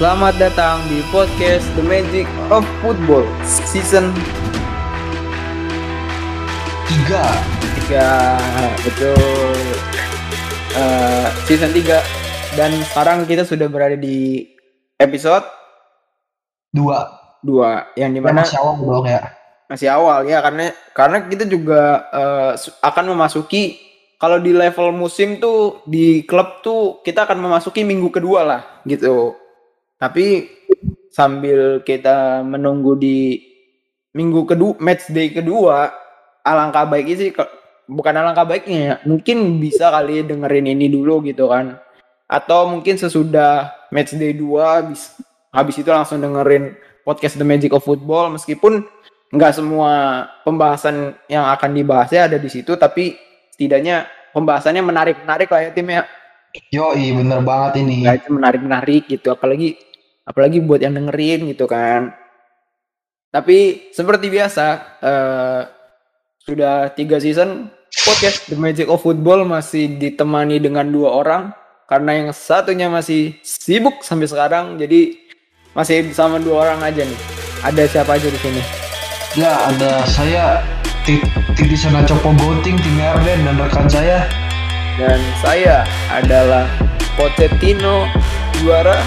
Selamat 0.00 0.32
datang 0.40 0.80
di 0.88 1.04
podcast 1.12 1.68
The 1.76 1.84
Magic 1.84 2.24
of 2.48 2.64
Football 2.80 3.28
Season 3.44 4.08
tiga. 6.88 7.24
3 7.84 8.80
Betul. 8.80 9.56
Eh, 10.72 11.26
Season 11.44 11.68
3 11.68 12.00
Dan 12.56 12.70
sekarang 12.88 13.28
kita 13.28 13.44
sudah 13.44 13.68
berada 13.68 13.92
di 13.92 14.48
episode 14.96 15.44
dua. 16.72 17.10
2 17.44 17.98
Yang 18.00 18.10
Mana 18.10 18.16
di 18.16 18.20
mana 18.24 18.40
masih 18.40 18.56
awal 18.56 18.74
dong 18.80 19.04
ya. 19.04 19.22
Masih 19.68 19.88
awal 19.92 20.18
ya 20.24 20.38
Karena 20.40 20.64
karena 20.96 21.18
kita 21.28 21.44
juga 21.44 21.82
su- 22.56 22.72
akan 22.80 23.04
memasuki 23.12 23.76
Kalau 24.16 24.40
di 24.40 24.56
level 24.56 24.96
musim 24.96 25.36
tuh 25.36 25.84
Di 25.84 26.24
klub 26.24 26.64
tuh 26.64 27.04
kita 27.04 27.28
akan 27.28 27.36
memasuki 27.36 27.84
minggu 27.84 28.08
kedua 28.08 28.48
lah 28.48 28.62
gitu 28.88 29.39
Tapi 30.00 30.48
sambil 31.12 31.84
kita 31.84 32.40
menunggu 32.40 32.96
di 32.96 33.36
minggu 34.16 34.48
kedua 34.48 34.74
match 34.80 35.12
day 35.12 35.28
kedua 35.30 35.92
alangkah 36.40 36.88
baiknya 36.88 37.16
sih 37.20 37.30
bukan 37.86 38.14
alangkah 38.16 38.46
baiknya 38.48 38.78
ya 38.80 38.94
mungkin 39.06 39.60
bisa 39.60 39.90
kali 39.92 40.24
dengerin 40.24 40.72
ini 40.72 40.88
dulu 40.88 41.20
gitu 41.28 41.52
kan. 41.52 41.76
Atau 42.30 42.70
mungkin 42.70 42.94
sesudah 42.94 43.74
match 43.90 44.14
day 44.14 44.32
2 44.32 44.46
habis 44.62 45.18
habis 45.50 45.76
itu 45.82 45.90
langsung 45.90 46.22
dengerin 46.22 46.78
podcast 47.02 47.36
The 47.36 47.44
Magic 47.44 47.74
of 47.74 47.82
Football. 47.82 48.38
Meskipun 48.38 48.86
nggak 49.34 49.52
semua 49.52 50.24
pembahasan 50.46 51.18
yang 51.26 51.44
akan 51.50 51.70
dibahasnya 51.74 52.30
ada 52.30 52.38
di 52.38 52.50
situ 52.50 52.74
tapi 52.78 53.18
setidaknya 53.54 54.06
pembahasannya 54.30 54.82
menarik-menarik 54.82 55.50
lah 55.50 55.60
ya 55.66 55.70
tim 55.74 55.90
ya. 55.90 56.02
Yoi 56.70 57.14
bener 57.18 57.42
banget 57.42 57.82
ini. 57.82 58.06
Nggak 58.06 58.16
itu 58.24 58.28
menarik-menarik 58.30 59.02
gitu 59.10 59.28
apalagi 59.34 59.89
apalagi 60.30 60.62
buat 60.62 60.78
yang 60.78 60.94
dengerin 60.94 61.50
gitu 61.50 61.66
kan. 61.66 62.14
Tapi 63.34 63.90
seperti 63.90 64.30
biasa 64.30 64.66
eh, 65.02 65.60
sudah 66.46 66.94
tiga 66.94 67.18
season 67.18 67.66
podcast 68.06 68.46
The 68.46 68.54
Magic 68.54 68.86
of 68.86 69.02
Football 69.02 69.42
masih 69.46 69.98
ditemani 69.98 70.62
dengan 70.62 70.86
dua 70.86 71.18
orang. 71.18 71.42
Karena 71.90 72.22
yang 72.22 72.30
satunya 72.30 72.86
masih 72.86 73.42
sibuk 73.42 74.06
sampai 74.06 74.30
sekarang 74.30 74.78
jadi 74.78 75.18
masih 75.74 76.14
sama 76.14 76.38
dua 76.38 76.70
orang 76.70 76.86
aja 76.86 77.02
nih. 77.02 77.20
Ada 77.66 77.82
siapa 77.90 78.14
aja 78.14 78.30
di 78.30 78.38
sini? 78.38 78.62
Ya 79.34 79.58
ada 79.66 80.06
saya 80.06 80.62
Ti- 81.02 81.22
Titi 81.58 81.74
Sana 81.74 82.06
Copo 82.06 82.30
Goting 82.38 82.78
Tim 82.78 82.98
Erden 82.98 83.42
dan 83.42 83.58
rekan 83.58 83.86
saya. 83.90 84.26
Dan 84.98 85.18
saya 85.42 85.82
adalah 86.14 86.66
Pochettino 87.18 88.06
juara 88.62 88.98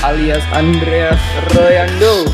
alias 0.00 0.44
Andreas 0.54 1.18
Royando. 1.54 2.26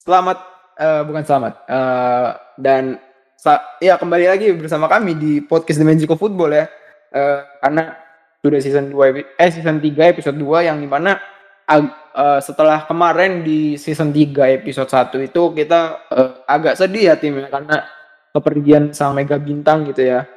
Selamat, 0.00 0.38
eh, 0.80 1.02
bukan 1.04 1.22
selamat, 1.24 1.52
eh, 1.68 2.28
dan 2.56 2.96
sa- 3.36 3.76
ya 3.78 4.00
kembali 4.00 4.26
lagi 4.26 4.48
bersama 4.56 4.88
kami 4.88 5.14
di 5.14 5.32
podcast 5.44 5.78
The 5.78 5.86
Magic 5.86 6.08
of 6.08 6.20
Football 6.20 6.52
ya, 6.54 6.66
Eh, 7.08 7.40
karena 7.64 7.96
sudah 8.44 8.60
season 8.60 8.92
2 8.92 9.08
epi- 9.08 9.24
eh 9.40 9.48
season 9.48 9.80
3 9.80 10.12
episode 10.12 10.36
2 10.36 10.60
yang 10.60 10.76
di 10.76 10.84
mana 10.84 11.16
eh, 11.64 12.40
setelah 12.44 12.84
kemarin 12.84 13.40
di 13.40 13.80
season 13.80 14.12
3 14.12 14.52
episode 14.52 14.92
1 14.92 15.16
itu 15.16 15.56
kita 15.56 16.04
eh, 16.12 16.30
agak 16.44 16.76
sedih 16.76 17.08
ya 17.08 17.16
timnya 17.16 17.48
karena 17.48 17.80
kepergian 18.28 18.92
sang 18.92 19.16
mega 19.16 19.40
bintang 19.40 19.88
gitu 19.88 20.04
ya. 20.04 20.28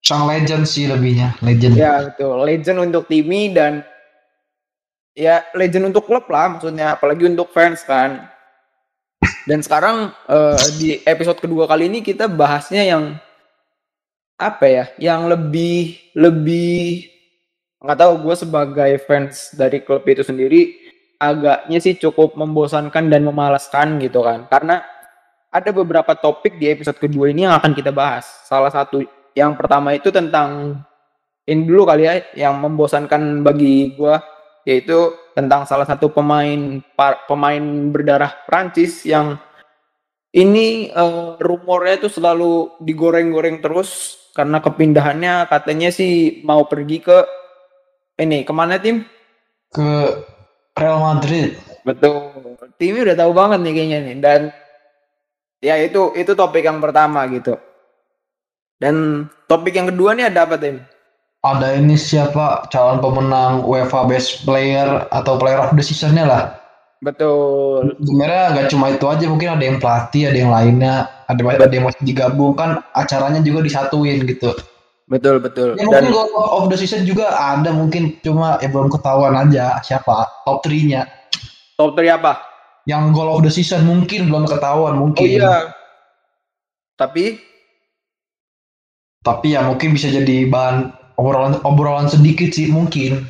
Sang 0.00 0.24
legend 0.24 0.64
sih 0.64 0.88
lebihnya 0.88 1.36
Legend 1.44 1.76
Ya 1.76 2.00
betul, 2.08 2.40
legend 2.48 2.78
untuk 2.80 3.04
Timi 3.04 3.52
dan 3.52 3.84
ya 5.16 5.48
legend 5.56 5.88
untuk 5.90 6.04
klub 6.04 6.28
lah 6.28 6.52
maksudnya, 6.52 6.92
apalagi 6.92 7.24
untuk 7.24 7.48
fans 7.50 7.80
kan. 7.82 8.28
Dan 9.48 9.64
sekarang 9.64 10.12
eh, 10.28 10.60
di 10.76 10.88
episode 11.08 11.40
kedua 11.40 11.64
kali 11.64 11.88
ini 11.88 12.04
kita 12.04 12.28
bahasnya 12.28 12.84
yang 12.84 13.16
apa 14.36 14.64
ya, 14.68 14.84
yang 15.00 15.26
lebih 15.32 15.96
lebih 16.12 17.08
nggak 17.80 17.96
tahu 17.96 18.12
gue 18.28 18.34
sebagai 18.36 18.92
fans 19.08 19.56
dari 19.56 19.80
klub 19.80 20.04
itu 20.04 20.20
sendiri 20.20 20.76
agaknya 21.16 21.80
sih 21.80 21.96
cukup 21.96 22.36
membosankan 22.36 23.08
dan 23.08 23.24
memalaskan 23.24 23.96
gitu 24.04 24.20
kan, 24.20 24.44
karena 24.52 24.84
ada 25.48 25.72
beberapa 25.72 26.12
topik 26.12 26.60
di 26.60 26.68
episode 26.68 27.00
kedua 27.00 27.32
ini 27.32 27.48
yang 27.48 27.56
akan 27.56 27.72
kita 27.72 27.88
bahas. 27.88 28.28
Salah 28.44 28.68
satu 28.68 29.00
yang 29.32 29.56
pertama 29.56 29.96
itu 29.96 30.12
tentang 30.12 30.76
ini 31.48 31.64
dulu 31.64 31.88
kali 31.88 32.04
ya 32.04 32.20
yang 32.36 32.60
membosankan 32.60 33.40
bagi 33.40 33.96
gua 33.96 34.20
yaitu 34.66 35.14
tentang 35.32 35.62
salah 35.64 35.86
satu 35.86 36.10
pemain 36.10 36.82
par- 36.98 37.22
pemain 37.30 37.62
berdarah 37.94 38.34
Prancis 38.44 39.06
yang 39.06 39.38
ini 40.34 40.90
eh, 40.90 41.28
rumornya 41.38 42.02
itu 42.02 42.10
selalu 42.10 42.82
digoreng-goreng 42.82 43.62
terus 43.62 44.20
karena 44.34 44.60
kepindahannya 44.60 45.48
katanya 45.48 45.88
sih 45.88 46.42
mau 46.44 46.66
pergi 46.66 47.00
ke 47.00 47.18
ini 48.20 48.42
ke 48.42 48.52
mana 48.52 48.76
tim? 48.76 49.06
Ke 49.70 50.20
Real 50.76 51.00
Madrid 51.00 51.56
Betul. 51.86 52.34
Timnya 52.76 53.06
udah 53.06 53.16
tahu 53.22 53.32
banget 53.32 53.58
nih 53.62 53.72
kayaknya 53.78 53.98
nih 54.02 54.16
dan 54.18 54.40
ya 55.62 55.78
itu 55.78 56.10
itu 56.18 56.34
topik 56.34 56.66
yang 56.66 56.82
pertama 56.82 57.22
gitu. 57.30 57.54
Dan 58.76 59.24
topik 59.46 59.72
yang 59.72 59.94
kedua 59.94 60.18
nih 60.18 60.26
ada 60.28 60.44
apa 60.44 60.58
tim? 60.58 60.82
Ada 61.46 61.78
ini 61.78 61.94
siapa 61.94 62.66
calon 62.68 62.98
pemenang 62.98 63.62
UEFA 63.62 64.10
Best 64.10 64.42
Player 64.42 65.06
Atau 65.14 65.38
Player 65.38 65.62
of 65.62 65.70
the 65.72 65.84
Season-nya 65.84 66.26
lah 66.26 66.44
Betul. 66.96 67.92
Sebenarnya 68.02 68.56
nggak 68.56 68.66
cuma 68.72 68.88
itu 68.90 69.04
aja 69.06 69.28
mungkin 69.28 69.52
ada 69.52 69.62
yang 69.62 69.78
pelatih 69.78 70.32
ada 70.32 70.38
yang 70.40 70.50
lainnya 70.50 71.06
ada 71.28 71.38
ada 71.44 71.68
yang 71.70 71.86
masih 71.86 72.02
digabung 72.02 72.56
kan 72.56 72.80
acaranya 72.96 73.44
juga 73.44 73.62
disatuin 73.62 74.24
gitu 74.24 74.50
Betul 75.06 75.38
betul. 75.38 75.78
Ya 75.78 75.86
Dan 75.86 76.10
mungkin 76.10 76.26
goal 76.34 76.34
of 76.34 76.66
the 76.66 76.74
season 76.74 77.06
juga 77.06 77.30
ada 77.30 77.70
mungkin 77.70 78.18
cuma 78.26 78.58
ya 78.58 78.66
belum 78.66 78.90
ketahuan 78.90 79.38
aja 79.38 79.78
siapa 79.86 80.26
top 80.42 80.66
3-nya. 80.66 81.06
top 81.78 81.94
3 81.94 82.18
apa? 82.18 82.42
Yang 82.90 83.14
goal 83.14 83.30
of 83.30 83.40
the 83.46 83.52
season 83.52 83.86
mungkin 83.86 84.26
belum 84.26 84.50
ketahuan 84.50 84.98
Oh 84.98 85.06
mungkin. 85.06 85.38
iya. 85.38 85.70
Tapi 86.98 87.38
Tapi 89.22 89.54
ya 89.54 89.62
mungkin 89.62 89.94
bisa 89.94 90.06
jadi 90.06 90.46
bahan 90.46 90.90
obrolan 91.16 91.60
obrolan 91.64 92.08
sedikit 92.08 92.52
sih 92.52 92.68
mungkin. 92.68 93.26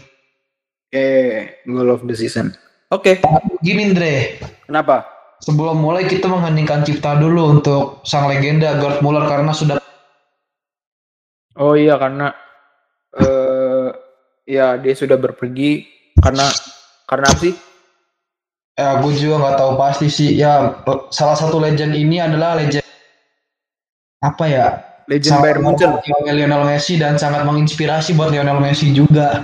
eh 0.95 1.61
goal 1.67 1.91
of 1.91 2.07
the 2.07 2.15
season. 2.15 2.55
Oke. 2.95 3.19
Gini 3.59 3.91
Andre, 3.91 4.39
Kenapa? 4.65 5.03
sebelum 5.43 5.83
mulai 5.83 6.07
kita 6.07 6.31
mengheningkan 6.31 6.87
cipta 6.87 7.19
dulu 7.19 7.59
untuk 7.59 8.01
sang 8.07 8.31
legenda 8.31 8.79
Gerd 8.79 9.03
Muller 9.03 9.27
karena 9.27 9.51
sudah 9.51 9.77
Oh 11.59 11.75
iya 11.75 11.99
karena 11.99 12.31
eh 13.17 13.89
ya 14.47 14.79
dia 14.79 14.95
sudah 14.95 15.19
berpergi 15.19 15.85
karena 16.23 16.47
karena 17.05 17.27
apa 17.29 17.41
sih? 17.43 17.55
ya 18.77 19.01
gue 19.01 19.13
juga 19.17 19.41
nggak 19.41 19.57
tahu 19.57 19.73
pasti 19.81 20.07
sih 20.07 20.37
ya 20.37 20.85
salah 21.09 21.33
satu 21.33 21.57
legend 21.57 21.97
ini 21.97 22.21
adalah 22.21 22.61
legend 22.61 22.85
apa 24.21 24.45
ya 24.45 24.67
Legend 25.07 25.39
Bayern 25.39 25.63
Munchen. 25.63 25.91
Lionel 26.27 26.67
Messi 26.67 26.99
dan 26.99 27.15
sangat 27.15 27.47
menginspirasi 27.47 28.19
buat 28.19 28.35
Lionel 28.35 28.59
Messi 28.59 28.91
juga. 28.91 29.39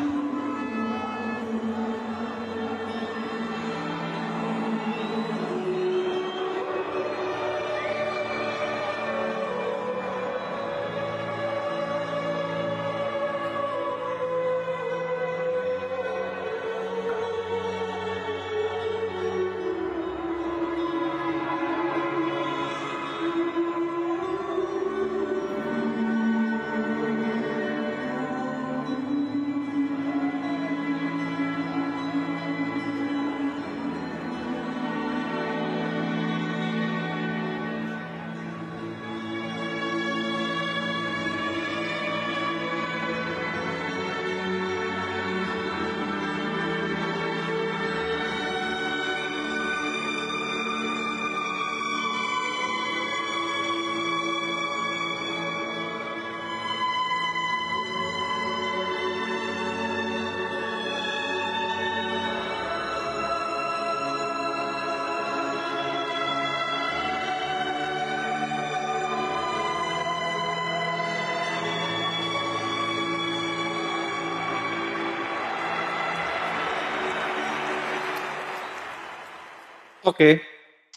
Oke. 80.12 80.44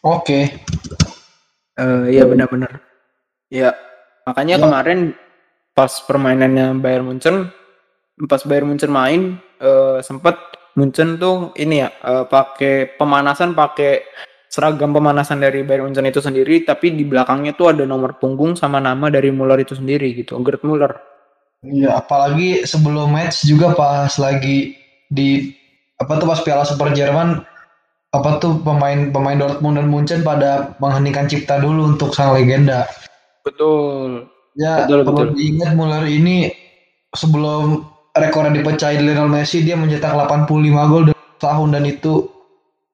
Oke. 0.03 0.39
Eh, 1.75 2.05
Iya 2.11 2.27
benar-benar. 2.27 2.83
Ya 3.47 3.71
makanya 4.27 4.59
Ya. 4.59 4.63
kemarin 4.67 4.99
pas 5.71 6.03
permainannya 6.03 6.75
Bayern 6.83 7.07
Munchen, 7.07 7.47
pas 8.27 8.43
Bayern 8.43 8.67
Munchen 8.67 8.91
main 8.91 9.39
eh, 9.59 10.03
sempat 10.03 10.35
Munchen 10.75 11.15
tuh 11.15 11.55
ini 11.55 11.79
ya 11.79 11.89
eh, 11.95 12.23
pakai 12.27 12.99
pemanasan 12.99 13.55
pakai 13.55 14.03
seragam 14.51 14.91
pemanasan 14.91 15.39
dari 15.39 15.63
Bayern 15.63 15.87
Munchen 15.87 16.07
itu 16.07 16.19
sendiri, 16.19 16.63
tapi 16.63 16.91
di 16.91 17.03
belakangnya 17.03 17.55
tuh 17.55 17.75
ada 17.75 17.83
nomor 17.83 18.15
punggung 18.19 18.55
sama 18.55 18.79
nama 18.79 19.11
dari 19.11 19.27
Muller 19.31 19.59
itu 19.59 19.75
sendiri 19.75 20.15
gitu, 20.15 20.35
Gerd 20.43 20.63
Muller. 20.63 20.91
Iya, 21.59 21.99
apalagi 21.99 22.63
sebelum 22.63 23.11
match 23.11 23.43
juga 23.43 23.75
pas 23.75 24.11
lagi 24.15 24.79
di 25.11 25.51
apa 25.99 26.19
tuh 26.19 26.27
pas 26.27 26.39
Piala 26.39 26.63
Super 26.63 26.91
Jerman 26.95 27.43
apa 28.15 28.39
tuh 28.39 28.63
pemain 28.63 29.11
pemain 29.11 29.35
Dortmund 29.35 29.75
dan 29.75 29.87
Munchen 29.91 30.23
pada 30.23 30.75
mengheningkan 30.79 31.27
cipta 31.27 31.59
dulu 31.59 31.95
untuk 31.95 32.15
sang 32.15 32.31
legenda. 32.31 32.87
Betul. 33.43 34.31
Ya, 34.55 34.87
Betul, 34.87 35.03
perlu 35.03 35.35
betul. 35.35 35.35
diingat 35.35 35.71
Muller 35.75 36.07
ini 36.07 36.47
sebelum 37.11 37.83
rekornya 38.15 38.55
dipecahin 38.55 39.03
Lionel 39.03 39.27
Messi 39.27 39.59
dia 39.67 39.75
mencetak 39.75 40.15
85 40.15 40.47
gol 40.87 41.03
dalam 41.11 41.35
tahun 41.43 41.69
dan 41.75 41.83
itu 41.83 42.31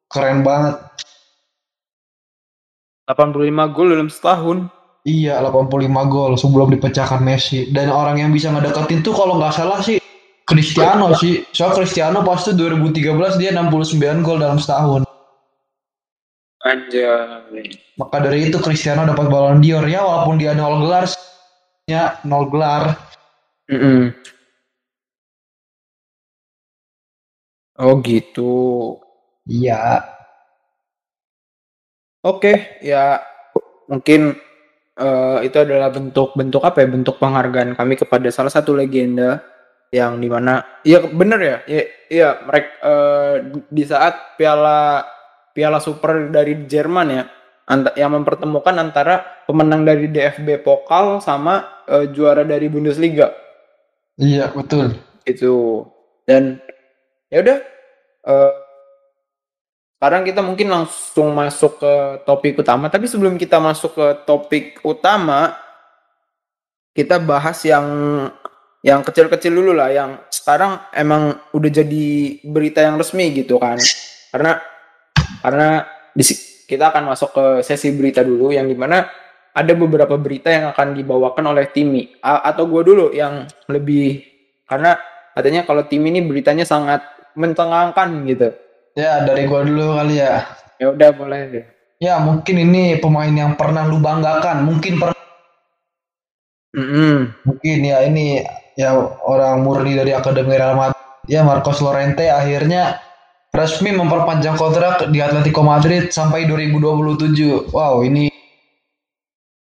keren 0.09 0.41
banget. 0.41 0.81
85 3.05 3.75
gol 3.77 3.87
dalam 3.93 4.09
setahun. 4.09 4.57
Iya, 5.05 5.41
85 5.41 6.09
gol 6.09 6.33
sebelum 6.37 6.73
dipecahkan 6.73 7.21
Messi. 7.21 7.69
Dan 7.69 7.93
orang 7.93 8.17
yang 8.21 8.33
bisa 8.33 8.49
ngedeketin 8.49 9.05
tuh 9.05 9.13
kalau 9.13 9.37
nggak 9.37 9.53
salah 9.53 9.81
sih 9.85 10.01
Cristiano 10.45 11.13
sih. 11.13 11.45
Soal 11.53 11.77
Cristiano 11.77 12.25
pas 12.25 12.41
tuh 12.41 12.57
2013 12.57 13.37
dia 13.37 13.53
69 13.53 14.25
gol 14.25 14.41
dalam 14.41 14.57
setahun. 14.57 15.05
Anjay. 16.61 17.73
Maka 17.97 18.21
dari 18.21 18.49
itu 18.49 18.61
Cristiano 18.61 19.01
dapat 19.05 19.27
Ballon 19.33 19.61
d'Or 19.61 19.85
ya 19.89 20.05
walaupun 20.05 20.37
dia 20.37 20.53
nol 20.53 20.85
gelar 20.85 21.09
ya 21.89 22.21
nol 22.21 22.45
gelar. 22.53 22.93
Mm-mm. 23.71 24.13
Oh 27.81 27.97
gitu. 28.05 28.97
Iya. 29.49 30.05
Oke, 32.21 32.77
ya 32.85 33.17
mungkin 33.89 34.37
eh, 35.01 35.37
itu 35.41 35.57
adalah 35.57 35.89
bentuk-bentuk 35.89 36.61
apa 36.61 36.85
ya? 36.85 36.87
Bentuk 36.93 37.17
penghargaan 37.17 37.73
kami 37.73 37.97
kepada 37.97 38.29
salah 38.29 38.53
satu 38.53 38.77
legenda 38.77 39.41
yang 39.91 40.21
di 40.21 40.31
mana, 40.31 40.63
iya 40.87 41.03
bener 41.03 41.39
ya, 41.43 41.57
iya, 41.67 41.83
iya 42.07 42.29
mereka 42.47 42.71
di 43.67 43.83
saat 43.83 44.39
piala 44.39 45.03
piala 45.51 45.79
super 45.83 46.31
dari 46.31 46.67
Jerman 46.67 47.07
ya, 47.11 47.23
yang 47.95 48.11
mempertemukan 48.17 48.75
antara 48.75 49.43
pemenang 49.47 49.87
dari 49.87 50.11
DFB 50.11 50.63
Pokal 50.63 51.23
sama 51.23 51.83
eh, 51.87 52.11
juara 52.11 52.43
dari 52.43 52.67
Bundesliga. 52.67 53.31
Iya, 54.19 54.51
betul. 54.51 54.97
itu. 55.21 55.85
Dan 56.25 56.57
ya 57.29 57.39
udah 57.45 57.57
eh, 58.27 58.53
sekarang 60.01 60.25
kita 60.25 60.41
mungkin 60.41 60.67
langsung 60.73 61.29
masuk 61.37 61.77
ke 61.77 61.93
topik 62.25 62.57
utama. 62.57 62.89
Tapi 62.89 63.05
sebelum 63.05 63.37
kita 63.37 63.61
masuk 63.61 63.93
ke 63.93 64.07
topik 64.25 64.81
utama 64.81 65.53
kita 66.97 67.21
bahas 67.21 67.61
yang 67.61 67.85
yang 68.81 69.05
kecil-kecil 69.05 69.53
dulu 69.53 69.77
lah. 69.77 69.93
Yang 69.93 70.25
sekarang 70.33 70.81
emang 70.97 71.37
udah 71.53 71.69
jadi 71.69 72.07
berita 72.41 72.81
yang 72.81 72.97
resmi 72.97 73.29
gitu 73.29 73.61
kan. 73.61 73.77
Karena 74.33 74.57
karena 75.41 75.83
di 76.13 76.23
kita 76.65 76.93
akan 76.93 77.11
masuk 77.11 77.29
ke 77.35 77.45
sesi 77.61 77.91
berita 77.91 78.23
dulu 78.23 78.53
yang 78.55 78.65
di 78.65 78.77
mana 78.77 79.09
ada 79.51 79.73
beberapa 79.75 80.15
berita 80.15 80.47
yang 80.47 80.71
akan 80.71 80.95
dibawakan 80.95 81.51
oleh 81.51 81.67
Timi 81.67 82.07
A- 82.23 82.47
atau 82.47 82.63
gue 82.65 82.81
dulu 82.87 83.05
yang 83.11 83.43
lebih 83.67 84.23
karena 84.63 84.95
katanya 85.35 85.67
kalau 85.67 85.83
tim 85.83 85.99
ini 86.07 86.23
beritanya 86.23 86.63
sangat 86.63 87.03
mencengangkan 87.35 88.23
gitu 88.27 88.49
Ya, 88.91 89.23
dari 89.23 89.47
gua 89.47 89.63
dulu 89.63 89.95
kali 89.95 90.19
ya. 90.19 90.43
ya 90.75 90.91
udah 90.91 91.09
boleh 91.15 91.41
deh 91.47 91.65
Ya, 92.01 92.17
mungkin 92.17 92.57
ini 92.57 92.97
pemain 92.97 93.29
yang 93.29 93.53
pernah 93.53 93.85
lu 93.85 94.01
banggakan. 94.01 94.65
Mungkin 94.65 94.97
pernah 94.97 95.13
Mm-mm. 96.71 97.35
mungkin 97.45 97.77
ya 97.83 98.01
ini 98.07 98.41
ya 98.73 98.95
orang 99.27 99.61
murni 99.61 99.93
dari 99.93 100.09
Akademi 100.09 100.55
Real 100.55 100.73
Madrid. 100.73 100.97
Ya, 101.29 101.45
Marcos 101.45 101.77
Llorente 101.77 102.25
akhirnya 102.25 102.97
resmi 103.51 103.91
memperpanjang 103.91 104.55
kontrak 104.55 105.11
di 105.11 105.19
Atletico 105.19 105.61
Madrid 105.61 106.09
sampai 106.09 106.47
2027. 106.47 107.71
Wow, 107.75 108.03
ini 108.07 108.31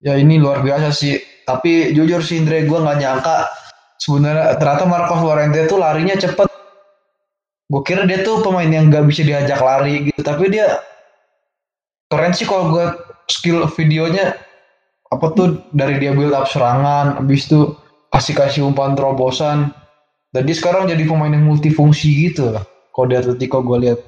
ya 0.01 0.17
ini 0.17 0.37
luar 0.37 0.61
biasa 0.61 0.93
sih. 0.93 1.17
Tapi 1.43 1.91
jujur 1.91 2.23
sih 2.23 2.39
Indra 2.39 2.63
gue 2.63 2.79
nggak 2.79 2.99
nyangka 3.03 3.51
sebenarnya 3.99 4.55
ternyata 4.55 4.85
Marcos 4.87 5.19
Llorente 5.19 5.67
tuh 5.67 5.81
larinya 5.81 6.15
cepet. 6.15 6.47
Gue 7.67 7.81
kira 7.83 8.05
dia 8.05 8.21
tuh 8.21 8.39
pemain 8.45 8.69
yang 8.69 8.87
nggak 8.87 9.09
bisa 9.09 9.25
diajak 9.25 9.57
lari 9.57 10.07
gitu, 10.07 10.21
tapi 10.21 10.53
dia 10.53 10.83
keren 12.13 12.35
sih 12.35 12.45
kalau 12.45 12.69
gue 12.69 12.85
skill 13.25 13.65
videonya 13.73 14.37
apa 15.09 15.25
tuh 15.33 15.65
dari 15.73 15.97
dia 15.97 16.13
build 16.13 16.37
up 16.37 16.45
serangan, 16.45 17.17
habis 17.17 17.49
itu 17.49 17.73
kasih 18.13 18.35
kasih 18.37 18.61
umpan 18.69 18.93
terobosan. 18.93 19.73
Dan 20.33 20.49
dia 20.49 20.57
sekarang 20.57 20.89
jadi 20.89 21.05
pemain 21.05 21.29
yang 21.29 21.45
multifungsi 21.45 22.09
gitu 22.29 22.53
lah. 22.53 22.65
Di 22.93 23.17
Atletico 23.17 23.65
gue 23.65 23.77
lihat. 23.81 23.99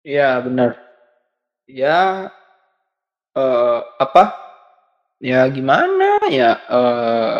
Iya 0.00 0.40
benar. 0.40 0.80
Ya 1.68 2.28
eh 3.36 3.80
apa? 4.00 4.32
Ya 5.20 5.44
gimana 5.48 6.20
ya 6.28 6.56
eh 6.60 7.38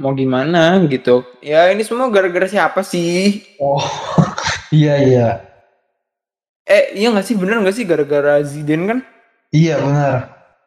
mau 0.00 0.14
gimana 0.14 0.80
gitu. 0.90 1.22
Ya 1.38 1.70
ini 1.70 1.86
semua 1.86 2.10
gara-gara 2.10 2.46
siapa 2.50 2.82
sih? 2.82 3.46
Oh, 3.62 3.82
iya 4.74 4.94
iya. 4.98 5.28
Eh 6.66 6.94
iya 6.98 7.10
nggak 7.14 7.26
sih 7.26 7.34
bener 7.38 7.62
nggak 7.62 7.76
sih 7.76 7.86
gara-gara 7.86 8.42
Zidane 8.42 8.84
kan? 8.86 8.98
Iya 9.50 9.78
benar. 9.82 10.14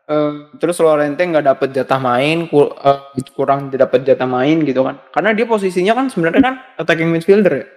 Eh, 0.03 0.31
terus 0.59 0.75
Lorente 0.83 1.23
nggak 1.23 1.47
dapet 1.47 1.69
jatah 1.71 1.95
main, 1.95 2.51
ku- 2.51 2.75
eh, 2.75 2.99
kurang 3.31 3.71
dapat 3.71 4.03
jatah 4.03 4.27
main 4.27 4.59
gitu 4.67 4.83
kan? 4.83 4.99
Karena 5.15 5.31
dia 5.31 5.47
posisinya 5.47 5.95
kan 5.95 6.11
sebenarnya 6.11 6.41
kan 6.43 6.55
attacking 6.75 7.07
midfielder 7.07 7.63
ya. 7.63 7.67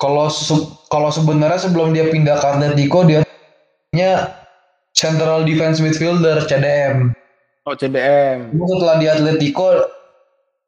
Kalau 0.00 0.32
se- 0.32 0.72
kalau 0.88 1.12
sebenarnya 1.12 1.60
sebelum 1.60 1.92
dia 1.92 2.08
pindah 2.08 2.40
ke 2.40 2.46
Atletico 2.56 3.04
dia 3.04 3.20
nya 3.92 4.32
central 4.96 5.44
defense 5.44 5.78
midfielder 5.78 6.40
CDM. 6.48 7.12
Oh 7.68 7.76
CDM. 7.76 8.48
Setelah 8.56 8.96
di 8.96 9.06
Atletico 9.06 9.84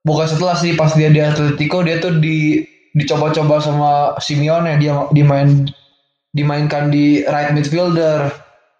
bukan 0.04 0.26
setelah 0.28 0.54
sih 0.58 0.76
pas 0.76 0.92
dia 0.92 1.08
di 1.08 1.22
Atletico 1.22 1.80
dia 1.80 1.98
tuh 1.98 2.20
di 2.20 2.62
dicoba-coba 2.92 3.56
sama 3.62 3.92
Simeone 4.20 4.76
dia 4.76 5.08
dimain 5.16 5.64
dimainkan 6.36 6.92
di 6.92 7.24
right 7.24 7.52
midfielder 7.56 8.28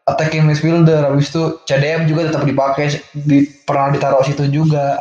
attacking 0.09 0.45
midfielder 0.45 1.05
habis 1.07 1.31
itu 1.33 1.63
CDM 1.69 2.09
juga 2.11 2.29
tetap 2.29 2.43
dipakai 2.45 3.01
di, 3.25 3.49
pernah 3.65 3.93
ditaruh 3.95 4.25
situ 4.25 4.49
juga 4.53 5.01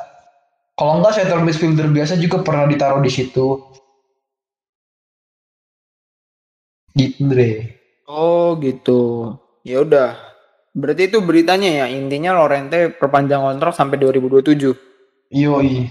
kalau 0.80 1.02
enggak 1.02 1.20
central 1.20 1.44
midfielder 1.44 1.90
biasa 1.92 2.20
juga 2.22 2.40
pernah 2.46 2.70
ditaruh 2.70 3.02
di 3.04 3.12
situ 3.12 3.60
gitu 6.96 7.20
Dre 7.28 7.82
Oh 8.12 8.60
gitu. 8.60 9.34
Ya 9.64 9.80
udah. 9.88 10.20
Berarti 10.76 11.08
itu 11.08 11.24
beritanya 11.24 11.84
ya. 11.84 11.86
Intinya 11.88 12.36
Lorente 12.36 12.92
perpanjang 12.92 13.40
kontrak 13.40 13.72
sampai 13.72 13.96
2027. 13.96 14.76
yoi 15.32 15.88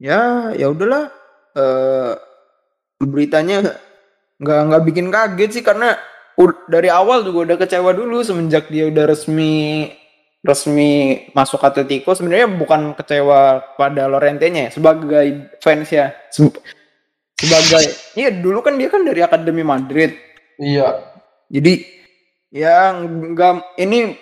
Ya, 0.00 0.48
ya 0.56 0.72
udahlah. 0.72 1.12
Eh 1.52 2.12
beritanya 3.00 3.76
nggak 4.40 4.60
nggak 4.72 4.84
bikin 4.88 5.08
kaget 5.12 5.50
sih 5.60 5.64
karena 5.64 5.96
dari 6.72 6.88
awal 6.88 7.20
juga 7.20 7.52
udah 7.52 7.56
kecewa 7.60 7.92
dulu 7.92 8.24
semenjak 8.24 8.72
dia 8.72 8.88
udah 8.88 9.08
resmi 9.08 9.88
resmi 10.40 11.20
masuk 11.36 11.60
Atletico 11.60 12.16
sebenarnya 12.16 12.48
bukan 12.48 12.96
kecewa 12.96 13.60
pada 13.76 14.08
Lorente-nya 14.08 14.68
ya, 14.68 14.70
sebagai 14.72 15.52
fans 15.60 15.88
ya 15.92 16.16
sebagai 17.40 17.84
iya 18.20 18.28
dulu 18.28 18.60
kan 18.60 18.76
dia 18.76 18.92
kan 18.92 19.00
dari 19.00 19.24
Akademi 19.24 19.64
Madrid 19.64 20.12
iya 20.60 21.00
jadi 21.48 21.80
ya 22.52 22.92
nggak 23.00 23.80
ini 23.80 24.12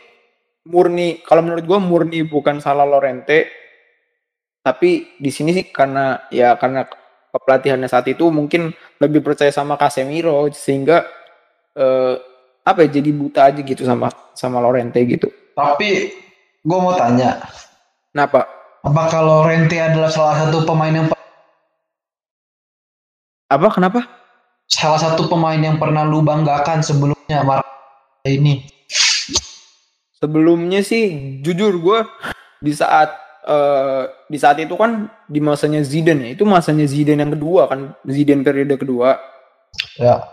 murni 0.70 1.18
kalau 1.26 1.42
menurut 1.42 1.64
gua 1.66 1.82
murni 1.82 2.22
bukan 2.22 2.62
salah 2.62 2.86
Lorente 2.86 3.50
tapi 4.62 5.18
di 5.18 5.30
sini 5.32 5.50
sih 5.50 5.66
karena 5.72 6.28
ya 6.30 6.54
karena 6.60 6.86
kepelatihannya 7.32 7.88
saat 7.88 8.06
itu 8.06 8.28
mungkin 8.28 8.70
lebih 9.00 9.24
percaya 9.24 9.50
sama 9.50 9.80
Casemiro 9.80 10.46
sehingga 10.52 11.08
eh, 11.74 12.14
apa 12.68 12.84
ya 12.84 13.00
jadi 13.00 13.10
buta 13.16 13.48
aja 13.48 13.60
gitu 13.64 13.82
sama 13.88 14.12
sama 14.36 14.60
Lorente 14.60 15.00
gitu. 15.08 15.32
tapi 15.56 16.12
gue 16.60 16.78
mau 16.78 16.92
tanya 16.94 17.40
Kenapa? 18.12 18.44
apakah 18.84 19.20
Lorente 19.24 19.80
adalah 19.80 20.12
salah 20.12 20.36
satu 20.46 20.68
pemain 20.68 20.92
yang 20.92 21.08
Apa 23.48 23.72
kenapa? 23.72 24.18
salah 24.68 25.00
satu 25.00 25.32
pemain 25.32 25.56
yang 25.56 25.80
pernah 25.80 26.04
lu 26.04 26.20
banggakan 26.20 26.84
sebelum 26.84 27.16
ya 27.24 27.40
Mar 27.40 27.64
ini 28.28 28.68
Sebelumnya 30.18 30.84
sih 30.84 31.38
jujur 31.40 31.78
gue 31.78 32.00
di 32.58 32.74
saat 32.74 33.14
eh, 33.46 34.04
di 34.26 34.34
saat 34.34 34.58
itu 34.58 34.74
kan 34.74 35.06
di 35.30 35.38
masanya 35.38 35.78
Zidane 35.80 36.26
ya. 36.26 36.28
Itu 36.34 36.42
masanya 36.42 36.90
Zidane 36.90 37.22
yang 37.22 37.38
kedua 37.38 37.70
kan, 37.70 37.94
Zidane 38.02 38.42
periode 38.42 38.74
kedua. 38.74 39.14
ya 39.94 40.26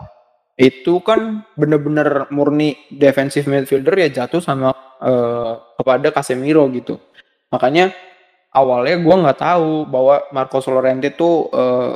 Itu 0.58 0.98
kan 1.06 1.46
bener-bener 1.54 2.26
murni 2.34 2.74
defensive 2.90 3.46
midfielder 3.46 3.94
ya 3.94 4.08
jatuh 4.10 4.42
sama 4.42 4.74
eh, 4.98 5.52
kepada 5.78 6.10
Casemiro 6.10 6.66
gitu. 6.74 6.98
Makanya 7.54 7.94
awalnya 8.50 8.98
gue 8.98 9.14
nggak 9.22 9.38
tahu 9.38 9.86
bahwa 9.86 10.26
Marcos 10.34 10.66
Llorente 10.66 11.14
tuh 11.14 11.46
eh, 11.54 11.94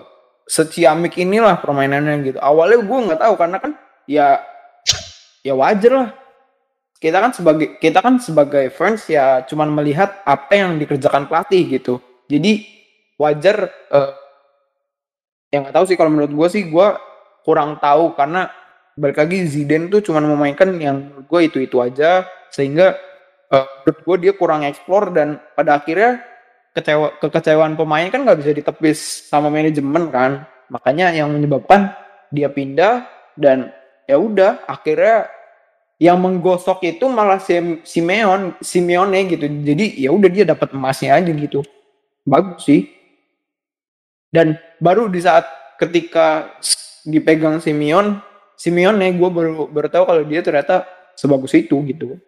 seciamik 0.51 1.15
inilah 1.15 1.63
permainannya 1.63 2.27
gitu. 2.27 2.39
Awalnya 2.43 2.83
gue 2.83 2.99
nggak 3.07 3.21
tahu 3.23 3.35
karena 3.39 3.57
kan 3.63 3.73
ya 4.11 4.43
ya 5.47 5.55
wajar 5.55 5.93
lah. 5.95 6.11
Kita 7.01 7.17
kan 7.23 7.31
sebagai 7.33 7.79
kita 7.79 8.03
kan 8.03 8.19
sebagai 8.19 8.67
fans 8.75 9.07
ya 9.07 9.47
cuman 9.47 9.71
melihat 9.71 10.21
apa 10.27 10.53
yang 10.59 10.75
dikerjakan 10.83 11.31
pelatih 11.31 11.79
gitu. 11.79 12.03
Jadi 12.27 12.67
wajar 13.15 13.71
eh, 13.71 14.13
yang 15.55 15.63
nggak 15.65 15.77
tahu 15.79 15.87
sih 15.87 15.97
kalau 15.97 16.11
menurut 16.11 16.35
gue 16.35 16.49
sih 16.51 16.67
gue 16.67 16.89
kurang 17.47 17.79
tahu 17.79 18.19
karena 18.19 18.51
balik 18.99 19.23
lagi 19.23 19.47
Zidane 19.49 19.89
tuh 19.89 20.03
cuman 20.03 20.29
memainkan 20.35 20.77
yang 20.77 21.25
gue 21.25 21.41
itu 21.47 21.63
itu 21.63 21.79
aja 21.79 22.27
sehingga 22.51 22.99
eh, 23.55 23.67
menurut 23.87 24.01
gue 24.03 24.17
dia 24.29 24.33
kurang 24.35 24.67
eksplor 24.67 25.15
dan 25.15 25.39
pada 25.55 25.79
akhirnya 25.79 26.21
kecewa 26.75 27.19
kekecewaan 27.19 27.75
pemain 27.75 28.07
kan 28.09 28.23
nggak 28.23 28.39
bisa 28.41 28.51
ditepis 28.55 29.29
sama 29.31 29.51
manajemen 29.51 30.11
kan. 30.11 30.47
Makanya 30.71 31.11
yang 31.11 31.35
menyebabkan 31.35 31.91
dia 32.31 32.47
pindah 32.47 33.07
dan 33.35 33.75
ya 34.07 34.17
udah 34.19 34.63
akhirnya 34.71 35.27
yang 36.01 36.17
menggosok 36.23 36.81
itu 36.87 37.05
malah 37.11 37.43
Sim- 37.43 37.83
Simeon 37.85 38.57
Simeone 38.63 39.27
gitu. 39.29 39.45
Jadi 39.45 40.01
ya 40.01 40.15
udah 40.15 40.31
dia 40.31 40.45
dapat 40.49 40.73
emasnya 40.73 41.19
aja 41.19 41.31
gitu. 41.35 41.61
Bagus 42.25 42.65
sih. 42.65 42.89
Dan 44.31 44.55
baru 44.79 45.11
di 45.11 45.19
saat 45.19 45.45
ketika 45.77 46.55
dipegang 47.03 47.59
Simeon 47.59 48.23
Simeone 48.55 49.11
gue 49.17 49.29
baru 49.33 49.67
baru 49.67 49.89
kalau 49.89 50.23
dia 50.23 50.41
ternyata 50.45 50.87
sebagus 51.19 51.53
itu 51.57 51.77
gitu. 51.89 52.21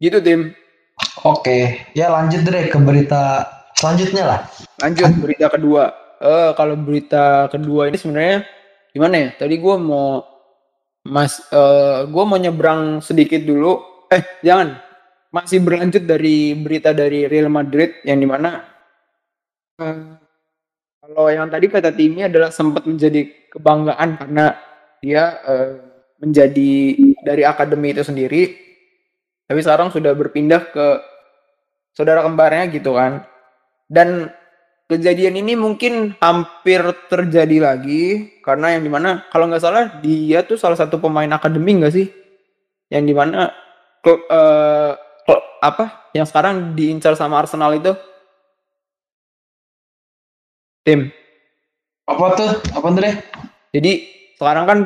Gitu 0.00 0.18
tim 0.24 0.56
Oke, 1.20 1.84
ya 1.92 2.08
lanjut 2.08 2.48
deh 2.48 2.72
ke 2.72 2.78
berita 2.80 3.44
selanjutnya 3.76 4.24
lah. 4.24 4.40
lanjut 4.80 5.12
berita 5.20 5.46
kedua. 5.52 5.92
Eh 6.20 6.50
kalau 6.56 6.76
berita 6.80 7.48
kedua 7.52 7.92
ini 7.92 7.96
sebenarnya 8.00 8.44
gimana 8.92 9.14
ya? 9.16 9.28
Tadi 9.36 9.54
gue 9.60 9.76
mau 9.76 10.24
mas 11.04 11.40
eh 11.52 12.08
gue 12.08 12.24
mau 12.24 12.38
nyebrang 12.40 13.04
sedikit 13.04 13.44
dulu. 13.44 14.06
Eh 14.08 14.40
jangan. 14.40 14.80
Masih 15.30 15.62
berlanjut 15.62 16.02
dari 16.08 16.56
berita 16.58 16.90
dari 16.90 17.28
Real 17.30 17.46
Madrid 17.52 18.02
yang 18.02 18.18
di 18.18 18.26
mana 18.26 18.66
eh, 19.78 20.18
kalau 21.00 21.26
yang 21.30 21.46
tadi 21.46 21.66
kata 21.70 21.94
Timi 21.94 22.26
adalah 22.26 22.50
sempat 22.50 22.82
menjadi 22.82 23.28
kebanggaan 23.52 24.18
karena 24.18 24.58
dia 24.98 25.38
eh, 25.46 25.70
menjadi 26.20 26.72
dari 27.24 27.42
akademi 27.44 27.96
itu 27.96 28.04
sendiri 28.04 28.69
tapi 29.50 29.66
sekarang 29.66 29.90
sudah 29.90 30.14
berpindah 30.14 30.70
ke 30.70 31.02
saudara 31.90 32.22
kembarnya 32.22 32.70
gitu 32.70 32.94
kan. 32.94 33.26
Dan 33.90 34.30
kejadian 34.86 35.42
ini 35.42 35.58
mungkin 35.58 36.14
hampir 36.22 36.78
terjadi 37.10 37.58
lagi 37.58 38.30
karena 38.46 38.78
yang 38.78 38.86
di 38.86 38.90
mana 38.94 39.26
kalau 39.34 39.50
nggak 39.50 39.58
salah 39.58 39.98
dia 39.98 40.46
tuh 40.46 40.54
salah 40.54 40.78
satu 40.78 41.02
pemain 41.02 41.26
akademi 41.34 41.82
nggak 41.82 41.90
sih? 41.90 42.06
Yang 42.94 43.04
di 43.10 43.14
mana 43.18 43.50
klub, 44.06 44.22
eh, 44.30 44.94
klub 45.26 45.42
apa? 45.58 46.14
Yang 46.14 46.30
sekarang 46.30 46.78
diincar 46.78 47.18
sama 47.18 47.42
Arsenal 47.42 47.74
itu? 47.74 47.90
Tim. 50.86 51.10
Apa 52.06 52.38
tuh? 52.38 52.50
Apa 52.78 52.86
tuh 52.94 53.02
deh? 53.02 53.16
jadi 53.70 54.02
sekarang 54.34 54.66
kan 54.66 54.78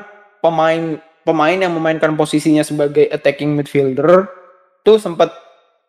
pemain 0.44 1.00
pemain 1.25 1.56
yang 1.56 1.73
memainkan 1.73 2.16
posisinya 2.16 2.61
sebagai 2.61 3.09
attacking 3.09 3.56
midfielder 3.56 4.43
tuh 4.84 5.00
sempat 5.00 5.32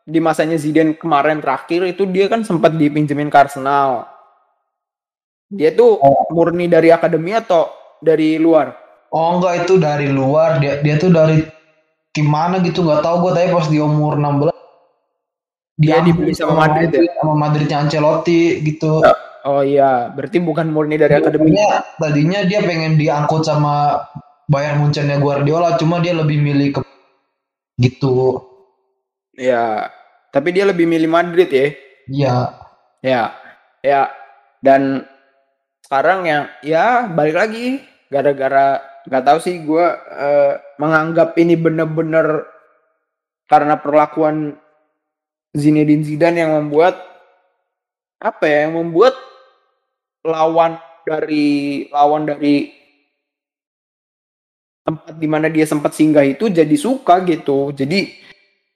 di 0.07 0.23
masanya 0.23 0.55
Zidane 0.55 0.95
kemarin 0.95 1.43
terakhir 1.43 1.83
itu 1.85 2.07
dia 2.07 2.31
kan 2.31 2.41
sempat 2.41 2.73
dipinjemin 2.73 3.27
ke 3.27 3.37
Arsenal. 3.37 4.07
Dia 5.51 5.75
tuh 5.75 5.99
Oh. 6.01 6.25
murni 6.33 6.65
dari 6.65 6.89
akademi 6.89 7.35
atau 7.35 7.69
dari 8.01 8.39
luar? 8.39 8.73
Oh 9.13 9.37
enggak 9.37 9.67
itu 9.67 9.77
dari 9.77 10.09
luar 10.09 10.57
dia 10.57 10.81
dia 10.81 10.95
tuh 10.97 11.13
dari 11.13 11.43
gimana 12.11 12.63
gitu 12.63 12.81
nggak 12.81 13.03
tahu 13.03 13.27
gue 13.27 13.31
tapi 13.35 13.47
pas 13.51 13.67
di 13.67 13.77
umur 13.77 14.15
16 14.15 14.51
Dia 15.75 15.99
diambil 15.99 16.07
dibeli 16.07 16.31
sama 16.31 16.53
Madrid 16.55 16.89
ya? 16.95 17.03
sama 17.19 17.33
Madridnya 17.35 17.77
Ancelotti 17.83 18.63
gitu. 18.63 19.03
Oh 19.45 19.61
iya, 19.61 20.09
berarti 20.09 20.41
bukan 20.41 20.71
murni 20.73 20.95
dari 20.97 21.19
akademi. 21.19 21.51
Tadinya, 21.53 21.69
tadinya 22.01 22.39
dia 22.47 22.59
pengen 22.65 22.95
diangkut 22.97 23.45
sama 23.45 24.01
Bayern 24.47 24.81
Munchennya 24.81 25.19
Guardiola 25.21 25.75
cuma 25.77 25.99
dia 26.01 26.15
lebih 26.15 26.39
milih 26.41 26.79
ke 26.79 26.81
gitu. 27.77 28.41
Ya, 29.35 29.91
tapi 30.31 30.55
dia 30.55 30.63
lebih 30.63 30.87
milih 30.87 31.11
Madrid 31.11 31.51
ya. 31.51 31.67
Iya. 32.07 32.35
Ya, 33.03 33.23
ya. 33.83 34.01
Dan 34.63 35.05
sekarang 35.85 36.25
yang 36.25 36.43
ya 36.65 37.05
balik 37.05 37.37
lagi 37.37 37.85
gara-gara 38.09 38.81
nggak 39.05 39.25
tahu 39.27 39.37
sih 39.37 39.61
gue 39.61 39.85
menganggap 40.81 41.37
ini 41.37 41.53
bener-bener 41.53 42.49
karena 43.45 43.77
perlakuan 43.77 44.57
Zinedine 45.53 46.01
Zidane 46.01 46.41
yang 46.41 46.57
membuat 46.57 46.97
apa 48.17 48.49
ya 48.49 48.65
yang 48.65 48.81
membuat 48.81 49.13
lawan 50.25 50.81
dari 51.05 51.85
lawan 51.93 52.25
dari 52.25 52.73
tempat 54.81 55.13
di 55.21 55.27
mana 55.29 55.53
dia 55.53 55.69
sempat 55.69 55.93
singgah 55.93 56.25
itu 56.25 56.49
jadi 56.49 56.73
suka 56.73 57.21
gitu 57.29 57.69
jadi 57.77 58.09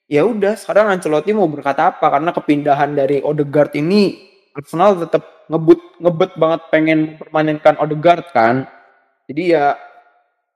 ya 0.09 0.25
udah 0.25 0.57
sekarang 0.57 0.89
Ancelotti 0.89 1.31
mau 1.31 1.45
berkata 1.45 1.93
apa? 1.93 2.09
Karena 2.09 2.33
kepindahan 2.33 2.97
dari 2.97 3.21
Odegaard 3.21 3.77
ini 3.77 4.27
Arsenal 4.57 4.97
tetap 4.97 5.47
ngebut 5.47 6.01
ngebet 6.01 6.31
banget 6.35 6.61
pengen 6.73 6.99
mempermainkan 7.15 7.77
Odegaard 7.77 8.25
kan? 8.33 8.65
Jadi 9.29 9.53
ya 9.53 9.77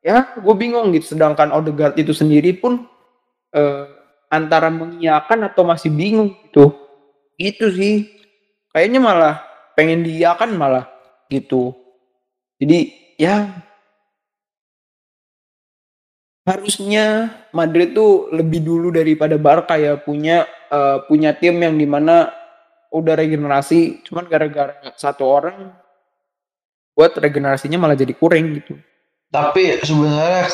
ya 0.01 0.33
gue 0.33 0.55
bingung 0.57 0.89
gitu. 0.97 1.13
Sedangkan 1.15 1.53
Odegaard 1.53 1.95
itu 2.01 2.11
sendiri 2.11 2.57
pun 2.57 2.89
eh, 3.53 3.85
antara 4.33 4.73
mengiyakan 4.73 5.45
atau 5.45 5.61
masih 5.63 5.93
bingung 5.93 6.33
gitu. 6.49 6.73
Itu 7.37 7.69
sih. 7.69 8.09
Kayaknya 8.73 8.99
malah 9.05 9.35
pengen 9.77 10.01
diiyakan 10.01 10.57
malah 10.57 10.89
gitu. 11.29 11.77
Jadi 12.57 12.89
ya 13.21 13.53
harusnya 16.43 17.31
Madrid 17.55 17.95
tuh 17.95 18.27
lebih 18.35 18.63
dulu 18.63 18.91
daripada 18.91 19.39
Barca 19.39 19.79
ya 19.79 19.95
punya 19.95 20.43
eh, 20.71 20.97
punya 21.07 21.31
tim 21.35 21.59
yang 21.59 21.79
di 21.79 21.87
mana 21.87 22.31
udah 22.93 23.15
regenerasi 23.17 24.03
cuman 24.05 24.27
gara-gara 24.29 24.75
satu 24.99 25.23
orang 25.25 25.71
buat 26.93 27.17
regenerasinya 27.17 27.81
malah 27.81 27.97
jadi 27.97 28.13
kurang 28.13 28.53
gitu 28.53 28.77
Tapi 29.33 29.81
sebenarnya 29.81 30.45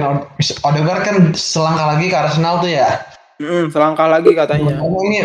Od- 0.00 0.28
Odegaard 0.64 1.02
kan 1.04 1.16
selangkah 1.36 1.92
lagi 1.92 2.08
ke 2.08 2.16
Arsenal 2.16 2.56
tuh 2.64 2.72
ya. 2.72 3.04
Mm, 3.36 3.68
selangkah 3.68 4.08
lagi 4.08 4.32
katanya 4.32 4.80
Ngomong 4.80 5.04
ini 5.12 5.20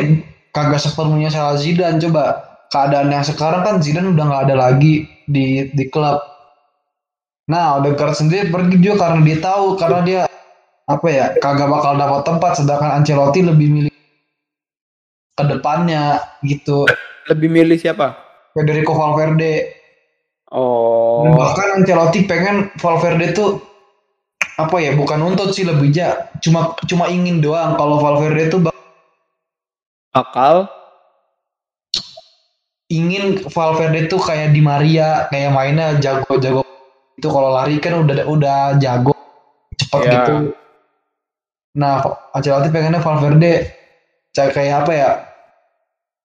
kagak 0.52 0.84
sepenuhnya 0.84 1.32
salah 1.32 1.56
Zidane 1.56 1.96
coba. 2.04 2.44
Keadaan 2.68 3.08
yang 3.08 3.24
sekarang 3.24 3.64
kan 3.64 3.76
Zidane 3.80 4.12
udah 4.12 4.26
nggak 4.28 4.44
ada 4.52 4.56
lagi 4.60 5.08
di 5.32 5.72
di 5.72 5.86
klub. 5.88 6.20
Nah, 7.50 7.82
Odegaard 7.82 8.14
sendiri 8.14 8.54
pergi 8.54 8.78
juga 8.78 9.10
karena 9.10 9.26
dia 9.26 9.38
tahu 9.42 9.66
karena 9.74 10.00
dia 10.06 10.22
apa 10.86 11.08
ya 11.10 11.34
kagak 11.42 11.66
bakal 11.66 11.98
dapat 11.98 12.22
tempat 12.22 12.52
sedangkan 12.62 13.02
Ancelotti 13.02 13.42
lebih 13.42 13.68
milih 13.74 13.94
ke 15.34 15.44
depannya 15.50 16.22
gitu. 16.46 16.86
lebih 17.30 17.50
milih 17.50 17.78
siapa 17.78 18.18
Federico 18.58 18.94
Valverde. 18.98 19.70
oh 20.54 21.26
Dan 21.26 21.38
bahkan 21.38 21.68
Ancelotti 21.82 22.26
pengen 22.30 22.70
Valverde 22.78 23.34
tuh 23.34 23.62
apa 24.58 24.76
ya 24.82 24.94
bukan 24.98 25.18
nuntut 25.22 25.54
sih 25.56 25.64
lebih 25.66 25.90
ja 25.94 26.30
cuma 26.44 26.74
cuma 26.86 27.08
ingin 27.10 27.40
doang 27.40 27.80
kalau 27.80 27.98
Valverde 28.02 28.52
tuh 28.52 28.60
bak- 28.66 28.76
akal 30.12 30.68
ingin 32.92 33.46
Valverde 33.48 34.10
tuh 34.12 34.20
kayak 34.20 34.52
di 34.52 34.60
Maria 34.60 35.30
kayak 35.32 35.54
mainnya 35.56 35.96
jago-jago 36.02 36.66
itu 37.20 37.28
kalau 37.28 37.52
lari 37.52 37.76
kan 37.84 38.00
udah 38.00 38.24
udah 38.26 38.58
jago 38.80 39.12
cepet 39.76 40.00
Ya. 40.08 40.12
gitu 40.16 40.36
nah 41.76 42.00
Ancelotti 42.34 42.72
pengennya 42.72 43.04
Valverde 43.04 43.70
kayak 44.32 44.52
kayak 44.56 44.76
apa 44.84 44.92
ya 44.96 45.10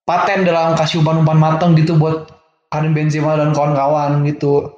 paten 0.07 0.47
dalam 0.47 0.73
kasih 0.73 1.03
umpan-umpan 1.03 1.37
matang 1.37 1.75
gitu 1.75 1.99
buat 1.99 2.31
Karim 2.71 2.95
Benzema 2.95 3.35
dan 3.35 3.51
kawan-kawan 3.51 4.23
gitu 4.25 4.71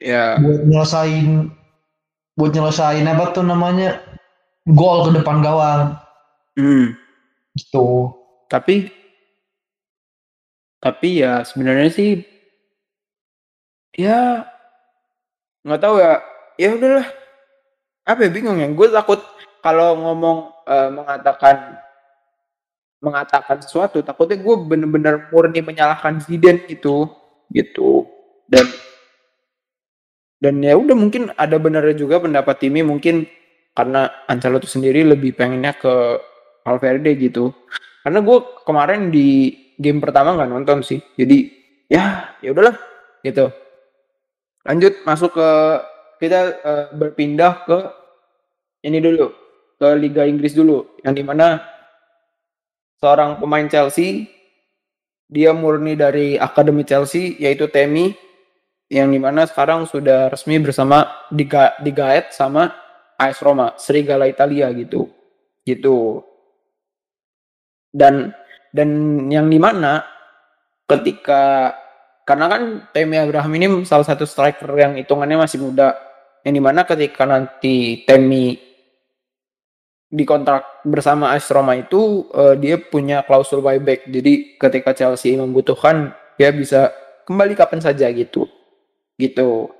ya 0.00 0.40
buat 0.40 0.64
nyelesain 0.64 1.52
buat 2.34 2.50
nyelesain 2.54 3.04
apa 3.04 3.30
tuh 3.30 3.42
namanya 3.42 3.98
gol 4.66 5.08
ke 5.08 5.20
depan 5.20 5.40
gawang 5.40 5.96
Hmm. 6.58 6.90
gitu. 7.54 8.10
Tapi 8.50 8.90
tapi 10.78 11.22
ya 11.22 11.42
sebenarnya 11.42 11.86
sih 11.90 12.22
ya 13.94 14.42
nggak 15.64 15.80
tahu 15.82 15.96
ya. 16.02 16.14
Ya 16.58 16.68
udahlah. 16.74 17.06
Apa 18.08 18.20
ya 18.26 18.30
bingung 18.30 18.58
ya. 18.58 18.68
Gue 18.70 18.88
takut 18.90 19.20
kalau 19.62 19.98
ngomong 19.98 20.38
eh, 20.66 20.90
mengatakan 20.90 21.78
mengatakan 22.98 23.62
sesuatu 23.62 24.02
takutnya 24.02 24.42
gue 24.42 24.54
bener-bener 24.66 25.30
murni 25.30 25.62
menyalahkan 25.62 26.18
Zidane 26.18 26.66
gitu 26.66 27.06
gitu 27.54 28.10
dan 28.50 28.66
dan 30.42 30.58
ya 30.62 30.74
udah 30.74 30.98
mungkin 30.98 31.30
ada 31.38 31.62
benernya 31.62 31.94
juga 31.94 32.18
pendapat 32.18 32.58
Timi 32.58 32.82
mungkin 32.82 33.26
karena 33.74 34.10
Ancelotti 34.26 34.66
sendiri 34.66 35.06
lebih 35.06 35.38
pengennya 35.38 35.78
ke 35.78 35.94
Valverde 36.66 37.14
gitu 37.14 37.54
karena 38.02 38.18
gue 38.18 38.38
kemarin 38.66 39.14
di 39.14 39.54
game 39.78 40.02
pertama 40.02 40.34
nggak 40.34 40.50
nonton 40.50 40.78
sih 40.82 40.98
jadi 41.14 41.38
ya 41.86 42.34
ya 42.42 42.50
udahlah 42.50 42.74
gitu 43.22 43.46
lanjut 44.66 44.94
masuk 45.06 45.36
ke 45.36 45.50
kita 46.18 46.40
eh, 46.62 46.86
berpindah 46.94 47.66
ke 47.66 47.78
ini 48.82 48.98
dulu 48.98 49.30
ke 49.78 49.88
Liga 49.94 50.26
Inggris 50.26 50.54
dulu 50.54 50.98
yang 51.06 51.14
di 51.14 51.22
mana 51.22 51.62
seorang 52.98 53.38
pemain 53.38 53.66
Chelsea 53.70 54.26
dia 55.28 55.52
murni 55.52 55.94
dari 55.94 56.40
akademi 56.40 56.82
Chelsea 56.82 57.36
yaitu 57.38 57.68
Temi 57.68 58.16
yang 58.88 59.12
di 59.12 59.20
mana 59.20 59.44
sekarang 59.44 59.84
sudah 59.84 60.32
resmi 60.32 60.56
bersama 60.58 61.04
diga 61.28 61.76
digaet 61.84 62.32
sama 62.32 62.72
AS 63.20 63.44
Roma 63.44 63.76
Serigala 63.76 64.24
Italia 64.24 64.72
gitu. 64.72 65.12
Gitu. 65.68 66.24
Dan 67.92 68.32
dan 68.72 68.88
yang 69.28 69.52
di 69.52 69.60
mana 69.60 70.08
ketika 70.88 71.76
karena 72.28 72.44
kan 72.44 72.62
Temi 72.92 73.16
Abraham 73.16 73.56
ini 73.56 73.66
salah 73.88 74.04
satu 74.04 74.28
striker 74.28 74.68
yang 74.76 75.00
hitungannya 75.00 75.48
masih 75.48 75.64
muda. 75.64 75.96
Yang 76.44 76.54
di 76.60 76.62
mana 76.62 76.84
ketika 76.84 77.24
nanti 77.24 78.04
Temi 78.04 78.52
dikontrak 80.12 80.84
bersama 80.84 81.32
AS 81.32 81.48
Roma 81.48 81.72
itu 81.80 82.28
eh, 82.36 82.60
dia 82.60 82.76
punya 82.76 83.24
klausul 83.24 83.64
buyback. 83.64 84.04
Jadi 84.12 84.60
ketika 84.60 84.92
Chelsea 84.92 85.40
membutuhkan 85.40 86.12
dia 86.36 86.52
bisa 86.52 86.92
kembali 87.24 87.56
kapan 87.56 87.80
saja 87.80 88.12
gitu. 88.12 88.44
Gitu. 89.16 89.72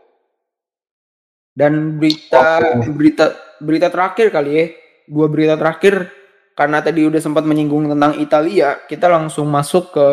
Dan 1.53 2.01
berita 2.01 2.65
Oke. 2.65 2.89
berita 2.97 3.25
berita 3.61 3.93
terakhir 3.93 4.33
kali 4.33 4.51
ya. 4.57 4.67
Dua 5.05 5.29
berita 5.29 5.61
terakhir 5.61 6.09
karena 6.57 6.81
tadi 6.81 7.05
udah 7.05 7.21
sempat 7.21 7.45
menyinggung 7.45 7.93
tentang 7.93 8.17
Italia 8.17 8.83
kita 8.89 9.07
langsung 9.07 9.53
masuk 9.53 9.93
ke 9.93 10.07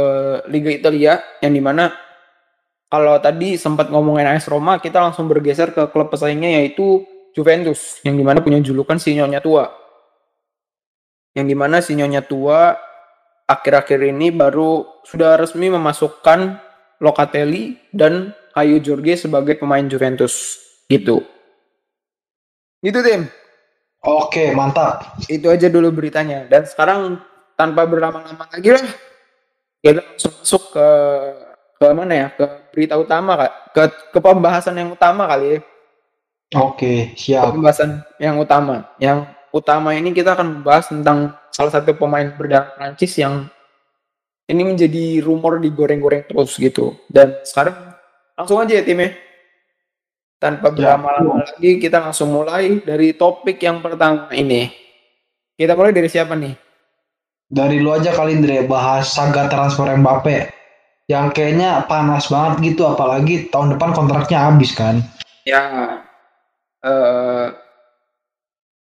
Liga 0.51 0.72
Italia 0.72 1.24
yang 1.42 1.56
di 1.56 1.63
mana 1.63 2.05
kalau 2.96 3.20
tadi 3.20 3.60
sempat 3.60 3.92
ngomongin 3.92 4.24
AS 4.24 4.48
Roma 4.48 4.80
kita 4.80 5.04
langsung 5.04 5.28
bergeser 5.28 5.75
ke 5.75 5.92
klub 5.92 6.08
pesaingnya 6.08 6.64
yaitu 6.64 7.03
Juventus 7.36 8.00
yang 8.08 8.16
di 8.16 8.24
mana 8.24 8.40
punya 8.40 8.64
julukan 8.64 8.96
si 8.96 9.12
nyonya 9.12 9.44
tua. 9.44 9.68
Yang 11.36 11.46
di 11.51 11.55
mana 11.60 11.84
si 11.84 11.92
nyonya 12.00 12.24
tua 12.24 12.79
akhir-akhir 13.44 14.00
ini 14.16 14.31
baru 14.31 15.03
sudah 15.03 15.36
resmi 15.36 15.68
memasukkan 15.68 16.64
Locatelli 17.03 17.75
dan 17.92 18.31
Ayu 18.55 18.79
Jorge 18.79 19.20
sebagai 19.20 19.60
pemain 19.60 19.84
Juventus 19.84 20.64
gitu. 20.88 21.20
Gitu 22.79 23.00
tim. 23.03 23.27
Oke, 24.00 24.55
mantap. 24.55 25.20
itu 25.27 25.51
aja 25.51 25.68
dulu 25.68 25.92
beritanya. 25.92 26.48
Dan 26.48 26.64
sekarang 26.64 27.20
tanpa 27.60 27.84
berlama-lama 27.84 28.48
lagi 28.48 28.72
lah 28.72 28.88
kita 29.84 30.01
langsung 30.01 30.34
masuk 30.40 30.64
ke 30.74 30.88
ke 31.75 31.85
mana 31.92 32.14
ya? 32.14 32.27
Ke 32.31 32.46
berita 32.72 32.96
utama 32.96 33.35
kak? 33.35 33.51
Ke 33.72 33.83
ke 34.11 34.20
pembahasan 34.20 34.75
yang 34.75 34.90
utama 34.92 35.27
kali 35.27 35.57
ya. 35.57 35.59
Oke, 36.55 37.11
Ke 37.11 37.20
siap. 37.20 37.51
pembahasan 37.51 38.05
yang 38.18 38.40
utama. 38.40 38.88
Yang 38.98 39.27
utama 39.50 39.92
ini 39.92 40.11
kita 40.11 40.35
akan 40.35 40.61
membahas 40.61 40.88
tentang 40.88 41.33
salah 41.50 41.72
satu 41.74 41.96
pemain 41.96 42.31
berdarah 42.31 42.72
Prancis 42.75 43.16
yang 43.16 43.48
ini 44.46 44.61
menjadi 44.61 45.25
rumor 45.25 45.57
digoreng-goreng 45.57 46.27
terus 46.29 46.55
gitu. 46.55 46.96
Dan 47.09 47.33
sekarang 47.44 47.98
langsung 48.38 48.61
aja 48.61 48.77
ya 48.77 48.83
tim 48.85 49.01
ya. 49.01 49.09
Tanpa 50.38 50.70
Ya. 50.70 50.96
berlama-lama 50.96 51.42
lagi 51.42 51.79
kita 51.79 51.98
langsung 51.98 52.29
mulai 52.29 52.77
dari 52.83 53.16
topik 53.16 53.57
yang 53.57 53.81
pertama 53.81 54.29
ini. 54.31 54.70
Kita 55.55 55.74
mulai 55.74 55.96
dari 55.96 56.11
siapa 56.11 56.35
nih? 56.35 56.53
Dari 57.48 57.79
lu 57.79 57.90
aja 57.90 58.11
kali 58.11 58.35
Indre 58.35 58.68
bahas 58.68 59.16
saga 59.16 59.48
transfer 59.48 59.88
Mbappe 59.88 60.51
yang 61.05 61.29
kayaknya 61.29 61.85
panas 61.85 62.29
banget 62.33 62.74
gitu 62.74 62.89
apalagi 62.89 63.50
tahun 63.53 63.77
depan 63.77 63.94
kontraknya 63.94 64.50
habis 64.50 64.74
kan. 64.74 65.05
ya 65.46 65.61
eh 66.81 67.48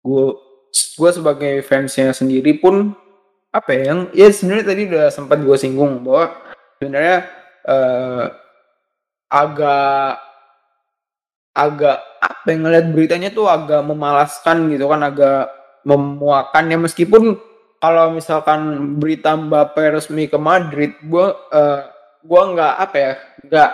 gue 0.03 0.27
gue 0.73 1.11
sebagai 1.11 1.55
fansnya 1.67 2.15
sendiri 2.15 2.59
pun 2.59 2.95
apa 3.51 3.71
ya 3.75 3.83
yang 3.93 4.01
ya 4.15 4.31
sebenarnya 4.31 4.67
tadi 4.71 4.83
udah 4.87 5.07
sempat 5.11 5.39
gue 5.43 5.57
singgung 5.59 6.07
bahwa 6.07 6.39
sebenarnya 6.79 7.19
eh 7.67 8.27
agak 9.33 10.13
agak 11.53 11.99
apa 12.23 12.47
yang 12.49 12.61
ngeliat 12.65 12.87
beritanya 12.95 13.31
tuh 13.35 13.47
agak 13.51 13.85
memalaskan 13.85 14.73
gitu 14.73 14.89
kan 14.89 15.05
agak 15.05 15.53
memuakan 15.85 16.65
ya 16.73 16.79
meskipun 16.81 17.37
kalau 17.83 18.15
misalkan 18.15 18.95
berita 19.03 19.35
Mbappe 19.35 19.99
resmi 19.99 20.31
ke 20.31 20.39
Madrid 20.39 20.95
gue 21.03 21.27
eh, 21.53 21.92
gue 22.23 22.43
nggak 22.55 22.75
apa 22.79 22.97
ya 22.97 23.13
nggak 23.43 23.71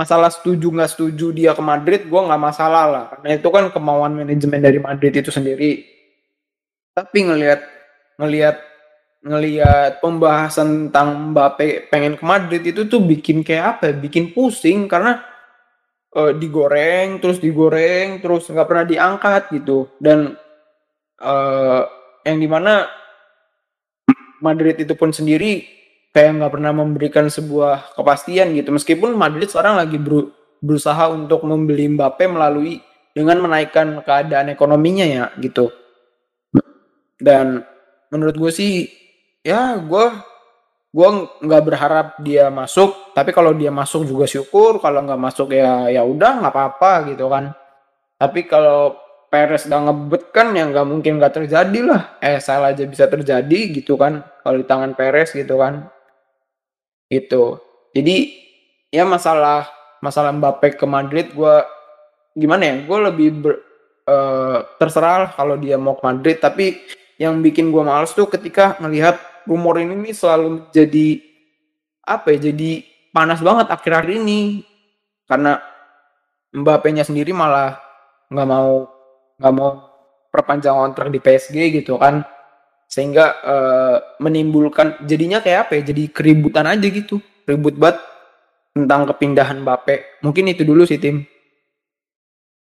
masalah 0.00 0.30
setuju 0.30 0.70
nggak 0.70 0.90
setuju 0.96 1.26
dia 1.34 1.50
ke 1.52 1.62
Madrid 1.62 2.06
gue 2.06 2.20
nggak 2.20 2.42
masalah 2.42 2.84
lah. 2.86 3.04
Karena 3.12 3.36
itu 3.36 3.48
kan 3.50 3.64
kemauan 3.74 4.14
manajemen 4.14 4.60
dari 4.62 4.78
Madrid 4.78 5.12
itu 5.12 5.28
sendiri. 5.28 5.82
Tapi 6.94 7.18
ngelihat 7.26 7.60
ngelihat 8.20 8.56
ngelihat 9.20 10.00
pembahasan 10.00 10.88
tentang 10.88 11.36
Mbappe 11.36 11.92
pengen 11.92 12.16
ke 12.16 12.24
Madrid 12.24 12.62
itu 12.64 12.88
tuh 12.88 13.04
bikin 13.04 13.44
kayak 13.44 13.76
apa 13.76 13.92
ya? 13.92 13.94
bikin 14.00 14.32
pusing 14.32 14.88
karena 14.88 15.20
eh, 16.16 16.32
digoreng 16.40 17.20
terus 17.20 17.36
digoreng 17.36 18.24
terus 18.24 18.48
nggak 18.48 18.68
pernah 18.68 18.86
diangkat 18.88 19.42
gitu. 19.52 19.90
Dan 20.00 20.32
eh, 21.20 21.82
yang 22.24 22.38
di 22.40 22.48
mana 22.48 22.88
Madrid 24.40 24.80
itu 24.80 24.96
pun 24.96 25.12
sendiri 25.12 25.79
kayak 26.10 26.42
nggak 26.42 26.52
pernah 26.52 26.72
memberikan 26.74 27.26
sebuah 27.30 27.94
kepastian 27.94 28.50
gitu. 28.58 28.74
Meskipun 28.74 29.14
Madrid 29.14 29.46
sekarang 29.46 29.78
lagi 29.78 29.96
beru- 29.98 30.34
berusaha 30.58 31.10
untuk 31.10 31.46
membeli 31.46 31.86
Mbappe 31.94 32.26
melalui 32.26 32.82
dengan 33.14 33.42
menaikkan 33.42 34.02
keadaan 34.02 34.50
ekonominya 34.50 35.06
ya 35.06 35.24
gitu. 35.38 35.70
Dan 37.20 37.62
menurut 38.10 38.34
gue 38.38 38.52
sih 38.52 38.72
ya 39.46 39.78
gue 39.78 40.06
gue 40.90 41.08
nggak 41.46 41.62
berharap 41.62 42.06
dia 42.22 42.50
masuk. 42.50 43.14
Tapi 43.14 43.30
kalau 43.30 43.54
dia 43.54 43.70
masuk 43.70 44.02
juga 44.06 44.26
syukur 44.26 44.82
kalau 44.82 45.06
nggak 45.06 45.20
masuk 45.20 45.54
ya 45.54 45.86
ya 45.90 46.02
udah 46.02 46.42
nggak 46.42 46.54
apa-apa 46.54 47.14
gitu 47.14 47.30
kan. 47.30 47.54
Tapi 48.18 48.44
kalau 48.50 48.98
Perez 49.30 49.62
udah 49.70 49.86
ngebet 49.86 50.34
kan 50.34 50.50
ya 50.58 50.66
nggak 50.66 50.86
mungkin 50.90 51.22
nggak 51.22 51.38
terjadi 51.38 51.80
lah. 51.86 52.02
Eh 52.18 52.42
salah 52.42 52.74
aja 52.74 52.82
bisa 52.82 53.06
terjadi 53.06 53.78
gitu 53.78 53.94
kan 53.94 54.26
kalau 54.42 54.58
di 54.58 54.66
tangan 54.66 54.98
Perez 54.98 55.30
gitu 55.30 55.54
kan 55.54 55.86
itu 57.10 57.58
jadi 57.92 58.30
ya 58.94 59.02
masalah 59.04 59.66
masalah 60.00 60.30
Mbappe 60.32 60.78
ke 60.78 60.86
Madrid 60.86 61.34
gue 61.34 61.54
gimana 62.38 62.62
ya 62.62 62.74
gue 62.86 62.98
lebih 63.10 63.28
ber- 63.42 63.62
eh, 64.06 64.58
terserah 64.78 65.30
kalau 65.34 65.54
dia 65.58 65.76
mau 65.78 65.94
ke 65.98 66.02
Madrid. 66.04 66.36
Tapi 66.40 66.78
yang 67.20 67.38
bikin 67.44 67.68
gue 67.70 67.82
males 67.84 68.12
tuh 68.16 68.26
ketika 68.30 68.78
melihat 68.80 69.18
rumor 69.44 69.76
ini 69.78 69.94
nih 69.94 70.14
selalu 70.16 70.70
jadi 70.72 71.20
apa 72.04 72.34
ya 72.34 72.50
jadi 72.50 72.82
panas 73.14 73.40
banget 73.42 73.66
akhir-akhir 73.70 74.12
ini. 74.22 74.64
Karena 75.28 75.58
Mbappe-nya 76.50 77.06
sendiri 77.06 77.30
malah 77.30 77.78
nggak 78.26 78.48
mau 78.50 78.90
nggak 79.38 79.54
mau 79.54 79.70
perpanjang 80.34 80.74
kontrak 80.74 81.08
di 81.14 81.22
PSG 81.22 81.56
gitu 81.78 81.94
kan 81.94 82.26
sehingga 82.90 83.38
eh, 83.40 83.96
menimbulkan 84.18 85.06
jadinya 85.06 85.38
kayak 85.38 85.70
apa 85.70 85.78
ya 85.78 85.94
jadi 85.94 86.10
keributan 86.10 86.66
aja 86.66 86.82
gitu 86.90 87.22
ribut 87.46 87.78
banget 87.78 88.02
tentang 88.74 89.06
kepindahan 89.06 89.62
Mbappe 89.62 90.20
mungkin 90.26 90.50
itu 90.50 90.66
dulu 90.66 90.82
sih 90.84 90.98
tim 90.98 91.22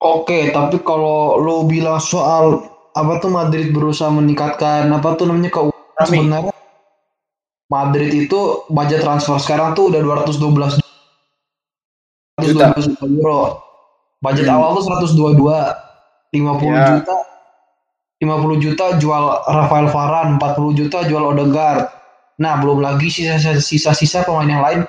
Oke, 0.03 0.51
tapi 0.51 0.83
kalau 0.83 1.39
lu 1.39 1.63
bilang 1.63 1.95
soal 1.95 2.59
apa 2.91 3.23
tuh 3.23 3.31
Madrid 3.31 3.71
berusaha 3.71 4.11
meningkatkan 4.11 4.91
apa 4.91 5.15
tuh 5.15 5.31
namanya 5.31 5.47
keuangan 5.47 6.03
sebenarnya 6.03 6.53
Madrid 7.71 8.11
itu 8.11 8.67
budget 8.67 8.99
transfer 8.99 9.39
sekarang 9.39 9.71
tuh 9.71 9.87
udah 9.87 10.03
212 10.03 10.83
Juta. 12.43 12.75
212 12.75 12.99
juta 12.99 13.05
euro. 13.07 13.41
Budget 14.19 14.45
Hmm. 14.47 14.55
awal 14.59 14.69
tuh 14.75 14.83
122, 14.91 15.55
50 16.35 16.75
Ya. 16.75 16.99
juta 16.99 17.15
50 18.23 18.63
juta 18.63 18.85
jual 18.97 19.23
Rafael 19.43 19.91
Varane, 19.91 20.39
40 20.39 20.79
juta 20.79 21.03
jual 21.03 21.23
Odegaard. 21.35 21.91
Nah, 22.39 22.57
belum 22.63 22.79
lagi 22.79 23.11
sisa-sisa 23.11 24.23
pemain 24.23 24.47
yang 24.47 24.63
lain 24.63 24.79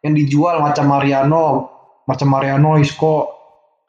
yang 0.00 0.16
dijual 0.16 0.64
macam 0.64 0.88
Mariano, 0.88 1.68
macam 2.08 2.32
Mariano, 2.32 2.80
Isco, 2.80 3.40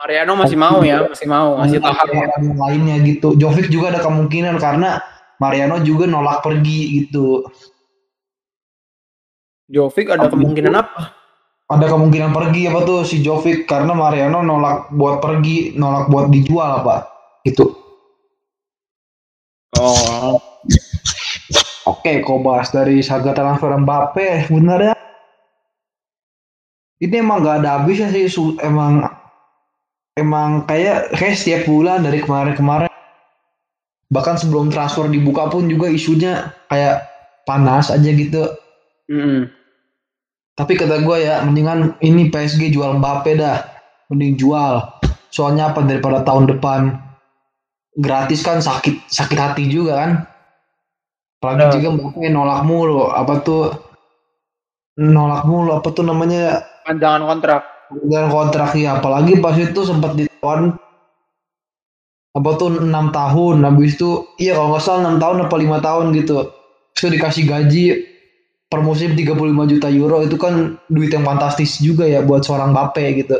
Mariano 0.02 0.34
masih 0.34 0.58
mau 0.58 0.82
ya, 0.82 1.06
masih 1.06 1.30
mau, 1.30 1.62
masih 1.62 1.78
dan 1.78 1.94
tahan 1.94 2.08
ya. 2.10 2.26
yang 2.42 2.58
lainnya 2.58 2.96
gitu. 3.06 3.38
Jovic 3.38 3.70
juga 3.70 3.94
ada 3.94 4.02
kemungkinan 4.02 4.58
karena 4.58 4.98
Mariano 5.38 5.78
juga 5.86 6.10
nolak 6.10 6.42
pergi 6.42 7.06
gitu. 7.06 7.46
Jovic 9.70 10.10
ada 10.10 10.26
kemungkinan 10.26 10.74
apa? 10.74 11.14
Ada 11.70 11.86
kemungkinan 11.86 12.34
pergi 12.34 12.66
apa 12.66 12.82
tuh 12.82 13.06
si 13.06 13.22
Jovic 13.22 13.70
karena 13.70 13.94
Mariano 13.94 14.42
nolak 14.42 14.90
buat 14.90 15.22
pergi, 15.22 15.78
nolak 15.78 16.10
buat 16.10 16.34
dijual 16.34 16.82
apa 16.82 17.06
gitu. 17.46 17.81
Oh, 19.82 20.38
Oke, 21.90 22.22
kau 22.22 22.38
bahas 22.46 22.70
dari 22.70 23.02
saga 23.02 23.34
transfer 23.34 23.74
Mbappe, 23.74 24.54
bener 24.54 24.94
ya? 24.94 24.96
Ini 27.02 27.26
emang 27.26 27.42
gak 27.42 27.66
ada 27.66 27.82
habisnya 27.82 28.14
sih, 28.14 28.30
emang 28.62 29.02
emang 30.14 30.70
kayak 30.70 31.10
kayak 31.18 31.34
setiap 31.34 31.62
bulan 31.66 32.06
dari 32.06 32.22
kemarin-kemarin. 32.22 32.94
Bahkan 34.14 34.38
sebelum 34.38 34.70
transfer 34.70 35.10
dibuka 35.10 35.50
pun 35.50 35.66
juga 35.66 35.90
isunya 35.90 36.54
kayak 36.70 37.02
panas 37.50 37.90
aja 37.90 38.10
gitu. 38.14 38.46
mm-mm. 39.10 39.50
Tapi 40.54 40.78
kata 40.78 41.02
gue 41.02 41.18
ya, 41.26 41.42
mendingan 41.42 41.98
ini 42.06 42.30
PSG 42.30 42.70
jual 42.70 43.02
Mbappe 43.02 43.34
dah. 43.34 43.66
Mending 44.14 44.38
jual. 44.38 44.78
Soalnya 45.34 45.74
apa 45.74 45.82
daripada 45.82 46.22
tahun 46.22 46.54
depan 46.54 47.11
gratis 47.98 48.40
kan 48.42 48.60
sakit 48.60 49.08
sakit 49.08 49.38
hati 49.40 49.64
juga 49.68 49.94
kan. 50.00 50.12
Apalagi 51.42 51.58
Benar. 51.60 51.74
juga 51.74 51.90
Mbappe 51.98 52.28
nolak 52.30 52.62
mulu. 52.64 53.10
Apa 53.10 53.34
tuh 53.42 53.64
nolak 54.96 55.48
mulu 55.48 55.72
apa 55.74 55.88
tuh 55.90 56.04
namanya 56.06 56.62
panjangan 56.86 57.24
kontrak. 57.26 57.62
dengan 57.92 58.32
kontrak 58.32 58.72
ya 58.76 59.00
apalagi 59.00 59.40
pas 59.40 59.56
itu 59.56 59.82
sempat 59.84 60.16
ditawan 60.16 60.76
apa 62.32 62.50
tuh 62.56 62.80
enam 62.80 63.12
tahun 63.12 63.68
habis 63.68 64.00
itu 64.00 64.24
iya 64.40 64.56
kalau 64.56 64.72
nggak 64.72 64.84
salah 64.84 65.00
enam 65.04 65.18
tahun 65.20 65.38
apa 65.48 65.56
lima 65.60 65.78
tahun 65.84 66.16
gitu 66.16 66.48
itu 66.96 67.08
dikasih 67.08 67.44
gaji 67.48 67.86
per 68.72 68.80
musim 68.80 69.12
35 69.12 69.36
juta 69.68 69.88
euro 69.92 70.24
itu 70.24 70.40
kan 70.40 70.80
duit 70.88 71.12
yang 71.12 71.28
fantastis 71.28 71.84
juga 71.84 72.08
ya 72.08 72.24
buat 72.24 72.44
seorang 72.48 72.72
Mbappe 72.72 73.04
gitu 73.20 73.36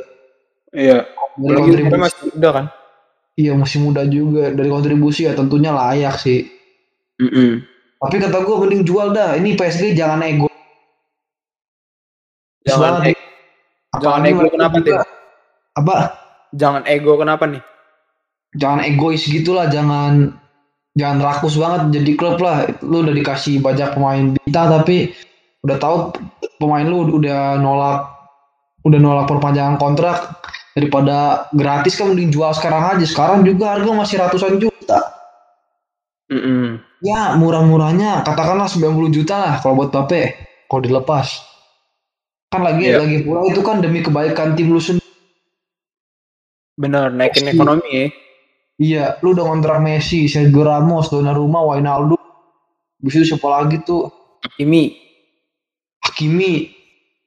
Iya. 0.72 1.04
dari 1.36 1.52
Apalagi 1.52 1.68
kontribusi 1.68 2.00
masih 2.00 2.22
muda 2.32 2.50
kan. 2.52 2.66
Iya 3.42 3.54
masih 3.58 3.82
muda 3.82 4.06
juga. 4.06 4.54
Dari 4.54 4.70
kontribusi 4.70 5.26
ya 5.26 5.34
tentunya 5.34 5.74
layak 5.74 6.22
sih. 6.22 6.46
Mm-mm. 7.22 7.62
tapi 8.02 8.18
kata 8.18 8.42
gue 8.42 8.56
mending 8.66 8.82
jual 8.82 9.14
dah. 9.14 9.38
Ini 9.38 9.54
PSG 9.54 9.94
jangan 9.94 10.26
ego. 10.26 10.50
Jangan 12.66 13.06
e- 13.06 13.18
jangan 14.02 14.22
ego 14.26 14.46
kenapa 14.50 14.78
tuh? 14.82 14.98
apa? 15.78 15.96
Jangan 16.54 16.84
ego 16.90 17.14
kenapa 17.18 17.46
nih? 17.46 17.62
jangan 18.56 18.84
egois 18.84 19.24
gitulah 19.24 19.72
jangan 19.72 20.36
jangan 20.96 21.24
rakus 21.24 21.56
banget 21.56 22.02
jadi 22.02 22.12
klub 22.20 22.38
lah. 22.44 22.68
Lu 22.84 23.04
udah 23.04 23.16
dikasih 23.16 23.64
banyak 23.64 23.96
pemain 23.96 24.36
bintang 24.36 24.68
tapi 24.82 25.16
udah 25.64 25.78
tahu 25.80 25.96
pemain 26.60 26.84
lu 26.84 27.22
udah 27.22 27.62
nolak 27.62 28.12
udah 28.84 29.00
nolak 29.00 29.26
perpanjangan 29.30 29.78
kontrak 29.78 30.42
daripada 30.72 31.48
gratis 31.52 32.00
kan 32.00 32.12
mending 32.12 32.32
jual 32.32 32.52
sekarang 32.56 32.96
aja 32.96 33.06
sekarang 33.06 33.44
juga 33.44 33.76
harga 33.76 33.92
masih 33.92 34.16
ratusan 34.20 34.56
juta 34.58 35.00
Mm-mm. 36.32 36.80
ya 37.04 37.36
murah-murahnya 37.36 38.24
katakanlah 38.24 38.72
90 38.72 39.12
juta 39.12 39.36
lah 39.36 39.54
kalau 39.60 39.76
buat 39.76 39.92
Bape 39.92 40.36
kalau 40.72 40.82
dilepas 40.82 41.44
kan 42.48 42.64
lagi 42.64 42.88
Iya. 42.88 43.04
lagi 43.04 43.18
pula 43.24 43.48
itu 43.48 43.60
kan 43.60 43.80
demi 43.80 44.00
kebaikan 44.00 44.56
tim 44.56 44.72
lu 44.72 44.80
sendiri 44.80 45.00
Bener, 46.72 47.12
naikin 47.14 47.46
Pasti. 47.46 47.54
ekonomi 47.54 47.90
ya. 47.92 48.06
Iya, 48.82 49.04
lu 49.22 49.38
udah 49.38 49.46
kontrak 49.46 49.78
Messi, 49.86 50.26
Sergio 50.26 50.66
Ramos, 50.66 51.14
Donnarumma, 51.14 51.62
Wijnaldum. 51.62 52.18
Bisa 52.98 53.22
siapa 53.22 53.46
lagi 53.46 53.78
tuh? 53.86 54.10
Hakimi. 54.42 54.98
Hakimi. 56.02 56.74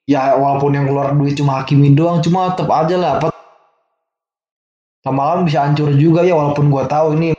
Ya 0.05 0.35
walaupun 0.35 0.75
yang 0.75 0.91
keluar 0.91 1.15
duit 1.15 1.39
cuma 1.39 1.63
Hakimi 1.63 1.95
doang, 1.95 2.19
cuma 2.19 2.51
tetap 2.51 2.67
aja 2.75 2.97
lah 2.99 3.11
apa 3.23 3.31
lama-lama 5.05 5.45
bisa 5.45 5.61
hancur 5.61 5.93
juga 5.95 6.25
ya 6.25 6.33
walaupun 6.33 6.73
gua 6.73 6.89
tahu 6.89 7.17
ini 7.21 7.37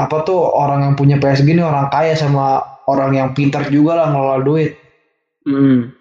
apa 0.00 0.16
tuh 0.24 0.40
orang 0.40 0.84
yang 0.84 0.94
punya 0.96 1.16
PSG 1.20 1.52
ini 1.56 1.60
orang 1.60 1.92
kaya 1.92 2.16
sama 2.16 2.64
orang 2.88 3.12
yang 3.12 3.28
pintar 3.36 3.68
juga 3.68 4.00
lah 4.00 4.08
ngelola 4.12 4.40
duit. 4.40 4.76
Mm. 5.44 5.92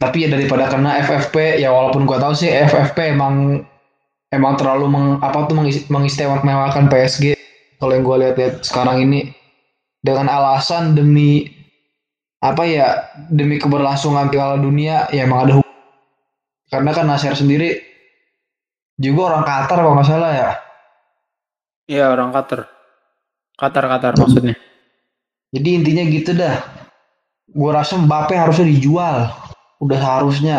Tapi 0.00 0.16
ya 0.24 0.28
daripada 0.32 0.66
kena 0.72 0.98
FFP 1.04 1.60
ya 1.60 1.68
walaupun 1.72 2.08
gua 2.08 2.20
tahu 2.20 2.32
sih 2.32 2.48
FFP 2.48 3.12
emang 3.12 3.64
emang 4.32 4.56
terlalu 4.56 4.88
meng, 4.88 5.06
apa 5.20 5.44
tuh 5.48 5.56
mengis- 5.60 5.86
mengistimewakan 5.92 6.88
PSG 6.88 7.36
kalau 7.76 7.92
yang 7.92 8.04
gua 8.04 8.16
lihat-lihat 8.24 8.64
sekarang 8.64 9.04
ini 9.04 9.32
dengan 10.02 10.26
alasan 10.32 10.96
demi 10.96 11.46
apa 12.42 12.66
ya 12.66 13.06
demi 13.30 13.62
keberlangsungan 13.62 14.26
Piala 14.32 14.58
Dunia 14.58 15.06
ya 15.14 15.22
emang 15.22 15.46
ada 15.46 15.52
hukum. 15.62 15.72
karena 16.72 16.90
kan 16.90 17.06
Nasir 17.06 17.38
sendiri 17.38 17.91
juga 18.96 19.20
orang 19.32 19.44
Qatar 19.44 19.76
kalau 19.78 19.92
nggak 19.96 20.08
salah 20.08 20.32
ya 20.32 20.50
Iya 21.82 22.14
orang 22.14 22.30
Qatar. 22.30 22.70
Qatar 23.58 23.84
Qatar 23.90 24.12
maksudnya. 24.16 24.54
jadi 25.52 25.68
intinya 25.76 26.02
gitu 26.08 26.30
dah 26.32 26.56
gua 27.52 27.82
rasa 27.82 28.00
Mbappe 28.00 28.32
harusnya 28.32 28.66
dijual 28.68 29.28
udah 29.78 29.98
seharusnya 29.98 30.58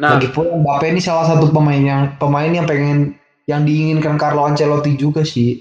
Nah, 0.00 0.16
Lagi 0.16 0.30
pula 0.30 0.54
Mbappe 0.56 0.86
ini 0.86 1.02
salah 1.02 1.26
satu 1.28 1.50
pemain 1.50 1.76
yang 1.76 2.14
pemain 2.16 2.48
yang 2.48 2.64
pengen 2.64 3.18
yang 3.44 3.66
diinginkan 3.66 4.14
Carlo 4.16 4.46
Ancelotti 4.46 4.94
juga 4.94 5.26
sih. 5.26 5.58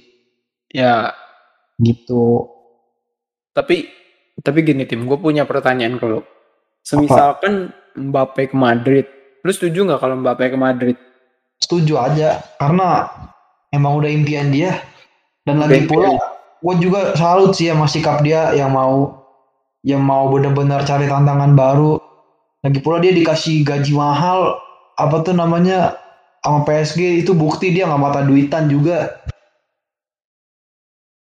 ya 0.70 1.10
Gitu. 1.82 2.46
tapi 3.52 3.90
tapi 4.40 4.60
gini 4.64 4.88
tim, 4.88 5.04
gue 5.04 5.18
punya 5.20 5.44
pertanyaan 5.44 6.00
lo. 6.00 6.24
Semisalkan 6.86 7.74
Mbappe 7.98 8.48
ke 8.48 8.56
Madrid, 8.56 9.04
lu 9.44 9.52
setuju 9.52 9.84
nggak 9.84 10.00
kalau 10.00 10.16
Mbappe 10.16 10.46
ke 10.48 10.56
Madrid? 10.56 10.96
Setuju 11.60 12.00
aja 12.00 12.40
karena 12.58 13.12
emang 13.76 14.00
udah 14.00 14.10
impian 14.10 14.50
dia 14.50 14.80
dan 15.44 15.60
lagi 15.60 15.86
pula 15.86 16.16
gue 16.60 16.76
juga 16.84 17.16
salut 17.16 17.56
sih 17.56 17.72
sama 17.72 17.88
sikap 17.88 18.24
dia 18.24 18.52
yang 18.56 18.72
mau 18.72 19.20
yang 19.84 20.04
mau 20.04 20.28
benar-benar 20.28 20.84
cari 20.84 21.08
tantangan 21.08 21.56
baru. 21.56 22.00
Lagi 22.60 22.80
pula 22.84 23.00
dia 23.00 23.16
dikasih 23.16 23.64
gaji 23.64 23.96
mahal 23.96 24.60
apa 25.00 25.24
tuh 25.24 25.32
namanya 25.32 25.96
sama 26.44 26.68
PSG 26.68 27.24
itu 27.24 27.32
bukti 27.32 27.72
dia 27.72 27.88
nggak 27.88 28.02
mata 28.04 28.22
duitan 28.28 28.68
juga. 28.68 29.24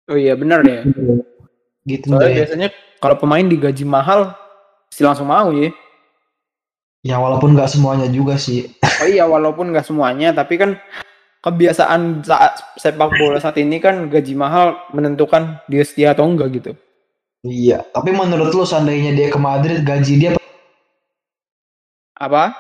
Oh 0.08 0.16
iya 0.20 0.36
benar 0.36 0.60
ya. 0.64 0.84
Gitu 1.84 2.12
Soalnya 2.12 2.28
deh. 2.28 2.36
biasanya 2.44 2.68
kalau 3.00 3.16
pemain 3.20 3.44
digaji 3.44 3.84
mahal, 3.84 4.32
pasti 4.88 5.04
langsung 5.04 5.28
mau 5.28 5.52
ya. 5.52 5.72
Ya 7.04 7.16
walaupun 7.20 7.56
nggak 7.56 7.68
semuanya 7.72 8.08
juga 8.08 8.36
sih. 8.36 8.68
Oh 9.04 9.08
iya 9.12 9.24
walaupun 9.28 9.68
nggak 9.68 9.84
semuanya, 9.84 10.32
tapi 10.32 10.56
kan 10.56 10.80
kebiasaan 11.44 12.24
saat 12.24 12.56
sepak 12.80 13.20
bola 13.20 13.36
saat 13.36 13.60
ini 13.60 13.76
kan 13.76 14.08
gaji 14.08 14.32
mahal 14.32 14.80
menentukan 14.96 15.60
dia 15.68 15.84
setia 15.84 16.16
atau 16.16 16.24
enggak 16.24 16.56
gitu. 16.56 16.72
Iya, 17.44 17.84
tapi 17.92 18.16
menurut 18.16 18.56
lu 18.56 18.64
seandainya 18.64 19.12
dia 19.12 19.28
ke 19.28 19.36
Madrid 19.36 19.84
gaji 19.84 20.14
dia 20.16 20.30
Apa? 22.16 22.56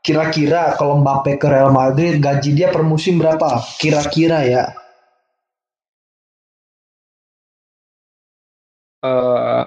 kira-kira 0.00 0.78
kalau 0.80 1.02
Mbappe 1.02 1.36
ke 1.36 1.44
Real 1.50 1.74
Madrid 1.74 2.22
gaji 2.22 2.56
dia 2.56 2.70
per 2.72 2.86
musim 2.86 3.18
berapa? 3.20 3.60
Kira-kira 3.76 4.46
ya. 4.46 4.64
eh 9.00 9.64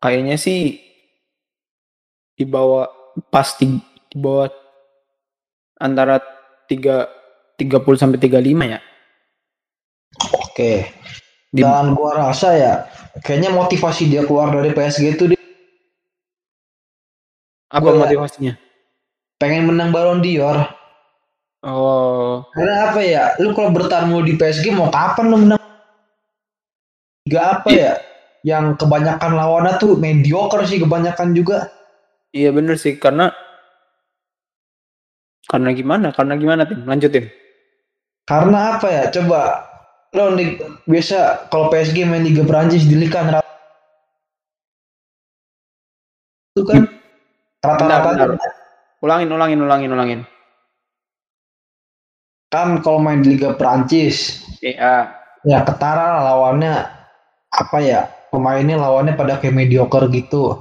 kayaknya 0.00 0.40
sih 0.40 0.80
di 2.32 2.44
bawah 2.48 2.88
pasti 3.28 3.68
di 4.08 4.16
bawah 4.16 4.48
antara 5.82 6.22
3 6.70 7.10
30 7.58 7.98
sampai 7.98 8.22
35 8.22 8.64
ya. 8.64 8.78
Oke. 10.38 10.86
Di, 11.52 11.60
Dan 11.60 11.92
gua 11.92 12.30
rasa 12.30 12.54
ya 12.56 12.72
kayaknya 13.20 13.52
motivasi 13.52 14.08
dia 14.08 14.24
keluar 14.24 14.48
dari 14.48 14.72
PSG 14.72 15.04
itu 15.12 15.24
dia 15.28 15.40
apa 17.68 17.82
gua- 17.84 18.00
motivasinya? 18.04 18.56
pengen 19.36 19.68
menang 19.68 19.90
Ballon 19.90 20.22
d'Or. 20.22 20.70
Oh, 21.62 22.42
Karena 22.54 22.90
apa 22.90 23.00
ya? 23.02 23.34
Lu 23.38 23.54
kalau 23.54 23.70
bertahan 23.70 24.06
mulu 24.06 24.26
di 24.26 24.34
PSG 24.34 24.70
mau 24.70 24.86
kapan 24.86 25.26
lu 25.30 25.36
menang? 25.38 25.60
Tiga 27.22 27.58
apa 27.58 27.68
ya? 27.70 27.92
Yang 28.42 28.82
kebanyakan 28.82 29.30
lawannya 29.34 29.78
tuh 29.78 29.94
mediocre 29.94 30.62
sih 30.66 30.82
kebanyakan 30.82 31.34
juga. 31.34 31.70
iya 32.30 32.48
bener 32.48 32.80
sih 32.80 32.96
karena 32.96 33.28
Karena 35.52 35.70
gimana? 35.76 36.08
Karena 36.16 36.34
gimana 36.40 36.64
tim? 36.64 36.88
Lanjutin. 36.88 37.28
Karena 38.24 38.80
apa 38.80 38.88
ya? 38.88 39.04
Coba 39.12 39.68
lo 40.12 40.36
di, 40.36 40.60
biasa 40.84 41.48
kalau 41.48 41.72
PSG 41.72 42.04
main 42.04 42.24
Liga 42.24 42.44
Prancis 42.44 42.84
di 42.84 42.96
Liga 43.00 43.24
kan 43.24 43.40
itu 46.52 46.62
kan 46.68 46.84
rata-rata 47.64 48.36
ulangin 49.00 49.32
ulangin 49.32 49.60
ulangin 49.64 49.90
ulangin 49.96 50.20
kan 52.52 52.84
kalau 52.84 53.00
main 53.00 53.24
di 53.24 53.40
Liga 53.40 53.56
Prancis 53.56 54.44
iya 54.60 55.16
ya 55.48 55.64
ketara 55.64 56.20
lawannya 56.20 56.84
apa 57.48 57.78
ya 57.80 58.04
pemainnya 58.28 58.76
lawannya 58.76 59.16
pada 59.16 59.40
kayak 59.40 59.64
mediocre 59.64 60.12
gitu 60.12 60.60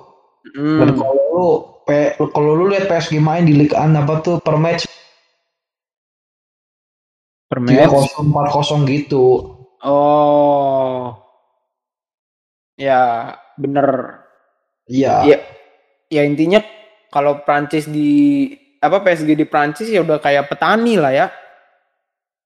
hmm. 0.56 0.80
dan 0.80 0.90
kalau 0.96 1.14
lu 1.36 1.48
kalau 2.18 2.58
lu 2.58 2.72
lihat 2.72 2.90
PSG 2.90 3.20
main 3.22 3.44
di 3.44 3.54
Liga 3.56 3.80
apa 3.82 4.22
tuh 4.24 4.38
per 4.44 4.56
match 4.60 4.88
per 7.52 7.60
match 7.60 8.16
empat 8.18 8.48
kosong 8.52 8.88
gitu 8.88 9.56
oh 9.84 11.16
ya 12.80 13.34
bener 13.60 14.20
iya 14.88 15.24
ya 15.28 15.38
ya 16.12 16.22
intinya 16.28 16.60
kalau 17.12 17.44
Prancis 17.44 17.92
di 17.92 18.48
apa 18.82 19.04
PSG 19.04 19.36
di 19.36 19.46
Prancis 19.46 19.92
ya 19.92 20.02
udah 20.02 20.18
kayak 20.18 20.48
petani 20.48 20.98
lah 20.98 21.14
ya. 21.14 21.28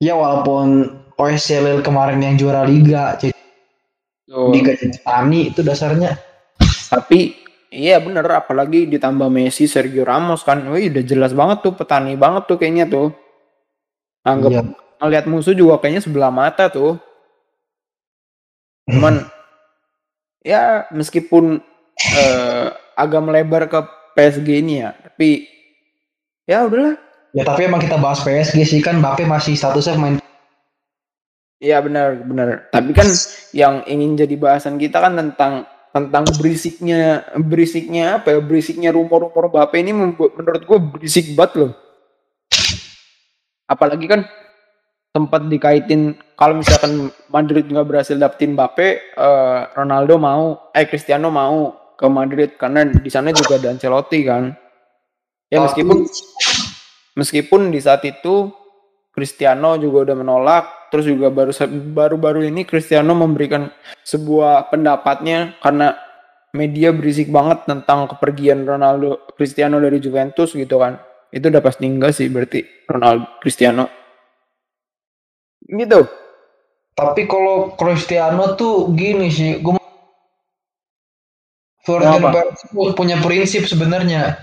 Ya 0.04 0.18
walaupun 0.18 0.92
OSC 1.16 1.80
kemarin 1.80 2.20
yang 2.20 2.36
juara 2.36 2.68
liga, 2.68 3.16
oh. 4.34 4.52
liga 4.52 4.76
petani 4.76 5.54
itu 5.54 5.64
dasarnya. 5.64 6.20
Tapi 6.92 7.45
iya 7.72 8.02
bener 8.02 8.26
apalagi 8.30 8.86
ditambah 8.90 9.30
Messi, 9.30 9.66
Sergio 9.66 10.06
Ramos 10.06 10.42
kan, 10.42 10.66
wih 10.70 10.90
udah 10.90 11.04
jelas 11.06 11.32
banget 11.32 11.66
tuh 11.66 11.74
petani 11.74 12.18
banget 12.18 12.46
tuh 12.50 12.58
kayaknya 12.58 12.86
tuh. 12.90 13.14
Anggap 14.26 14.52
iya. 14.52 14.62
ngeliat 15.02 15.26
musuh 15.30 15.54
juga 15.54 15.78
kayaknya 15.78 16.02
sebelah 16.02 16.34
mata 16.34 16.68
tuh. 16.68 16.98
Cuman 18.90 19.26
ya 20.42 20.90
meskipun 20.94 21.62
uh, 22.18 22.68
agak 22.98 23.22
melebar 23.22 23.70
ke 23.70 23.80
PSG 24.18 24.48
ini 24.66 24.82
ya. 24.82 24.98
Tapi 24.98 25.46
ya 26.50 26.66
udahlah. 26.66 26.98
Ya 27.36 27.44
tapi 27.44 27.68
emang 27.68 27.84
kita 27.84 28.00
bahas 28.00 28.24
PSG 28.24 28.64
sih 28.64 28.80
kan 28.80 29.04
Mbappe 29.04 29.28
masih 29.28 29.54
statusnya 29.60 30.00
main. 30.00 30.18
Iya 31.60 31.84
benar 31.84 32.18
benar. 32.24 32.48
Tapi 32.74 32.96
kan 32.96 33.08
yang 33.52 33.84
ingin 33.86 34.18
jadi 34.18 34.36
bahasan 34.40 34.80
kita 34.82 35.04
kan 35.04 35.14
tentang 35.20 35.68
tentang 35.96 36.28
berisiknya 36.36 37.24
berisiknya 37.40 38.20
apa 38.20 38.36
ya 38.36 38.40
berisiknya 38.44 38.92
rumor-rumor 38.92 39.48
Mbappe 39.48 39.80
ini 39.80 39.96
menurut 39.96 40.68
gue 40.68 40.80
berisik 40.92 41.32
banget 41.32 41.64
loh. 41.64 41.72
Apalagi 43.64 44.04
kan 44.04 44.28
tempat 45.16 45.48
dikaitin 45.48 46.20
kalau 46.36 46.60
misalkan 46.60 47.08
Madrid 47.32 47.64
nggak 47.72 47.88
berhasil 47.88 48.20
dapetin 48.20 48.60
Mbappe, 48.60 49.16
uh, 49.16 49.72
Ronaldo 49.72 50.20
mau, 50.20 50.68
eh 50.76 50.84
Cristiano 50.84 51.32
mau 51.32 51.72
ke 51.96 52.08
Madrid 52.12 52.60
karena 52.60 52.84
di 52.84 53.08
sana 53.08 53.32
juga 53.32 53.56
ada 53.56 53.72
Ancelotti 53.72 54.20
kan. 54.28 54.52
Ya 55.48 55.64
meskipun 55.64 56.04
meskipun 57.16 57.72
di 57.72 57.80
saat 57.80 58.04
itu 58.04 58.52
Cristiano 59.16 59.80
juga 59.80 60.12
udah 60.12 60.16
menolak, 60.20 60.92
terus 60.92 61.08
juga 61.08 61.32
baru 61.32 61.56
baru-baru 61.96 62.52
ini 62.52 62.68
Cristiano 62.68 63.16
memberikan 63.16 63.72
sebuah 64.04 64.68
pendapatnya 64.68 65.56
karena 65.64 65.96
media 66.52 66.92
berisik 66.92 67.32
banget 67.32 67.64
tentang 67.64 68.12
kepergian 68.12 68.68
Ronaldo 68.68 69.24
Cristiano 69.40 69.80
dari 69.80 70.04
Juventus 70.04 70.52
gitu 70.52 70.84
kan. 70.84 71.00
Itu 71.32 71.48
udah 71.48 71.64
pasti 71.64 71.88
enggak 71.88 72.12
sih 72.12 72.28
berarti 72.28 72.68
Ronaldo 72.92 73.40
Cristiano. 73.40 73.88
Gitu. 75.64 76.00
Tapi 76.96 77.24
kalau 77.28 77.76
Cristiano 77.80 78.56
tuh 78.60 78.92
gini 78.92 79.32
sih, 79.32 79.64
gue 79.64 79.80
Perez 81.86 82.66
punya 82.98 83.16
prinsip 83.22 83.64
sebenarnya. 83.70 84.42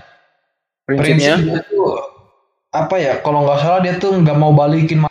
Prinsipnya? 0.87 1.37
Prinsip 1.37 2.02
apa 2.73 2.95
ya? 2.97 3.13
Kalau 3.21 3.45
nggak 3.45 3.59
salah 3.61 3.79
dia 3.85 3.95
tuh 4.01 4.17
nggak 4.19 4.37
mau 4.37 4.51
balikin 4.51 5.05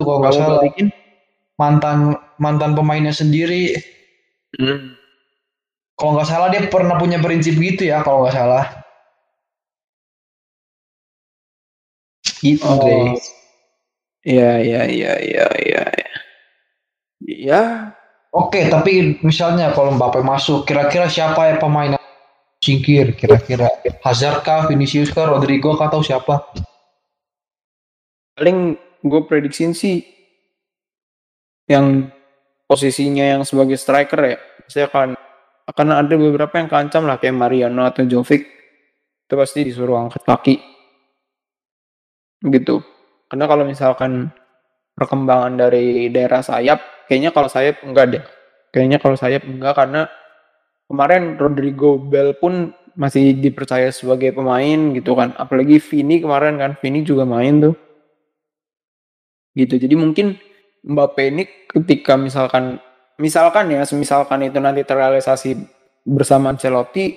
kalau 0.00 0.20
nggak 0.20 0.34
salah 0.34 0.58
balikin 0.60 0.88
mantan 1.60 2.18
mantan 2.40 2.72
pemainnya 2.74 3.14
sendiri. 3.14 3.78
Hmm. 4.58 4.96
Kalau 5.94 6.18
nggak 6.18 6.28
salah 6.28 6.48
dia 6.50 6.66
pernah 6.66 6.98
punya 6.98 7.22
prinsip 7.22 7.54
gitu 7.60 7.86
ya 7.86 8.02
kalau 8.02 8.26
nggak 8.26 8.34
salah. 8.34 8.64
Gitu 12.42 12.64
oh. 12.64 13.14
Iya 14.24 14.58
iya 14.64 14.82
iya 14.88 15.12
iya 15.20 15.46
iya. 15.60 15.84
Ya, 17.24 17.62
Oke, 18.34 18.66
tapi 18.66 19.22
misalnya 19.22 19.70
kalau 19.70 19.94
Mbappe 19.94 20.18
masuk, 20.26 20.66
kira-kira 20.66 21.06
siapa 21.06 21.54
ya 21.54 21.56
pemain 21.62 21.94
singkir 22.64 23.12
kira-kira? 23.12 23.68
Hazard 24.00 24.40
kah, 24.40 24.64
Vinicius 24.64 25.12
kah, 25.12 25.28
Rodrigo 25.28 25.76
kah, 25.76 25.92
atau 25.92 26.00
siapa? 26.00 26.48
Paling 28.40 28.80
gue 29.04 29.20
prediksiin 29.28 29.76
sih 29.76 30.00
yang 31.68 32.08
posisinya 32.64 33.36
yang 33.36 33.42
sebagai 33.44 33.76
striker 33.76 34.20
ya. 34.24 34.36
Saya 34.64 34.88
akan 34.88 35.12
akan 35.68 35.86
ada 35.92 36.14
beberapa 36.16 36.56
yang 36.56 36.72
kancam 36.72 37.04
lah 37.04 37.20
kayak 37.20 37.36
Mariano 37.36 37.84
atau 37.84 38.08
Jovic. 38.08 38.48
Itu 39.28 39.36
pasti 39.36 39.68
disuruh 39.68 40.00
angkat 40.00 40.24
kaki. 40.24 40.56
Gitu. 42.48 42.80
Karena 43.28 43.44
kalau 43.44 43.64
misalkan 43.68 44.32
perkembangan 44.94 45.58
dari 45.58 46.08
daerah 46.08 46.40
sayap 46.40 47.06
kayaknya 47.10 47.34
kalau 47.34 47.50
sayap 47.50 47.82
enggak 47.82 48.06
deh 48.14 48.24
kayaknya 48.70 49.02
kalau 49.02 49.18
sayap 49.18 49.42
enggak 49.42 49.74
karena 49.74 50.06
kemarin 50.88 51.36
Rodrigo 51.40 51.96
Bell 51.98 52.36
pun 52.36 52.72
masih 52.94 53.34
dipercaya 53.38 53.90
sebagai 53.90 54.34
pemain 54.34 54.94
gitu 54.94 55.14
kan. 55.18 55.34
Apalagi 55.34 55.82
Vini 55.82 56.22
kemarin 56.22 56.58
kan. 56.58 56.72
Vini 56.78 57.02
juga 57.02 57.26
main 57.26 57.60
tuh. 57.60 57.74
Gitu. 59.54 59.78
Jadi 59.78 59.94
mungkin 59.94 60.38
Mbappe 60.84 61.32
ini 61.32 61.48
ketika 61.64 62.14
misalkan 62.20 62.76
misalkan 63.16 63.72
ya 63.72 63.86
misalkan 63.96 64.44
itu 64.44 64.58
nanti 64.60 64.84
terrealisasi 64.84 65.56
bersama 66.04 66.52
Ancelotti 66.52 67.16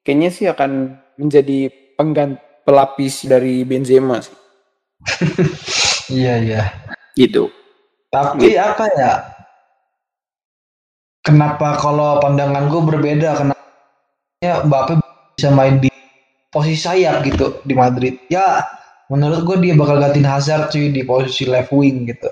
kayaknya 0.00 0.30
sih 0.32 0.46
akan 0.48 0.96
menjadi 1.20 1.68
pengganti 2.00 2.40
pelapis 2.64 3.28
dari 3.28 3.62
Benzema 3.62 4.18
sih. 4.24 4.34
Iya 6.04 6.34
iya. 6.36 6.62
Gitu. 7.16 7.48
Tapi 8.12 8.52
gitu. 8.52 8.60
apa 8.60 8.84
ya 8.92 9.33
kenapa 11.24 11.80
kalau 11.80 12.20
pandangan 12.20 12.68
gue 12.68 12.82
berbeda? 12.84 13.34
Kenapa 13.34 13.64
ya 14.44 14.62
Mbappe 14.62 15.00
bisa 15.34 15.50
main 15.50 15.80
di 15.80 15.88
posisi 16.52 16.78
sayap 16.78 17.24
gitu 17.24 17.58
di 17.64 17.74
Madrid? 17.74 18.20
Ya 18.28 18.62
menurut 19.08 19.42
gue 19.48 19.56
dia 19.64 19.74
bakal 19.74 19.98
gantiin 19.98 20.28
Hazard 20.28 20.70
cuy 20.70 20.92
di 20.92 21.02
posisi 21.02 21.48
left 21.48 21.72
wing 21.72 22.06
gitu. 22.06 22.28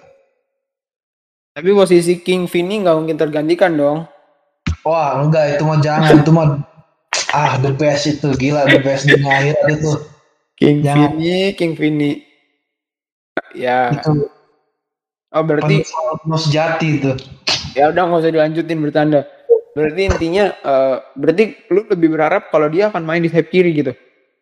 Tapi 1.53 1.69
posisi 1.73 2.21
King 2.21 2.49
Vini 2.49 2.85
nggak 2.85 2.97
mungkin 2.97 3.17
tergantikan 3.17 3.73
dong. 3.75 3.99
Wah 4.85 5.19
enggak 5.19 5.57
itu 5.57 5.63
mah 5.65 5.79
jangan 5.81 6.21
itu 6.21 6.31
mah 6.33 6.49
ah 7.33 7.57
the 7.61 7.73
best 7.73 8.09
itu 8.09 8.29
gila 8.37 8.69
the 8.69 8.81
best 8.81 9.09
di 9.09 9.17
akhir 9.17 9.57
itu. 9.69 9.93
King 10.57 10.85
jangan. 10.85 11.17
Vini 11.17 11.57
King 11.57 11.73
Vini. 11.77 12.13
Ya. 13.53 13.93
Itu 13.93 14.33
Oh 15.33 15.41
berarti 15.41 15.81
mau 16.29 16.37
sejati 16.37 17.01
itu. 17.01 17.13
Ya 17.73 17.89
udah 17.89 18.03
nggak 18.05 18.21
usah 18.21 18.33
dilanjutin 18.33 18.79
bertanda. 18.81 19.25
Berarti 19.73 20.03
intinya 20.05 20.53
uh, 20.61 20.97
berarti 21.17 21.57
lu 21.73 21.89
lebih 21.89 22.13
berharap 22.13 22.53
kalau 22.53 22.69
dia 22.69 22.93
akan 22.93 23.03
main 23.09 23.25
di 23.25 23.33
sayap 23.33 23.49
kiri 23.49 23.73
gitu. 23.73 23.93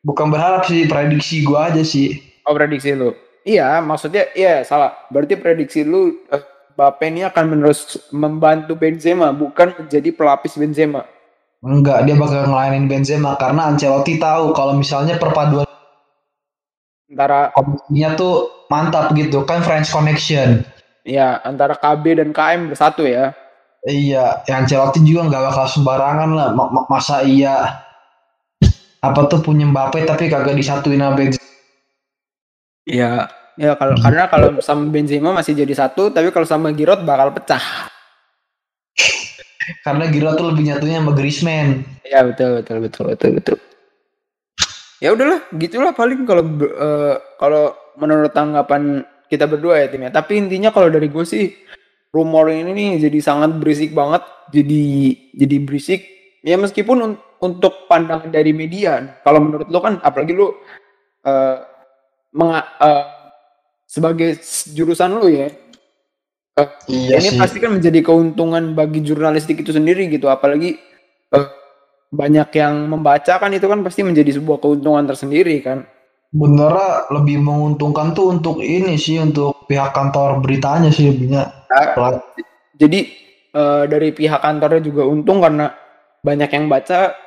Bukan 0.03 0.33
berharap 0.33 0.67
sih, 0.67 0.89
prediksi 0.91 1.47
gua 1.47 1.71
aja 1.71 1.87
sih. 1.87 2.19
Oh 2.49 2.57
prediksi 2.57 2.97
lu. 2.97 3.15
Iya, 3.47 3.79
maksudnya 3.79 4.27
iya 4.35 4.67
salah. 4.67 5.07
Berarti 5.13 5.39
prediksi 5.39 5.87
lu 5.87 6.19
uh, 6.33 6.43
Bape 6.75 7.13
ini 7.13 7.23
akan 7.29 7.45
menerus 7.45 8.01
membantu 8.09 8.73
Benzema, 8.73 9.31
bukan 9.37 9.77
menjadi 9.77 10.11
pelapis 10.17 10.57
Benzema. 10.57 11.05
Enggak, 11.61 12.09
dia 12.09 12.17
bakal 12.17 12.49
ngelainin 12.49 12.89
Benzema 12.89 13.37
karena 13.37 13.69
Ancelotti 13.69 14.17
tahu 14.17 14.57
kalau 14.57 14.81
misalnya 14.81 15.21
perpaduan 15.21 15.69
antara 17.11 17.53
komisinya 17.53 18.17
tuh 18.17 18.49
mantap 18.73 19.13
gitu 19.13 19.45
kan 19.45 19.61
French 19.61 19.93
Connection. 19.93 20.65
Ya, 21.07 21.41
antara 21.43 21.77
KB 21.77 22.05
dan 22.21 22.31
KM 22.31 22.73
bersatu 22.73 23.09
ya. 23.09 23.33
Iya, 23.89 24.45
yang 24.45 24.69
Ancelotti 24.69 25.01
juga 25.01 25.25
nggak 25.33 25.45
bakal 25.53 25.67
sembarangan 25.73 26.31
lah. 26.37 26.49
Masa 26.93 27.25
iya 27.25 27.81
apa 29.01 29.21
tuh 29.33 29.41
punya 29.41 29.65
Mbappe 29.65 30.05
tapi 30.05 30.29
kagak 30.29 30.53
disatuin 30.61 31.01
sama 31.01 31.17
Benzema. 31.17 31.49
Iya, 32.85 33.13
ya 33.57 33.73
kalau 33.81 33.97
hmm. 33.97 34.05
karena 34.05 34.25
kalau 34.29 34.49
sama 34.61 34.85
Benzema 34.93 35.33
masih 35.33 35.57
jadi 35.57 35.73
satu, 35.73 36.13
tapi 36.13 36.29
kalau 36.29 36.45
sama 36.45 36.69
Giroud 36.77 37.09
bakal 37.09 37.33
pecah. 37.33 37.65
karena 39.85 40.05
Giroud 40.13 40.37
tuh 40.37 40.47
lebih 40.53 40.69
nyatunya 40.69 41.01
sama 41.01 41.13
Griezmann. 41.17 41.81
Iya 42.05 42.21
betul 42.29 42.61
betul 42.61 42.77
betul 42.85 43.05
betul 43.17 43.31
betul. 43.41 43.59
ya 45.01 45.17
udahlah 45.17 45.41
gitulah 45.57 45.97
paling 45.97 46.29
kalau 46.29 46.45
uh, 46.61 47.17
kalau 47.41 47.73
menurut 47.97 48.37
tanggapan 48.37 49.01
kita 49.31 49.47
berdua 49.47 49.81
ya 49.81 49.87
timnya 49.89 50.11
tapi 50.11 50.43
intinya 50.43 50.75
kalau 50.75 50.91
dari 50.91 51.07
gue 51.07 51.25
sih 51.25 51.55
rumor 52.11 52.51
ini 52.51 52.75
nih 52.75 52.91
jadi 53.07 53.19
sangat 53.23 53.55
berisik 53.57 53.95
banget 53.95 54.27
jadi 54.51 54.85
jadi 55.39 55.57
berisik 55.63 56.01
ya 56.43 56.59
meskipun 56.59 56.99
un 56.99 57.13
untuk 57.41 57.89
pandangan 57.89 58.29
dari 58.29 58.53
media 58.53 59.23
kalau 59.25 59.41
menurut 59.41 59.71
lo 59.71 59.81
kan 59.81 59.97
apalagi 60.05 60.37
lo 60.37 60.61
uh, 61.25 61.57
uh, 62.37 63.05
sebagai 63.89 64.37
jurusan 64.75 65.17
lo 65.17 65.31
ya 65.31 65.49
uh, 66.61 66.69
iya 66.91 67.17
ini 67.17 67.33
sih. 67.33 67.39
pasti 67.41 67.59
kan 67.63 67.73
menjadi 67.79 68.05
keuntungan 68.05 68.77
bagi 68.77 69.01
jurnalistik 69.01 69.65
itu 69.65 69.73
sendiri 69.73 70.11
gitu 70.13 70.29
apalagi 70.29 70.77
uh, 71.33 71.49
banyak 72.11 72.51
yang 72.59 72.91
membaca 72.91 73.39
kan 73.39 73.51
itu 73.55 73.71
kan 73.71 73.87
pasti 73.87 74.03
menjadi 74.03 74.37
sebuah 74.43 74.59
keuntungan 74.59 75.07
tersendiri 75.07 75.63
kan. 75.63 75.87
Bener 76.31 76.71
lebih 77.11 77.43
menguntungkan 77.43 78.15
tuh 78.15 78.39
untuk 78.39 78.63
ini 78.63 78.95
sih 78.95 79.19
untuk 79.19 79.67
pihak 79.67 79.91
kantor 79.91 80.39
beritanya 80.39 80.87
sih 80.95 81.11
lebihnya. 81.11 81.67
Nah, 81.67 82.23
jadi 82.79 83.01
uh, 83.51 83.85
dari 83.91 84.15
pihak 84.15 84.39
kantornya 84.39 84.79
juga 84.79 85.11
untung 85.11 85.43
karena 85.43 85.75
banyak 86.23 86.51
yang 86.55 86.71
baca 86.71 87.19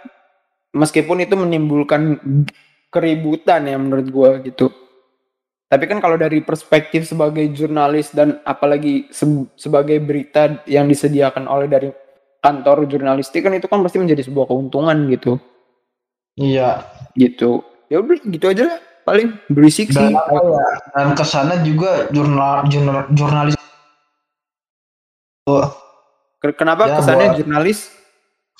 meskipun 0.72 1.20
itu 1.20 1.36
menimbulkan 1.36 2.16
keributan 2.88 3.68
ya 3.68 3.76
menurut 3.76 4.08
gua 4.08 4.40
gitu. 4.40 4.72
Tapi 5.68 5.84
kan 5.84 6.00
kalau 6.00 6.16
dari 6.16 6.40
perspektif 6.40 7.04
sebagai 7.04 7.44
jurnalis 7.52 8.16
dan 8.16 8.40
apalagi 8.48 9.12
se 9.12 9.28
sebagai 9.60 10.00
berita 10.00 10.64
yang 10.64 10.88
disediakan 10.88 11.44
oleh 11.52 11.68
dari 11.68 11.92
kantor 12.40 12.88
jurnalistik 12.88 13.44
kan 13.44 13.52
itu 13.52 13.68
kan 13.68 13.84
pasti 13.84 14.00
menjadi 14.00 14.32
sebuah 14.32 14.48
keuntungan 14.48 14.96
gitu. 15.12 15.44
Iya. 16.40 16.88
Gitu. 17.20 17.68
Ya 17.92 18.00
udah 18.00 18.16
gitu 18.24 18.48
aja 18.48 18.64
lah 18.72 18.93
paling 19.04 19.36
berisik 19.52 19.92
dan, 19.92 20.12
sih. 20.12 20.16
Ya, 20.16 20.70
dan 20.96 21.08
ke 21.16 21.24
sana 21.28 21.62
juga 21.62 22.08
jurnal, 22.12 22.68
jurnal 22.68 23.08
jurnalis. 23.12 23.56
Kenapa 26.40 26.88
ya, 26.88 27.00
kesannya 27.00 27.28
buat, 27.32 27.38
jurnalis? 27.40 27.80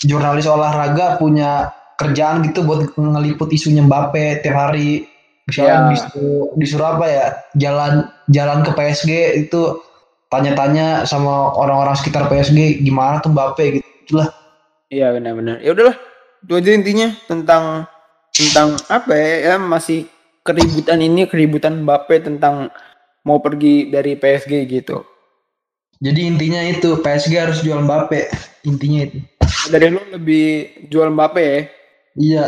Jurnalis 0.04 0.48
olahraga 0.48 1.20
punya 1.20 1.72
kerjaan 2.00 2.44
gitu 2.48 2.64
buat 2.68 2.92
ngeliput 2.96 3.52
isunya 3.56 3.84
Mbappe 3.84 4.44
tiap 4.44 4.56
hari. 4.56 5.08
Misalnya 5.44 5.76
ya. 5.76 5.90
disuruh, 5.92 6.44
disuruh 6.56 6.88
apa 6.96 7.06
ya 7.12 7.26
jalan 7.60 8.08
jalan 8.32 8.64
ke 8.64 8.72
PSG 8.72 9.12
itu 9.44 9.84
tanya-tanya 10.34 11.06
sama 11.06 11.54
orang-orang 11.54 11.94
sekitar 11.94 12.26
PSG 12.26 12.82
gimana 12.82 13.22
tuh 13.22 13.30
Mbappe 13.30 13.64
gitu 13.78 13.88
itulah 14.04 14.34
iya 14.90 15.14
benar-benar 15.14 15.62
ya 15.62 15.78
udahlah 15.78 15.94
itu 16.42 16.54
aja 16.58 16.72
intinya 16.74 17.08
tentang 17.30 17.86
tentang 18.34 18.74
apa 18.90 19.14
ya, 19.14 19.54
ya 19.54 19.56
masih 19.62 20.10
keributan 20.44 21.00
ini 21.00 21.26
keributan 21.26 21.88
Mbappe 21.88 22.20
tentang 22.20 22.70
mau 23.24 23.40
pergi 23.40 23.88
dari 23.90 24.20
PSG 24.20 24.68
gitu. 24.68 25.04
Jadi 26.04 26.28
intinya 26.28 26.60
itu 26.68 27.00
PSG 27.00 27.34
harus 27.40 27.64
jual 27.64 27.80
Mbappe. 27.80 28.28
Intinya 28.68 29.08
itu. 29.08 29.24
Dari 29.72 29.88
lu 29.88 30.04
lebih 30.12 30.76
jual 30.92 31.08
Mbappe 31.16 31.42
ya? 31.42 31.60
Iya. 32.20 32.46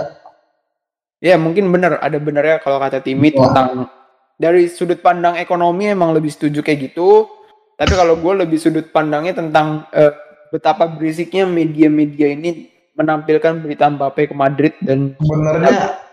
Ya 1.23 1.35
mungkin 1.39 1.71
benar 1.71 1.97
ada 2.03 2.19
benarnya 2.19 2.59
kalau 2.59 2.77
kata 2.77 2.99
Timit 2.99 3.39
tentang 3.39 3.87
dari 4.35 4.67
sudut 4.67 4.99
pandang 4.99 5.39
ekonomi 5.39 5.87
emang 5.87 6.11
lebih 6.11 6.29
setuju 6.35 6.59
kayak 6.59 6.91
gitu. 6.91 7.31
Tapi 7.79 7.91
kalau 7.95 8.19
gue 8.19 8.43
lebih 8.43 8.59
sudut 8.59 8.91
pandangnya 8.91 9.39
tentang 9.39 9.87
uh, 9.95 10.11
betapa 10.51 10.91
berisiknya 10.91 11.47
media-media 11.47 12.35
ini 12.35 12.67
menampilkan 12.95 13.63
berita 13.63 13.87
Mbappe 13.87 14.31
ke 14.31 14.35
Madrid 14.35 14.75
dan 14.83 15.15
sebenarnya 15.19 16.04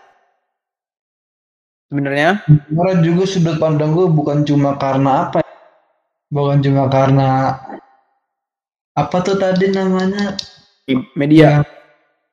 sebenarnya 1.93 2.41
sebenarnya 2.49 2.97
juga 3.05 3.23
sudut 3.29 3.57
pandang 3.61 3.93
gue 3.93 4.09
bukan 4.09 4.41
cuma 4.41 4.73
karena 4.81 5.29
apa 5.29 5.45
ya? 5.45 5.53
bukan 6.33 6.57
cuma 6.65 6.89
karena 6.89 7.29
apa 8.97 9.17
tuh 9.21 9.37
tadi 9.37 9.69
namanya 9.69 10.33
media 11.13 11.61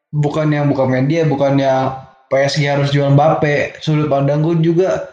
bukan 0.08 0.48
yang 0.48 0.64
bukan 0.72 0.88
media 0.88 1.28
bukan 1.28 1.60
yang 1.60 1.92
PSG 2.32 2.64
harus 2.64 2.88
jual 2.88 3.12
Mbappe 3.12 3.84
sudut 3.84 4.08
pandang 4.08 4.40
gue 4.40 4.64
juga 4.64 5.12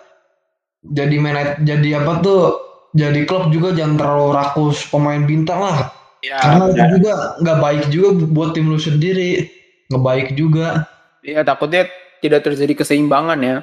jadi 0.88 1.20
menet 1.20 1.60
jadi 1.68 2.00
apa 2.00 2.24
tuh 2.24 2.68
jadi 2.96 3.28
klub 3.28 3.52
juga 3.52 3.76
jangan 3.76 4.00
terlalu 4.00 4.28
rakus 4.34 4.88
pemain 4.88 5.22
bintang 5.22 5.60
lah. 5.62 5.94
Ya, 6.26 6.42
Karena 6.42 6.74
itu 6.74 6.98
juga 6.98 7.14
nggak 7.44 7.58
baik 7.62 7.84
juga 7.94 8.10
buat 8.34 8.58
tim 8.58 8.72
lu 8.72 8.80
sendiri. 8.82 9.46
Nggak 9.92 10.04
baik 10.04 10.28
juga. 10.34 10.90
Iya 11.22 11.46
takutnya 11.46 11.86
tidak 12.24 12.48
terjadi 12.48 12.74
keseimbangan 12.74 13.40
ya. 13.44 13.58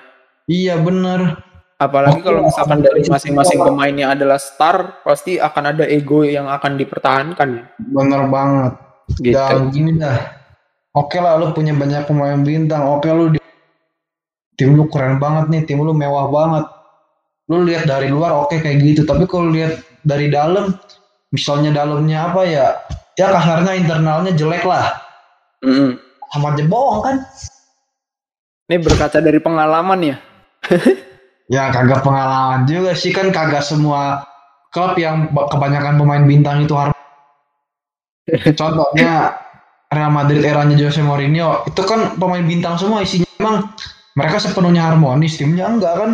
Iya 0.48 0.80
benar. 0.80 1.40
Apalagi 1.80 2.22
kalau 2.22 2.46
misalkan 2.46 2.80
dari 2.80 3.02
masing-masing 3.04 3.60
pemainnya 3.60 4.14
adalah 4.14 4.38
star, 4.38 5.02
pasti 5.02 5.36
akan 5.42 5.74
ada 5.74 5.84
ego 5.84 6.22
yang 6.22 6.46
akan 6.48 6.78
dipertahankan 6.78 7.48
ya. 7.60 7.64
Bener 7.80 8.22
banget. 8.30 8.72
Gitu. 9.20 9.34
Dan 9.36 9.68
gini 9.74 9.98
dah. 9.98 10.16
Oke 10.94 11.18
lah 11.18 11.36
lu 11.36 11.50
punya 11.50 11.74
banyak 11.74 12.06
pemain 12.06 12.40
bintang. 12.40 12.86
Oke 12.86 13.10
lu 13.10 13.34
di 13.34 13.40
tim 14.54 14.78
lu 14.78 14.86
keren 14.86 15.18
banget 15.18 15.50
nih, 15.50 15.62
tim 15.66 15.82
lu 15.82 15.90
mewah 15.90 16.30
banget 16.30 16.64
lu 17.48 17.68
lihat 17.68 17.84
dari 17.84 18.08
luar 18.08 18.32
oke 18.32 18.56
okay, 18.56 18.58
kayak 18.64 18.80
gitu 18.80 19.02
tapi 19.04 19.28
kalau 19.28 19.52
lihat 19.52 19.84
dari 20.00 20.32
dalam 20.32 20.72
misalnya 21.28 21.76
dalamnya 21.76 22.32
apa 22.32 22.42
ya 22.48 22.66
ya 23.20 23.28
kasarnya 23.28 23.72
internalnya 23.76 24.32
jelek 24.32 24.64
lah 24.64 24.96
mm. 25.60 26.00
sama 26.32 26.56
aja 26.56 26.64
bohong 26.64 27.00
kan 27.04 27.16
ini 28.72 28.80
berkaca 28.80 29.20
dari 29.20 29.40
pengalaman 29.44 30.00
ya 30.00 30.16
ya 31.54 31.70
kagak 31.70 32.00
pengalaman 32.00 32.64
juga 32.64 32.92
sih 32.96 33.12
kan 33.12 33.28
kagak 33.34 33.64
semua 33.64 34.24
klub 34.72 34.96
yang 34.98 35.30
kebanyakan 35.30 36.00
pemain 36.00 36.24
bintang 36.24 36.64
itu 36.64 36.74
harus 36.74 36.96
contohnya 38.60 39.36
Real 39.92 40.10
Madrid 40.10 40.42
eranya 40.42 40.74
Jose 40.74 41.04
Mourinho 41.04 41.62
itu 41.68 41.82
kan 41.84 42.16
pemain 42.16 42.42
bintang 42.42 42.80
semua 42.80 43.04
isinya 43.04 43.28
emang 43.38 43.70
mereka 44.16 44.42
sepenuhnya 44.42 44.88
harmonis 44.90 45.36
timnya 45.38 45.68
enggak 45.70 45.94
kan 45.94 46.10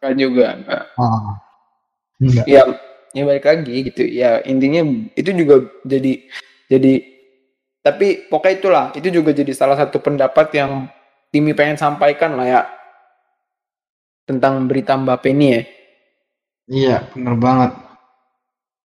Enggak 0.00 0.16
juga, 0.16 0.46
enggak. 0.56 0.82
Oh. 0.96 1.36
Enggak. 2.24 2.44
Ya, 2.48 2.62
ya 3.12 3.22
balik 3.28 3.44
lagi 3.44 3.74
gitu. 3.84 4.02
Ya 4.08 4.40
intinya 4.48 4.80
itu 5.12 5.30
juga 5.36 5.68
jadi 5.84 6.24
jadi 6.72 7.04
tapi 7.84 8.28
pokoknya 8.32 8.56
itulah 8.56 8.84
itu 8.96 9.08
juga 9.12 9.36
jadi 9.36 9.52
salah 9.52 9.76
satu 9.76 10.00
pendapat 10.00 10.52
yang 10.56 10.88
Timi 11.30 11.54
pengen 11.54 11.78
sampaikan 11.78 12.34
lah 12.34 12.46
ya 12.48 12.60
tentang 14.30 14.70
berita 14.70 14.94
Mbappe 14.94 15.34
ini 15.34 15.46
ya. 15.50 15.62
Iya, 16.70 16.96
benar 17.10 17.34
banget. 17.34 17.70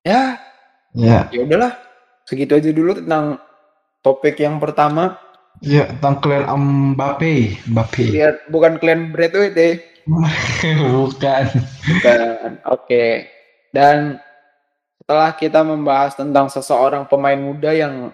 Ya. 0.01 0.21
Ya. 0.97 1.29
Ya 1.29 1.39
udahlah. 1.45 1.77
Segitu 2.25 2.57
aja 2.57 2.73
dulu 2.73 2.97
tentang 2.97 3.37
topik 4.01 4.41
yang 4.41 4.57
pertama. 4.57 5.21
Iya, 5.61 5.93
tentang 5.93 6.17
klien 6.25 6.49
Mbappe. 6.49 7.61
Mbappe. 7.69 8.03
Lihat 8.09 8.49
bukan 8.49 8.81
klien 8.81 9.13
Braithwaite 9.13 9.53
deh. 9.61 9.75
Bukan. 10.05 11.45
Bukan. 11.85 12.51
Oke. 12.65 12.81
Okay. 12.81 13.09
Dan 13.69 14.17
setelah 15.01 15.37
kita 15.37 15.61
membahas 15.61 16.17
tentang 16.17 16.49
seseorang 16.49 17.05
pemain 17.05 17.37
muda 17.37 17.69
yang 17.69 18.09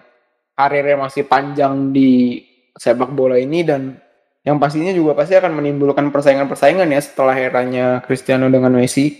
karirnya 0.52 1.08
masih 1.08 1.24
panjang 1.24 1.88
di 1.96 2.44
sepak 2.76 3.12
bola 3.12 3.40
ini 3.40 3.64
dan 3.64 3.96
yang 4.42 4.58
pastinya 4.58 4.90
juga 4.90 5.14
pasti 5.14 5.38
akan 5.38 5.62
menimbulkan 5.62 6.10
persaingan-persaingan 6.10 6.90
ya 6.90 7.00
setelah 7.00 7.38
eranya 7.38 8.02
Cristiano 8.02 8.50
dengan 8.50 8.74
Messi. 8.74 9.14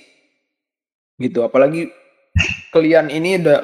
Gitu. 1.15 1.39
Apalagi 1.47 1.87
Kylian 2.75 3.07
ini 3.13 3.39
udah 3.39 3.63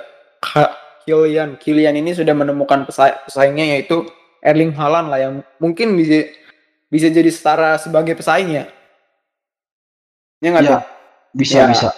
Kylian 1.02 1.58
Kylian 1.58 1.98
ini 1.98 2.14
sudah 2.14 2.36
menemukan 2.36 2.86
pesaingnya 2.86 3.74
yaitu 3.74 4.06
Erling 4.38 4.70
Haaland 4.76 5.10
lah 5.10 5.18
yang 5.18 5.34
mungkin 5.58 5.98
bisa 5.98 6.30
bisa 6.86 7.10
jadi 7.10 7.28
setara 7.32 7.74
sebagai 7.80 8.14
pesaingnya 8.14 8.70
Ya 10.38 10.54
nggak 10.54 10.64
ya, 10.70 10.78
Bisa, 11.34 11.58
ya. 11.58 11.66
bisa. 11.70 11.90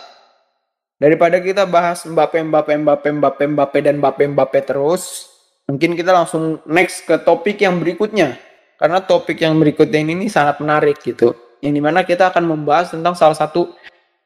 Daripada 1.00 1.40
kita 1.40 1.64
bahas 1.64 2.04
Mbappe, 2.04 2.40
Mbappe, 2.44 2.72
Mbappe, 2.76 3.08
Mbappe, 3.08 3.44
Mbappe, 3.56 3.78
dan 3.80 3.96
Mbappe, 4.00 4.24
Mbappe 4.36 4.60
terus, 4.64 5.28
mungkin 5.64 5.96
kita 5.96 6.12
langsung 6.12 6.60
next 6.68 7.08
ke 7.08 7.16
topik 7.20 7.60
yang 7.60 7.80
berikutnya. 7.80 8.36
Karena 8.80 9.04
topik 9.04 9.36
yang 9.44 9.60
berikutnya 9.60 10.00
ini, 10.00 10.16
ini 10.16 10.26
sangat 10.32 10.56
menarik 10.64 11.04
gitu. 11.04 11.36
Yang 11.60 11.72
di 11.76 11.82
mana 11.84 12.00
kita 12.00 12.32
akan 12.32 12.48
membahas 12.48 12.96
tentang 12.96 13.12
salah 13.12 13.36
satu 13.36 13.76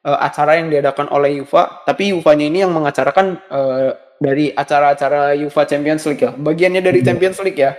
uh, 0.06 0.18
acara 0.22 0.62
yang 0.62 0.70
diadakan 0.70 1.10
oleh 1.10 1.42
UEFA, 1.42 1.82
tapi 1.82 2.14
UEFA-nya 2.14 2.46
ini 2.46 2.62
yang 2.62 2.70
mengacarakan 2.70 3.42
uh, 3.50 3.98
dari 4.22 4.54
acara-acara 4.54 5.34
UEFA 5.34 5.66
Champions 5.66 6.06
League 6.06 6.22
ya. 6.22 6.30
Bagiannya 6.30 6.86
dari 6.86 7.02
hmm. 7.02 7.06
Champions 7.10 7.42
League 7.42 7.58
ya. 7.58 7.74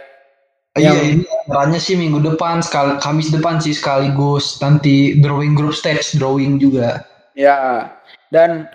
Iya, 0.75 0.91
ini 0.91 1.23
acaranya 1.47 1.79
sih 1.79 1.95
minggu 1.95 2.19
depan, 2.19 2.59
sekali, 2.59 2.99
Kamis 2.99 3.31
depan 3.31 3.63
sih 3.63 3.71
sekaligus 3.71 4.59
nanti 4.59 5.15
drawing 5.23 5.55
group 5.55 5.71
stage, 5.71 6.19
drawing 6.19 6.59
juga. 6.59 6.99
Ya, 7.31 7.87
dan 8.27 8.67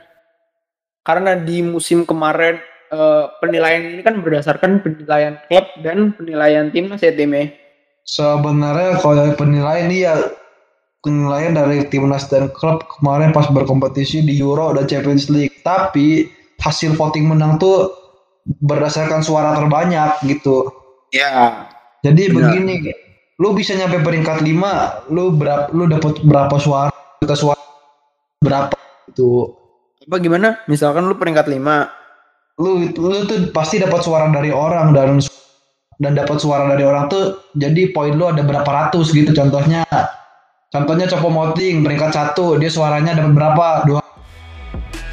karena 1.05 1.37
di 1.37 1.61
musim 1.61 2.09
kemarin 2.09 2.57
uh, 2.89 3.29
penilaian 3.45 3.85
ini 3.85 4.01
kan 4.01 4.25
berdasarkan 4.25 4.81
penilaian 4.81 5.37
klub 5.45 5.69
dan 5.85 6.17
penilaian 6.17 6.73
timnas 6.73 7.05
ya 7.05 7.13
timnya. 7.13 7.53
Sebenarnya 8.11 8.99
kalau 8.99 9.23
dari 9.23 9.33
penilaian 9.39 9.87
iya 9.87 10.19
penilaian 11.07 11.55
dari 11.55 11.87
timnas 11.87 12.27
dan 12.27 12.51
klub 12.51 12.83
kemarin 12.99 13.31
pas 13.31 13.47
berkompetisi 13.47 14.27
di 14.27 14.35
Euro 14.43 14.75
dan 14.75 14.91
Champions 14.91 15.31
League. 15.31 15.55
Tapi 15.63 16.27
hasil 16.59 16.99
voting 16.99 17.31
menang 17.31 17.63
tuh 17.63 17.95
berdasarkan 18.67 19.23
suara 19.23 19.55
terbanyak 19.55 20.27
gitu. 20.27 20.75
Ya. 21.15 21.71
Jadi 22.03 22.35
Benar. 22.35 22.51
begini, 22.51 22.91
lu 23.39 23.55
bisa 23.55 23.77
nyampe 23.79 24.03
peringkat 24.03 24.43
5, 24.43 25.13
lu 25.13 25.31
berapa 25.37 25.71
lu 25.71 25.87
dapat 25.87 26.19
berapa 26.27 26.57
suara? 26.59 26.91
Kita 27.23 27.37
suara 27.39 27.61
berapa 28.43 28.75
itu? 29.07 29.55
Apa 30.09 30.17
gimana? 30.19 30.59
Misalkan 30.67 31.07
lu 31.07 31.15
peringkat 31.15 31.47
5. 31.47 32.59
Lu 32.59 32.91
lu 32.91 33.19
tuh 33.29 33.53
pasti 33.55 33.79
dapat 33.79 34.01
suara 34.03 34.27
dari 34.33 34.51
orang 34.51 34.97
dan 34.97 35.21
dan 36.01 36.17
dapat 36.17 36.41
suara 36.41 36.65
dari 36.73 36.81
orang 36.81 37.13
tuh 37.13 37.53
jadi 37.53 37.93
poin 37.93 38.17
lu 38.17 38.25
ada 38.25 38.41
berapa 38.41 38.67
ratus 38.67 39.13
gitu 39.13 39.37
contohnya. 39.37 39.85
Contohnya 40.73 41.05
Copo 41.05 41.29
Moting 41.29 41.85
peringkat 41.85 42.11
satu 42.17 42.57
dia 42.57 42.73
suaranya 42.73 43.13
dapat 43.13 43.37
berapa? 43.37 43.67
Dua 43.85 44.01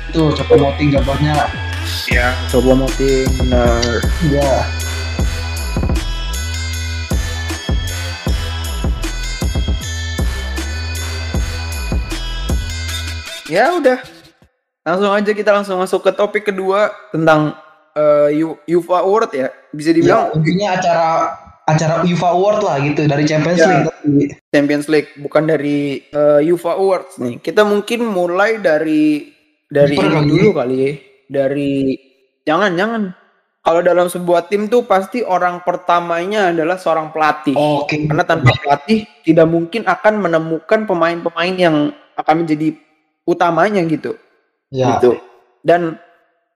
itu 0.07 0.31
Copo 0.31 0.55
Moting 0.55 0.95
contohnya. 0.95 1.51
Ya. 2.07 2.31
Coba 2.47 2.71
moting 2.87 3.27
benar. 3.35 3.83
Ya. 4.31 4.51
Ya 13.47 13.71
udah. 13.75 13.99
Langsung 14.87 15.11
aja 15.11 15.31
kita 15.35 15.51
langsung 15.51 15.79
masuk 15.83 16.03
ke 16.07 16.11
topik 16.15 16.47
kedua 16.47 16.91
tentang 17.11 17.55
eh, 17.97 18.45
U- 18.45 18.61
UEFA 18.61 19.01
Award 19.01 19.31
ya. 19.33 19.49
Bisa 19.73 19.89
Ya, 19.89 19.95
dibilang 19.97 20.29
intinya 20.37 20.67
acara 20.77 21.07
acara 21.67 22.05
UEFA 22.05 22.29
Award 22.31 22.59
lah 22.63 22.77
gitu 22.79 23.01
dari 23.09 23.23
Champions 23.27 23.59
Ya. 23.59 23.83
League 24.05 24.37
Champions 24.53 24.85
League 24.87 25.09
bukan 25.19 25.49
dari 25.49 26.05
eh, 26.07 26.39
UEFA 26.45 26.77
Awards 26.77 27.17
nih. 27.17 27.41
Kita 27.41 27.65
mungkin 27.65 28.05
mulai 28.07 28.61
dari 28.61 29.33
dari 29.67 29.97
Kiper 29.97 30.07
ini 30.07 30.15
kali 30.15 30.27
dulu 30.31 30.49
kali 30.55 30.75
ya. 30.79 30.91
Dari 31.27 31.71
jangan 32.47 32.71
jangan. 32.77 33.03
Kalau 33.67 33.83
dalam 33.83 34.07
sebuah 34.07 34.47
tim 34.47 34.71
tuh 34.71 34.87
pasti 34.87 35.19
orang 35.19 35.59
pertamanya 35.59 36.55
adalah 36.55 36.79
seorang 36.79 37.11
pelatih. 37.11 37.51
Oke. 37.51 38.07
Karena 38.07 38.23
tanpa 38.23 38.55
pelatih 38.63 39.03
tidak 39.27 39.43
mungkin 39.51 39.83
akan 39.83 40.23
menemukan 40.23 40.87
pemain-pemain 40.87 41.51
yang 41.59 41.75
akan 42.15 42.47
menjadi 42.47 42.71
utamanya 43.27 43.83
gitu. 43.83 44.15
Ya. 44.71 44.95
Gitu. 44.95 45.19
Dan 45.67 45.99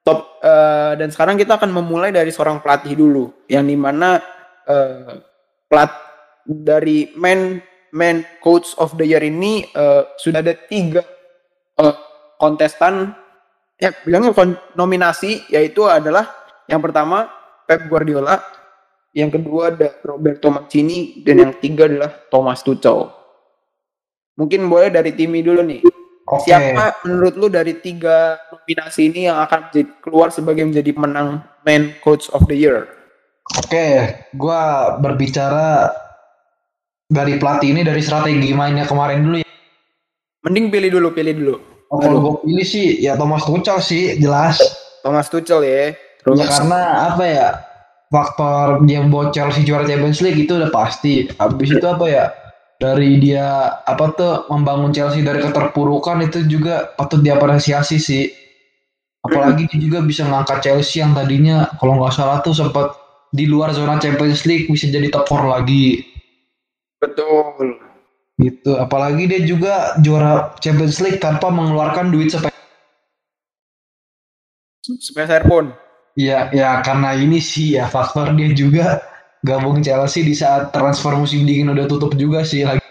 top 0.01 0.41
eh, 0.41 0.93
dan 0.97 1.09
sekarang 1.13 1.37
kita 1.37 1.57
akan 1.57 1.71
memulai 1.71 2.09
dari 2.09 2.33
seorang 2.33 2.59
pelatih 2.59 2.97
dulu 2.97 3.45
yang 3.45 3.65
di 3.65 3.77
mana 3.77 4.17
eh, 4.65 5.21
plat 5.69 5.91
dari 6.45 7.13
man 7.15 7.61
man 7.93 8.25
coach 8.41 8.73
of 8.81 8.97
the 8.97 9.05
year 9.05 9.21
ini 9.21 9.67
eh, 9.69 10.03
sudah 10.17 10.41
ada 10.41 10.57
tiga 10.57 11.05
eh, 11.77 11.95
kontestan 12.41 13.13
ya 13.77 13.93
bilangnya 14.01 14.33
nominasi 14.73 15.45
yaitu 15.53 15.85
adalah 15.85 16.41
yang 16.65 16.79
pertama 16.79 17.41
Pep 17.71 17.87
Guardiola, 17.87 18.35
yang 19.15 19.31
kedua 19.31 19.71
ada 19.71 19.95
Roberto 20.03 20.51
Mancini 20.51 21.23
dan 21.23 21.39
yang 21.39 21.51
ketiga 21.55 21.87
adalah 21.87 22.11
Thomas 22.27 22.59
Tuchel. 22.67 23.07
Mungkin 24.35 24.67
boleh 24.67 24.91
dari 24.91 25.15
Timi 25.15 25.39
dulu 25.39 25.63
nih. 25.63 25.79
Oke. 26.31 26.47
Siapa 26.47 27.03
menurut 27.03 27.35
lu 27.35 27.47
dari 27.51 27.75
tiga 27.75 28.39
nominasi 28.47 29.11
ini 29.11 29.27
yang 29.27 29.43
akan 29.43 29.67
menjadi- 29.67 29.93
keluar 29.99 30.31
sebagai 30.31 30.63
menjadi 30.63 30.95
pemenang 30.95 31.43
Man 31.67 31.91
Coach 31.99 32.31
of 32.31 32.47
the 32.47 32.55
Year? 32.55 32.87
Oke, 33.59 34.15
gua 34.31 34.95
berbicara 34.95 35.91
dari 37.11 37.35
pelatih 37.35 37.75
ini 37.75 37.83
dari 37.83 37.99
strategi 37.99 38.55
mainnya 38.55 38.87
kemarin 38.87 39.19
dulu 39.19 39.37
ya. 39.43 39.49
Mending 40.47 40.71
pilih 40.71 40.89
dulu, 40.95 41.07
pilih 41.11 41.33
dulu. 41.35 41.55
Oh, 41.91 41.99
kalau 41.99 42.17
gue 42.23 42.35
pilih 42.47 42.63
sih 42.63 43.03
ya 43.03 43.19
Thomas 43.19 43.43
Tuchel 43.43 43.83
sih 43.83 44.15
jelas. 44.15 44.55
Thomas 45.03 45.27
Tuchel 45.27 45.67
ya. 45.67 45.91
Terus 46.23 46.39
Ya 46.39 46.47
karena 46.47 46.81
apa 47.11 47.23
ya 47.27 47.47
faktor 48.07 48.87
dia 48.87 49.03
membawa 49.03 49.27
Chelsea 49.35 49.67
juara 49.67 49.83
Champions 49.83 50.23
League 50.23 50.47
itu 50.47 50.55
udah 50.55 50.71
pasti. 50.71 51.27
Habis 51.35 51.75
itu 51.75 51.83
apa 51.83 52.05
ya 52.07 52.31
dari 52.81 53.21
dia 53.21 53.77
apa 53.85 54.05
tuh 54.17 54.33
membangun 54.49 54.89
Chelsea 54.89 55.21
dari 55.21 55.37
keterpurukan 55.37 56.25
itu 56.25 56.49
juga 56.49 56.89
patut 56.97 57.21
diapresiasi 57.21 58.01
sih. 58.01 58.25
Apalagi 59.21 59.69
dia 59.69 59.77
juga 59.77 60.01
bisa 60.01 60.25
ngangkat 60.25 60.65
Chelsea 60.65 60.97
yang 61.05 61.13
tadinya 61.13 61.69
kalau 61.77 62.01
nggak 62.01 62.09
salah 62.09 62.41
tuh 62.41 62.57
sempat 62.57 62.97
di 63.29 63.45
luar 63.45 63.69
zona 63.77 64.01
Champions 64.01 64.49
League 64.49 64.65
bisa 64.65 64.89
jadi 64.89 65.13
top 65.13 65.29
4 65.29 65.53
lagi. 65.61 66.09
betul. 67.01 67.81
gitu 68.37 68.73
apalagi 68.77 69.29
dia 69.29 69.41
juga 69.45 69.97
juara 70.01 70.53
Champions 70.61 70.97
League 71.01 71.21
tanpa 71.21 71.53
mengeluarkan 71.53 72.09
duit 72.09 72.33
sepe 72.33 72.49
Sepeser 74.81 75.45
pun. 75.45 75.73
ya 76.17 76.49
ya 76.49 76.81
karena 76.81 77.13
ini 77.17 77.37
sih 77.37 77.77
ya 77.77 77.85
faktor 77.85 78.33
dia 78.33 78.49
juga 78.53 79.01
gabung 79.41 79.81
Chelsea 79.81 80.25
di 80.25 80.37
saat 80.37 80.69
transfer 80.73 81.13
musim 81.17 81.45
dingin 81.45 81.73
udah 81.73 81.85
tutup 81.89 82.13
juga 82.17 82.45
sih. 82.45 82.65
Lagi 82.65 82.81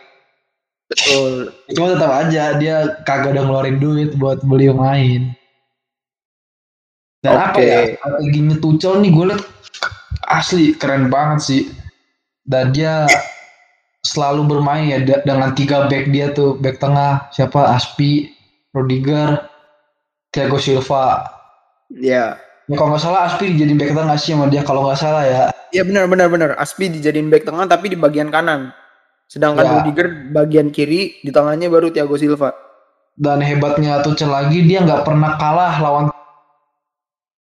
Betul. 0.90 1.55
cuma 1.70 1.94
tetap 1.94 2.11
aja 2.11 2.59
dia 2.59 2.98
kagak 3.07 3.38
ada 3.38 3.46
ngeluarin 3.46 3.78
duit 3.78 4.11
buat 4.18 4.42
beli 4.42 4.74
pemain 4.74 5.30
dan 7.20 7.36
apa 7.36 7.61
Oke. 7.61 7.68
ya 7.68 7.80
strateginya 7.94 8.57
Tuchel 8.59 8.94
nih 9.05 9.11
gue 9.12 9.24
liat 9.30 9.42
asli 10.30 10.72
keren 10.76 11.12
banget 11.12 11.40
sih. 11.44 11.62
Dan 12.48 12.72
dia 12.72 13.05
selalu 14.03 14.48
bermain 14.48 14.88
ya 14.88 14.98
dengan 15.22 15.53
tiga 15.53 15.86
back 15.86 16.09
dia 16.09 16.32
tuh. 16.32 16.57
Back 16.57 16.80
tengah 16.80 17.28
siapa? 17.36 17.76
Aspi 17.76 18.32
Rudiger 18.72 19.44
Thiago 20.32 20.57
Silva. 20.57 21.28
Ya. 21.92 22.40
ya 22.70 22.74
kalau 22.78 22.94
nggak 22.94 23.03
salah 23.03 23.26
Aspi 23.28 23.53
dijadiin 23.53 23.76
back 23.76 23.92
tengah 23.92 24.16
sih 24.16 24.32
sama 24.32 24.46
dia 24.48 24.62
kalau 24.64 24.86
nggak 24.86 24.98
salah 24.98 25.26
ya 25.26 25.51
Ya 25.70 25.82
benar 25.86 26.10
benar 26.10 26.26
benar. 26.26 26.50
Aspi 26.58 26.90
dijadiin 26.90 27.30
back 27.30 27.46
tengah 27.46 27.66
tapi 27.66 27.90
di 27.90 27.96
bagian 27.98 28.30
kanan. 28.30 28.74
Sedangkan 29.30 29.62
Ya. 29.62 29.72
Rudiger 29.78 30.06
bagian 30.34 30.74
kiri, 30.74 31.22
di 31.22 31.30
tengahnya 31.30 31.70
baru 31.70 31.90
Thiago 31.94 32.18
Silva. 32.18 32.50
dan 33.20 33.44
hebatnya 33.44 34.00
Tuchel 34.00 34.32
lagi 34.32 34.64
dia 34.64 34.80
nggak 34.80 35.04
pernah 35.04 35.36
kalah 35.36 35.76
lawan 35.76 36.08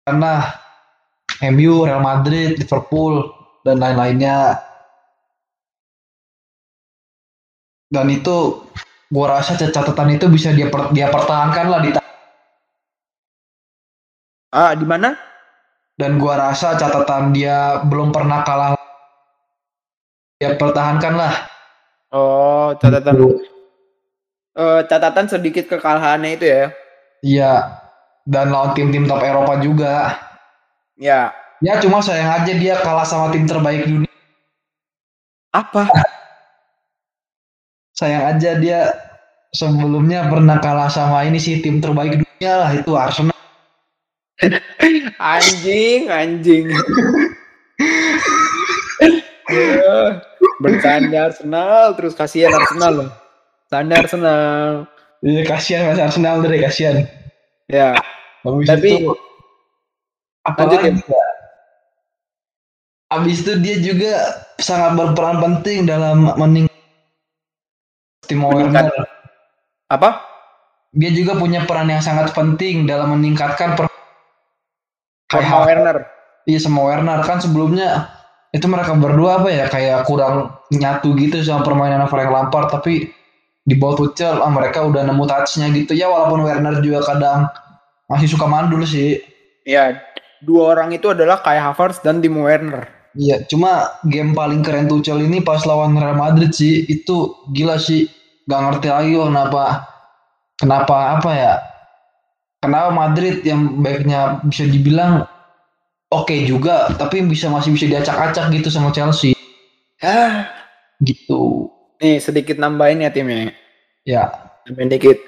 karena 0.04 0.52
MU, 1.40 1.88
Real 1.88 2.02
Madrid, 2.04 2.60
Liverpool 2.60 3.32
dan 3.64 3.80
lain-lainnya 3.80 4.60
dan 7.88 8.06
itu 8.12 8.68
gua 9.08 9.40
rasa 9.40 9.56
catatan 9.56 10.12
itu 10.12 10.28
bisa 10.28 10.52
dia 10.52 10.68
per- 10.68 10.92
dia 10.92 11.08
pertahankan 11.08 11.66
lah 11.72 11.80
di 11.80 11.90
Ah, 14.52 14.76
di 14.76 14.84
mana? 14.84 15.16
Dan 16.02 16.18
gua 16.18 16.50
rasa 16.50 16.74
catatan 16.74 17.30
dia 17.30 17.78
belum 17.86 18.10
pernah 18.10 18.42
kalah 18.42 18.74
dia 20.36 20.58
pertahankan 20.58 21.14
lah 21.14 21.34
Oh, 22.10 22.74
catatan 22.76 23.14
Gitu. 23.14 23.38
eh, 24.52 24.80
catatan 24.84 25.26
sedikit 25.30 25.64
kekalahannya 25.64 26.30
itu 26.34 26.44
ya. 26.44 26.64
iya 27.22 27.52
dan 28.26 28.50
lawan 28.50 28.74
tim-tim 28.74 29.06
top 29.06 29.22
Eropa 29.22 29.54
juga 29.58 30.18
Ya. 30.98 31.30
ya 31.62 31.78
cuma 31.78 32.02
sayang 32.02 32.28
aja 32.28 32.52
dia 32.52 32.74
kalah 32.82 33.06
sama 33.06 33.30
tim 33.30 33.46
terbaik 33.46 33.86
dunia 33.86 34.10
Apa? 35.54 35.86
sayang 37.98 38.24
aja 38.28 38.50
dia 38.58 38.80
sebelumnya 39.52 40.26
pernah 40.26 40.58
kalah 40.58 40.88
sama 40.88 41.22
ini 41.24 41.36
sih 41.36 41.60
tim 41.60 41.78
terbaik 41.78 42.18
dunia 42.18 42.52
lah 42.58 42.70
itu 42.72 42.92
Arsenal 42.92 43.36
Anjing, 45.22 46.10
anjing. 46.10 46.66
Bercanda 50.58 51.30
Arsenal 51.30 51.94
terus 51.94 52.14
kasihan 52.14 52.52
Arsenal 52.52 52.92
loh. 52.92 53.10
Canda 53.68 53.94
Arsenal. 53.98 54.86
Iya 55.22 55.42
kasihan 55.46 55.86
mas 55.88 56.00
Arsenal 56.02 56.42
deh 56.42 56.58
kasihan. 56.58 57.06
Ya, 57.70 57.94
Habis 58.42 58.66
Tapi- 58.66 58.90
itu 58.98 59.14
apa 60.42 60.58
lanjut 60.66 60.74
ya. 60.74 60.82
lagi 60.90 61.02
ya? 61.06 61.26
Habis 63.12 63.36
itu 63.46 63.52
dia 63.62 63.76
juga 63.78 64.12
sangat 64.58 64.98
berperan 64.98 65.38
penting 65.38 65.86
dalam 65.86 66.26
mening 66.34 66.66
Timo 68.26 68.50
Meningkat- 68.50 68.90
Werner. 68.90 69.06
Apa? 69.86 70.10
Dia 70.92 71.10
juga 71.12 71.38
punya 71.38 71.62
peran 71.62 71.86
yang 71.86 72.02
sangat 72.02 72.34
penting 72.34 72.84
dalam 72.84 73.14
meningkatkan 73.14 73.78
per 73.78 73.91
Sama 75.32 75.64
Werner. 75.64 75.98
Iya 76.42 76.58
sama 76.58 76.80
Werner 76.84 77.20
kan 77.24 77.38
sebelumnya 77.38 78.10
itu 78.52 78.66
mereka 78.68 78.92
berdua 78.98 79.40
apa 79.40 79.48
ya 79.48 79.64
kayak 79.70 80.04
kurang 80.04 80.52
nyatu 80.74 81.16
gitu 81.16 81.40
sama 81.40 81.64
permainan 81.64 82.04
Frank 82.10 82.28
Lampard 82.28 82.68
tapi 82.68 83.08
di 83.62 83.74
bawah 83.78 83.96
Tuchel 84.04 84.42
ah, 84.42 84.50
mereka 84.50 84.82
udah 84.82 85.06
nemu 85.06 85.22
touch-nya 85.24 85.70
gitu 85.70 85.94
ya 85.94 86.10
walaupun 86.10 86.42
Werner 86.42 86.82
juga 86.82 87.06
kadang 87.06 87.46
masih 88.10 88.26
suka 88.26 88.50
mandul 88.50 88.82
sih 88.82 89.22
Ya, 89.62 90.02
dua 90.42 90.74
orang 90.74 90.90
itu 90.90 91.14
adalah 91.14 91.38
Kai 91.38 91.58
Havertz 91.58 92.02
dan 92.02 92.18
Timo 92.18 92.42
Werner. 92.46 92.90
Iya, 93.14 93.46
cuma 93.46 93.94
game 94.08 94.34
paling 94.34 94.64
keren 94.66 94.90
Tuchel 94.90 95.22
ini 95.22 95.44
pas 95.44 95.62
lawan 95.62 95.94
Real 95.94 96.18
Madrid 96.18 96.50
sih. 96.50 96.82
Itu 96.88 97.46
gila 97.54 97.78
sih. 97.78 98.10
Gak 98.50 98.58
ngerti 98.58 98.88
lagi 98.90 99.14
gua 99.14 99.30
kenapa 99.30 99.64
kenapa 100.58 100.96
apa 101.20 101.30
ya? 101.30 101.52
Kenapa 102.62 102.94
Madrid 102.94 103.42
yang 103.42 103.82
baiknya 103.82 104.38
bisa 104.46 104.62
dibilang 104.62 105.26
oke 106.08 106.30
juga, 106.46 106.94
tapi 106.94 107.26
bisa 107.26 107.50
masih 107.50 107.74
bisa 107.74 107.90
diacak-acak 107.90 108.54
gitu 108.54 108.70
sama 108.70 108.94
Chelsea. 108.94 109.34
Ah, 109.98 110.46
Gitu. 111.02 111.66
nih 111.98 112.18
sedikit 112.18 112.58
nambahin 112.58 113.02
ya 113.02 113.10
timnya. 113.10 113.50
Ya, 114.02 114.30
Nambahin 114.66 114.90
dikit. 114.94 115.18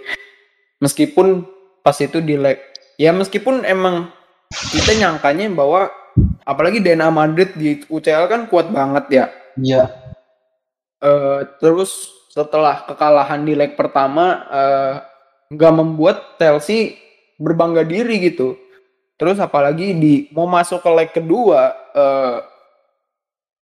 Meskipun 0.78 1.42
pas 1.82 1.94
itu 1.98 2.22
di 2.22 2.38
leg, 2.38 2.58
ya 2.98 3.10
meskipun 3.10 3.66
emang 3.66 4.10
kita 4.70 4.94
nyangkanya 4.94 5.50
bahwa 5.50 5.90
apalagi 6.42 6.78
DNA 6.78 7.10
Madrid 7.10 7.50
di 7.58 7.82
UCL 7.86 8.30
kan 8.30 8.46
kuat 8.46 8.70
banget 8.70 9.04
ya. 9.10 9.24
iya. 9.58 9.90
Eh, 10.98 11.40
terus 11.58 11.90
setelah 12.30 12.86
kekalahan 12.86 13.42
di 13.42 13.54
leg 13.54 13.74
pertama 13.74 14.46
eh, 14.50 14.94
nggak 15.50 15.74
membuat 15.74 16.16
Chelsea 16.38 16.98
berbangga 17.40 17.82
diri 17.82 18.18
gitu. 18.30 18.58
Terus 19.14 19.38
apalagi 19.38 19.94
di 19.94 20.14
mau 20.34 20.46
masuk 20.50 20.82
ke 20.82 20.90
leg 20.90 21.10
kedua 21.14 21.70
eh, 21.94 22.38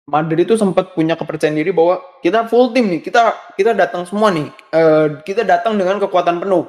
Madrid 0.10 0.42
itu 0.42 0.58
sempat 0.58 0.98
punya 0.98 1.14
kepercayaan 1.14 1.54
diri 1.54 1.70
bahwa 1.70 2.02
kita 2.26 2.50
full 2.50 2.74
tim 2.74 2.90
nih, 2.90 3.00
kita 3.06 3.38
kita 3.54 3.78
datang 3.78 4.10
semua 4.10 4.34
nih, 4.34 4.50
Eh, 4.74 5.08
kita 5.22 5.46
datang 5.46 5.78
dengan 5.78 6.02
kekuatan 6.02 6.42
penuh, 6.42 6.66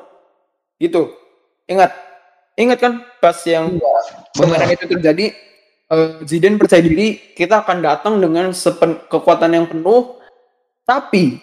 gitu. 0.76 1.16
Ingat, 1.64 1.96
ingat 2.60 2.78
kan 2.78 2.92
pas 3.18 3.40
yang 3.48 3.80
kemenangan 4.36 4.76
itu 4.76 4.86
terjadi, 4.92 5.26
eh, 5.88 6.10
Zidane 6.28 6.60
percaya 6.60 6.84
diri 6.84 7.32
kita 7.32 7.64
akan 7.64 7.80
datang 7.80 8.20
dengan 8.20 8.52
sepen- 8.52 9.08
kekuatan 9.08 9.56
yang 9.56 9.66
penuh, 9.66 10.20
tapi 10.84 11.40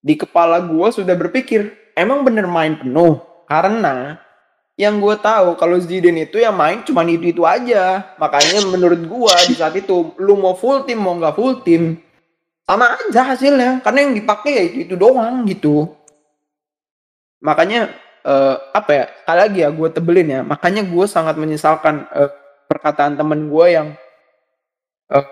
di 0.00 0.14
kepala 0.16 0.60
gue 0.64 0.88
sudah 0.88 1.16
berpikir 1.16 1.92
emang 1.96 2.24
bener 2.24 2.48
main 2.48 2.76
penuh 2.76 3.20
karena 3.48 4.20
yang 4.74 4.98
gue 4.98 5.14
tahu 5.16 5.54
kalau 5.54 5.78
Zidane 5.78 6.26
itu 6.26 6.42
yang 6.42 6.54
main 6.54 6.82
cuma 6.82 7.06
itu 7.06 7.30
itu 7.30 7.42
aja. 7.46 8.14
Makanya 8.18 8.66
menurut 8.66 9.00
gue 9.06 9.34
di 9.46 9.54
saat 9.54 9.74
itu 9.78 10.12
lu 10.18 10.34
mau 10.34 10.58
full 10.58 10.82
tim 10.82 10.98
mau 10.98 11.14
nggak 11.14 11.34
full 11.38 11.62
tim 11.62 11.98
sama 12.66 12.98
aja 12.98 13.22
hasilnya. 13.34 13.78
Karena 13.86 13.98
yang 14.08 14.14
dipakai 14.18 14.52
ya 14.52 14.62
itu, 14.66 14.76
itu 14.90 14.94
doang 14.98 15.46
gitu. 15.46 15.94
Makanya 17.44 17.92
eh, 18.24 18.56
apa 18.72 18.90
ya 18.90 19.04
sekali 19.22 19.38
lagi 19.38 19.58
ya 19.62 19.68
gue 19.70 19.88
tebelin 19.92 20.28
ya. 20.28 20.40
Makanya 20.42 20.82
gue 20.82 21.06
sangat 21.06 21.36
menyesalkan 21.38 22.08
eh, 22.10 22.30
perkataan 22.66 23.14
temen 23.14 23.46
gue 23.46 23.66
yang 23.70 23.88
eh, 25.10 25.26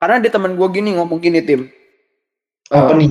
karena 0.00 0.20
ada 0.20 0.28
temen 0.28 0.58
gue 0.58 0.68
gini 0.72 0.98
ngomong 0.98 1.20
gini 1.22 1.40
tim. 1.44 1.70
Apa 2.72 2.92
Eh, 2.92 3.06
nih? 3.06 3.10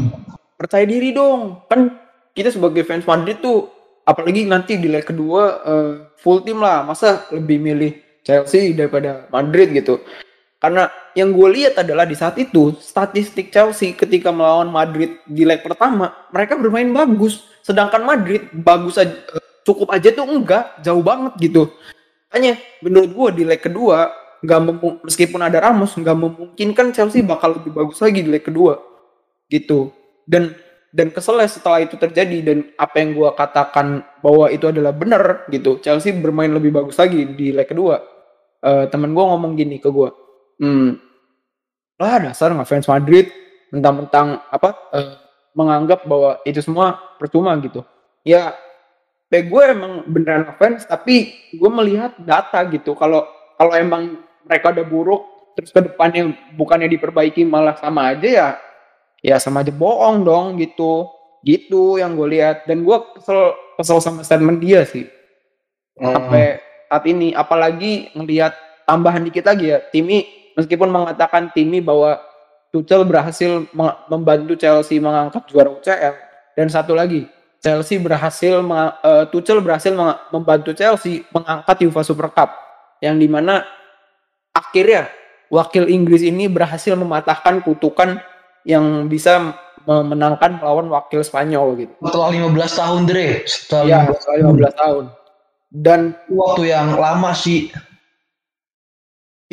percaya 0.59 0.83
diri 0.83 1.15
dong. 1.15 1.63
Kan 1.69 1.93
kita 2.33 2.49
sebagai 2.49 2.83
fans 2.83 3.05
Madrid 3.05 3.37
tuh 3.39 3.69
apalagi 4.03 4.47
nanti 4.47 4.79
di 4.79 4.87
leg 4.91 5.07
kedua 5.07 5.41
eh, 5.63 5.91
full 6.19 6.43
tim 6.43 6.59
lah. 6.59 6.87
Masa 6.87 7.27
lebih 7.31 7.59
milih 7.59 7.91
Chelsea 8.23 8.71
daripada 8.75 9.27
Madrid 9.31 9.71
gitu? 9.71 9.99
Karena 10.63 10.87
yang 11.11 11.35
gue 11.35 11.49
lihat 11.59 11.83
adalah 11.83 12.07
di 12.07 12.15
saat 12.15 12.39
itu 12.39 12.71
statistik 12.79 13.51
Chelsea 13.51 13.91
ketika 13.91 14.31
melawan 14.31 14.71
Madrid 14.71 15.19
di 15.27 15.43
leg 15.43 15.59
pertama 15.59 16.15
mereka 16.31 16.55
bermain 16.55 16.87
bagus. 16.87 17.43
Sedangkan 17.59 18.03
Madrid 18.07 18.47
bagus 18.51 18.95
aja 18.95 19.11
cukup 19.67 19.91
aja 19.91 20.11
tuh 20.11 20.23
enggak 20.23 20.79
jauh 20.79 21.03
banget 21.03 21.35
gitu. 21.39 21.67
Hanya 22.31 22.55
menurut 22.79 23.11
gue 23.11 23.29
di 23.39 23.43
leg 23.43 23.59
kedua 23.59 24.11
nggak 24.43 24.59
meskipun 25.07 25.39
ada 25.39 25.59
Ramos 25.63 25.95
nggak 25.95 26.17
memungkinkan 26.19 26.91
Chelsea 26.91 27.23
bakal 27.23 27.59
lebih 27.59 27.71
bagus 27.71 27.99
lagi 27.99 28.23
di 28.23 28.31
leg 28.31 28.43
kedua 28.43 28.79
gitu. 29.51 29.91
Dan 30.23 30.55
dan 30.93 31.09
keselnya 31.09 31.49
setelah 31.49 31.81
itu 31.81 31.97
terjadi 31.97 32.37
dan 32.45 32.57
apa 32.77 33.01
yang 33.01 33.17
gua 33.17 33.33
katakan 33.33 34.05
bahwa 34.21 34.47
itu 34.53 34.69
adalah 34.69 34.93
benar 34.93 35.49
gitu 35.49 35.81
Chelsea 35.81 36.13
bermain 36.13 36.53
lebih 36.53 36.69
bagus 36.69 37.01
lagi 37.01 37.25
di 37.33 37.49
leg 37.49 37.65
kedua. 37.65 37.97
Eh 38.61 38.85
temen 38.93 39.11
gua 39.17 39.33
ngomong 39.33 39.57
gini 39.57 39.81
ke 39.81 39.89
gua 39.89 40.13
hmm 40.61 41.13
lah 41.97 42.19
dasar 42.29 42.53
nggak 42.53 42.69
fans 42.69 42.89
Madrid? 42.89 43.29
Mentang-mentang 43.73 44.41
apa 44.53 44.69
eh, 44.93 45.17
menganggap 45.57 46.05
bahwa 46.05 46.41
itu 46.45 46.61
semua 46.61 46.97
percuma 47.17 47.57
gitu. 47.61 47.81
Ya 48.25 48.53
pe 49.29 49.41
gue 49.49 49.63
emang 49.65 50.05
beneran 50.05 50.45
fans 50.61 50.85
tapi 50.85 51.33
gue 51.53 51.71
melihat 51.73 52.13
data 52.21 52.61
gitu. 52.69 52.93
Kalau 52.93 53.25
kalau 53.57 53.73
emang 53.73 54.21
mereka 54.45 54.73
udah 54.73 54.85
buruk 54.85 55.21
terus 55.57 55.69
ke 55.69 55.85
depannya 55.85 56.33
bukannya 56.57 56.89
diperbaiki 56.89 57.45
malah 57.45 57.77
sama 57.77 58.13
aja 58.13 58.29
ya 58.29 58.47
ya 59.23 59.39
sama 59.39 59.63
aja 59.63 59.71
bohong 59.71 60.27
dong 60.27 60.59
gitu. 60.59 61.07
Gitu 61.43 61.97
yang 61.97 62.19
gue 62.19 62.27
lihat. 62.37 62.67
Dan 62.67 62.83
gue 62.83 62.97
kesel 63.17 63.55
kesel 63.79 63.97
sama 64.03 64.21
statement 64.21 64.59
dia 64.59 64.83
sih. 64.83 65.07
Sampai 65.95 66.61
saat 66.91 67.03
ini 67.09 67.33
apalagi 67.33 68.13
ngelihat 68.13 68.53
tambahan 68.85 69.25
dikit 69.25 69.49
lagi 69.49 69.73
ya 69.73 69.81
Timi 69.89 70.25
meskipun 70.53 70.89
mengatakan 70.93 71.49
Timi 71.49 71.81
bahwa 71.81 72.21
Tuchel 72.69 73.05
berhasil 73.05 73.65
membantu 74.09 74.57
Chelsea 74.57 74.97
mengangkat 74.97 75.45
juara 75.49 75.69
UCL 75.73 76.13
dan 76.57 76.67
satu 76.69 76.97
lagi 76.97 77.29
Chelsea 77.63 77.95
berhasil 77.95 78.59
eh, 78.59 79.25
Tuchel 79.31 79.63
berhasil 79.63 79.95
membantu 80.35 80.75
Chelsea 80.75 81.23
mengangkat 81.31 81.79
UEFA 81.87 82.03
Super 82.03 82.27
Cup. 82.35 82.51
Yang 82.99 83.15
di 83.23 83.27
mana 83.31 83.63
akhirnya 84.51 85.07
wakil 85.47 85.87
Inggris 85.87 86.27
ini 86.27 86.51
berhasil 86.51 86.91
mematahkan 86.99 87.63
kutukan 87.63 88.19
yang 88.63 89.07
bisa 89.07 89.53
memenangkan 89.83 90.63
melawan 90.63 90.87
wakil 90.87 91.19
Spanyol 91.19 91.75
gitu. 91.75 91.93
Setelah 91.99 92.29
15 92.31 92.79
tahun, 92.79 92.99
Dre. 93.03 93.27
Setelah 93.43 93.83
Iya, 93.83 93.97
15 94.07 94.15
setelah 94.15 94.37
15 94.39 94.73
tahun. 94.79 95.03
Dan 95.73 95.99
waktu 96.29 96.61
yang 96.69 96.87
lama 96.95 97.31
sih. 97.33 97.67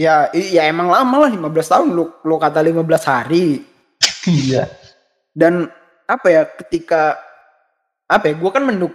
ya 0.01 0.33
ya 0.33 0.65
emang 0.65 0.89
lama 0.89 1.29
lah 1.29 1.31
15 1.31 1.45
tahun 1.69 1.89
lu 1.93 2.09
lu 2.25 2.37
kata 2.37 2.61
15 2.65 2.81
hari. 3.05 3.65
Iya. 4.29 4.69
Dan 5.33 5.69
apa 6.05 6.27
ya 6.29 6.43
ketika 6.45 7.17
apa 8.05 8.29
ya 8.29 8.35
gue 8.37 8.51
kan 8.53 8.65
menduk 8.65 8.93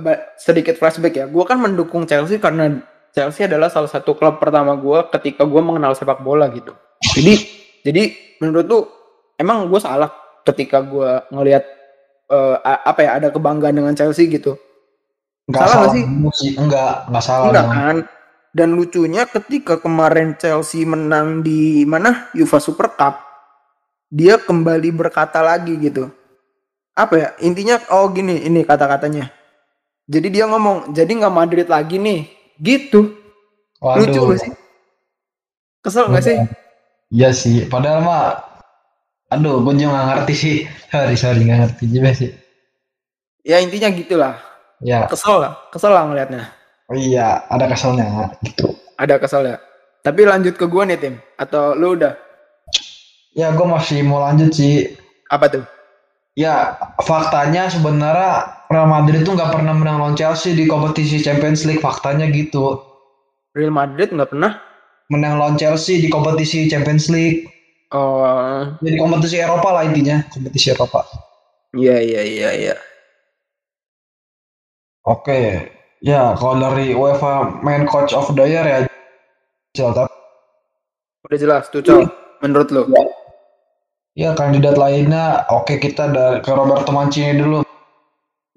ba- 0.00 0.34
sedikit 0.38 0.74
flashback 0.74 1.14
ya. 1.14 1.26
Gue 1.26 1.44
kan 1.46 1.58
mendukung 1.58 2.02
Chelsea 2.04 2.38
karena 2.38 2.82
Chelsea 3.10 3.46
adalah 3.46 3.70
salah 3.70 3.86
satu 3.86 4.12
klub 4.12 4.38
pertama 4.38 4.74
gue 4.74 4.98
ketika 5.14 5.46
gue 5.46 5.62
mengenal 5.62 5.94
sepak 5.94 6.18
bola 6.20 6.50
gitu. 6.50 6.74
Jadi 7.14 7.34
jadi 7.82 8.02
menurut 8.42 8.66
lu 8.66 8.80
emang 9.36 9.68
gue 9.68 9.80
salah 9.80 10.10
ketika 10.42 10.80
gue 10.82 11.10
ngelihat 11.32 11.64
a- 12.62 12.82
apa 12.90 13.00
ya 13.02 13.10
ada 13.22 13.28
kebanggaan 13.30 13.76
dengan 13.76 13.94
Chelsea 13.94 14.26
gitu. 14.26 14.58
Enggak 15.46 15.62
Salah 15.62 15.70
salah, 15.70 15.94
nggak 15.94 16.34
sih? 16.34 16.52
Enggak, 16.58 16.94
enggak 17.06 17.24
salah. 17.24 17.46
Enggak 17.46 17.64
dong. 17.64 17.74
kan? 17.74 17.96
Dan 18.56 18.68
lucunya 18.74 19.22
ketika 19.28 19.78
kemarin 19.78 20.34
Chelsea 20.40 20.82
menang 20.82 21.44
di 21.46 21.84
mana 21.86 22.26
UEFA 22.34 22.58
Super 22.58 22.90
Cup, 22.98 23.20
dia 24.10 24.40
kembali 24.42 24.90
berkata 24.90 25.44
lagi 25.44 25.76
gitu. 25.78 26.10
Apa 26.96 27.14
ya? 27.14 27.28
Intinya 27.44 27.78
oh 27.94 28.08
gini, 28.10 28.42
ini 28.42 28.64
kata-katanya. 28.64 29.28
Jadi 30.08 30.34
dia 30.34 30.48
ngomong, 30.50 30.90
jadi 30.96 31.10
nggak 31.14 31.34
Madrid 31.34 31.68
lagi 31.68 32.00
nih, 32.00 32.26
gitu. 32.58 33.14
Lucu 33.78 34.18
Waduh. 34.18 34.32
gak 34.32 34.40
sih? 34.40 34.52
Kesel 35.84 36.08
gak 36.10 36.24
sih? 36.24 36.36
Iya 37.12 37.30
sih. 37.36 37.68
Padahal 37.68 38.02
mah 38.02 38.24
Aduh, 39.34 39.58
gue 39.62 39.74
juga 39.74 39.90
gak 39.94 40.06
ngerti 40.12 40.34
sih. 40.38 40.56
Sorry, 40.90 41.16
sorry, 41.18 41.42
gak 41.42 41.58
ngerti 41.66 41.84
juga 41.90 42.10
sih. 42.14 42.30
Ya 43.42 43.58
intinya 43.58 43.90
gitulah. 43.90 44.34
Ya, 44.78 45.08
Kesel 45.08 45.40
lah, 45.40 45.56
kesel 45.72 45.88
lah 45.94 46.04
ngelihatnya. 46.04 46.52
oh 46.86 46.94
iya, 46.94 47.42
ada 47.48 47.64
keselnya 47.66 48.28
gitu. 48.44 48.76
Ada 49.00 49.16
kesel 49.18 49.48
ya. 49.48 49.56
Tapi 50.04 50.22
lanjut 50.28 50.54
ke 50.54 50.68
gua 50.68 50.84
nih 50.86 51.00
tim, 51.00 51.14
atau 51.34 51.72
lu 51.74 51.96
udah? 51.98 52.14
Ya, 53.34 53.50
gue 53.56 53.66
masih 53.66 54.04
mau 54.06 54.20
lanjut 54.22 54.52
sih. 54.54 54.94
Apa 55.32 55.48
tuh? 55.50 55.64
Ya, 56.36 56.76
faktanya 57.02 57.66
sebenarnya 57.72 58.60
Real 58.68 58.86
Madrid 58.86 59.24
tuh 59.24 59.32
nggak 59.34 59.56
pernah 59.56 59.72
menang 59.72 59.96
lawan 59.98 60.14
Chelsea 60.14 60.52
di 60.52 60.68
kompetisi 60.68 61.18
Champions 61.24 61.64
League. 61.64 61.80
Faktanya 61.80 62.28
gitu. 62.28 62.76
Real 63.56 63.72
Madrid 63.72 64.12
nggak 64.12 64.30
pernah? 64.36 64.60
Menang 65.08 65.40
lawan 65.40 65.56
Chelsea 65.56 65.98
di 65.98 66.12
kompetisi 66.12 66.68
Champions 66.68 67.08
League. 67.08 67.48
Oh, 67.96 68.76
Jadi 68.84 68.96
kompetisi 69.00 69.40
Eropa 69.40 69.72
lah 69.72 69.88
intinya, 69.88 70.20
kompetisi 70.28 70.68
Eropa. 70.68 71.00
iya 71.72 71.96
iya 72.04 72.22
iya 72.22 72.50
iya. 72.52 72.76
Oke, 75.06 75.70
ya 76.02 76.34
kalau 76.36 76.58
dari 76.58 76.92
UEFA 76.92 77.62
Main 77.64 77.88
Coach 77.88 78.12
of 78.12 78.28
the 78.36 78.44
Year 78.44 78.66
ya, 78.66 78.78
Chel, 79.72 79.94
tapi 79.96 80.12
Udah 81.26 81.38
jelas, 81.40 81.64
Tuchel. 81.72 82.06
Menurut 82.44 82.68
lu? 82.70 82.82
ya 84.16 84.32
kandidat 84.36 84.76
lainnya, 84.76 85.44
oke 85.48 85.76
kita 85.80 86.08
dari 86.12 86.38
ke 86.44 86.50
Roberto 86.52 86.92
Mancini 86.92 87.36
dulu. 87.38 87.64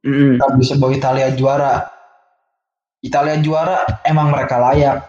Mm-mm. 0.03 0.39
Kita 0.39 0.45
bisa 0.55 0.73
bawa 0.79 0.91
Italia 0.95 1.27
juara. 1.35 1.73
Italia 2.99 3.39
juara, 3.39 3.83
emang 4.03 4.31
mereka 4.31 4.59
layak. 4.59 4.99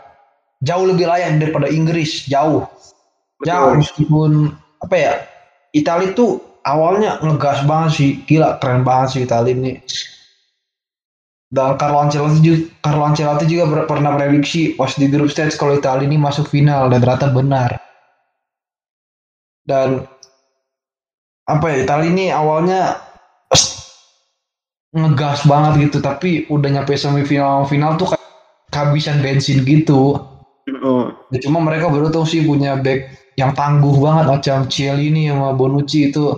Jauh 0.62 0.86
lebih 0.86 1.08
layak 1.08 1.40
daripada 1.40 1.66
Inggris, 1.70 2.26
jauh. 2.30 2.66
Ya 3.45 3.57
Betul. 3.57 3.72
meskipun 3.80 4.30
apa 4.84 4.95
ya 4.97 5.12
Italia 5.72 6.12
tuh 6.12 6.41
awalnya 6.64 7.16
ngegas 7.24 7.64
banget 7.64 7.91
sih. 7.97 8.11
Gila 8.28 8.61
keren 8.61 8.84
banget 8.84 9.09
sih 9.16 9.20
Italia 9.24 9.53
ini. 9.57 9.72
Dan 11.51 11.74
Carlo 11.74 11.99
Ancelotti 12.07 12.38
juga, 12.47 12.59
Carlo 12.78 13.03
Ancelotti 13.11 13.45
juga 13.51 13.64
ber- 13.66 13.86
pernah 13.91 14.14
prediksi 14.14 14.78
pas 14.78 14.95
di 14.95 15.11
grup 15.11 15.34
stage 15.34 15.59
kalau 15.59 15.74
Italia 15.74 16.07
ini 16.07 16.14
masuk 16.14 16.47
final 16.47 16.86
dan 16.86 17.03
ternyata 17.03 17.26
benar. 17.34 17.70
Dan 19.66 20.07
apa 21.51 21.66
ya 21.74 21.76
Italia 21.82 22.07
ini 22.07 22.30
awalnya 22.30 23.03
ngegas 24.95 25.43
banget 25.49 25.91
gitu. 25.91 25.99
Tapi 25.99 26.47
udah 26.47 26.70
nyampe 26.70 26.95
semifinal 26.95 27.66
final 27.66 27.99
tuh 27.99 28.14
kayak 28.14 28.26
kehabisan 28.70 29.18
bensin 29.18 29.66
gitu. 29.66 30.22
Oh. 30.86 31.11
Ya, 31.34 31.43
cuma 31.43 31.59
mereka 31.59 31.91
beruntung 31.91 32.22
sih 32.30 32.47
punya 32.47 32.78
back 32.78 33.11
yang 33.41 33.57
tangguh 33.57 33.97
banget 33.97 34.26
macam 34.28 34.59
Cielini 34.68 35.32
sama 35.32 35.57
Bonucci 35.57 36.12
itu 36.12 36.28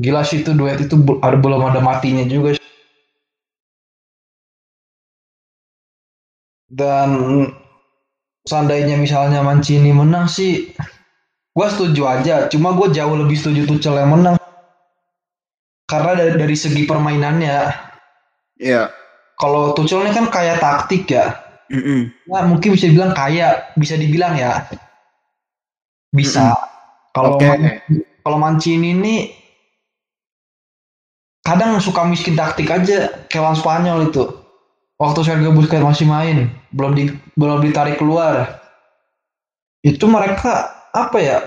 gila 0.00 0.24
sih 0.24 0.40
itu 0.40 0.56
duet 0.56 0.80
itu 0.80 0.96
ada 1.20 1.36
belum 1.36 1.60
ada 1.68 1.80
matinya 1.84 2.24
juga 2.24 2.56
dan 6.72 7.08
seandainya 8.48 8.96
misalnya 8.96 9.44
Mancini 9.44 9.92
menang 9.92 10.26
sih 10.28 10.72
gua 11.52 11.68
setuju 11.68 12.02
aja 12.08 12.36
cuma 12.52 12.72
gue 12.76 12.92
jauh 12.92 13.16
lebih 13.16 13.36
setuju 13.36 13.64
Tuchel 13.68 13.96
yang 13.96 14.12
menang 14.12 14.36
karena 15.88 16.12
dari, 16.18 16.32
dari 16.40 16.56
segi 16.56 16.82
permainannya 16.88 17.84
Iya. 18.56 18.88
kalau 19.36 19.76
Tuchel 19.76 20.08
ini 20.08 20.16
kan 20.16 20.32
kayak 20.32 20.64
taktik 20.64 21.08
ya 21.12 21.46
Mm-mm. 21.66 22.14
Nah, 22.30 22.46
mungkin 22.46 22.78
bisa 22.78 22.86
dibilang 22.86 23.10
kaya, 23.10 23.74
bisa 23.74 23.98
dibilang 23.98 24.38
ya. 24.38 24.70
Bisa. 26.16 26.56
Kalau 27.12 27.36
Oke. 27.36 27.44
Man- 27.44 27.80
kalau 28.26 28.42
Mancini 28.42 28.90
ini 28.90 29.16
kadang 31.46 31.78
suka 31.78 32.02
miskin 32.02 32.34
taktik 32.34 32.66
aja 32.66 33.06
kayak 33.30 33.42
lawan 33.44 33.54
Spanyol 33.54 34.10
itu. 34.10 34.24
Waktu 34.96 35.20
Sergio 35.22 35.52
Busquets 35.52 35.84
masih 35.84 36.08
main, 36.08 36.48
belum 36.72 36.96
di 36.96 37.12
belum 37.36 37.60
ditarik 37.62 38.00
keluar. 38.00 38.58
Itu 39.84 40.08
mereka 40.10 40.72
apa 40.90 41.18
ya? 41.20 41.38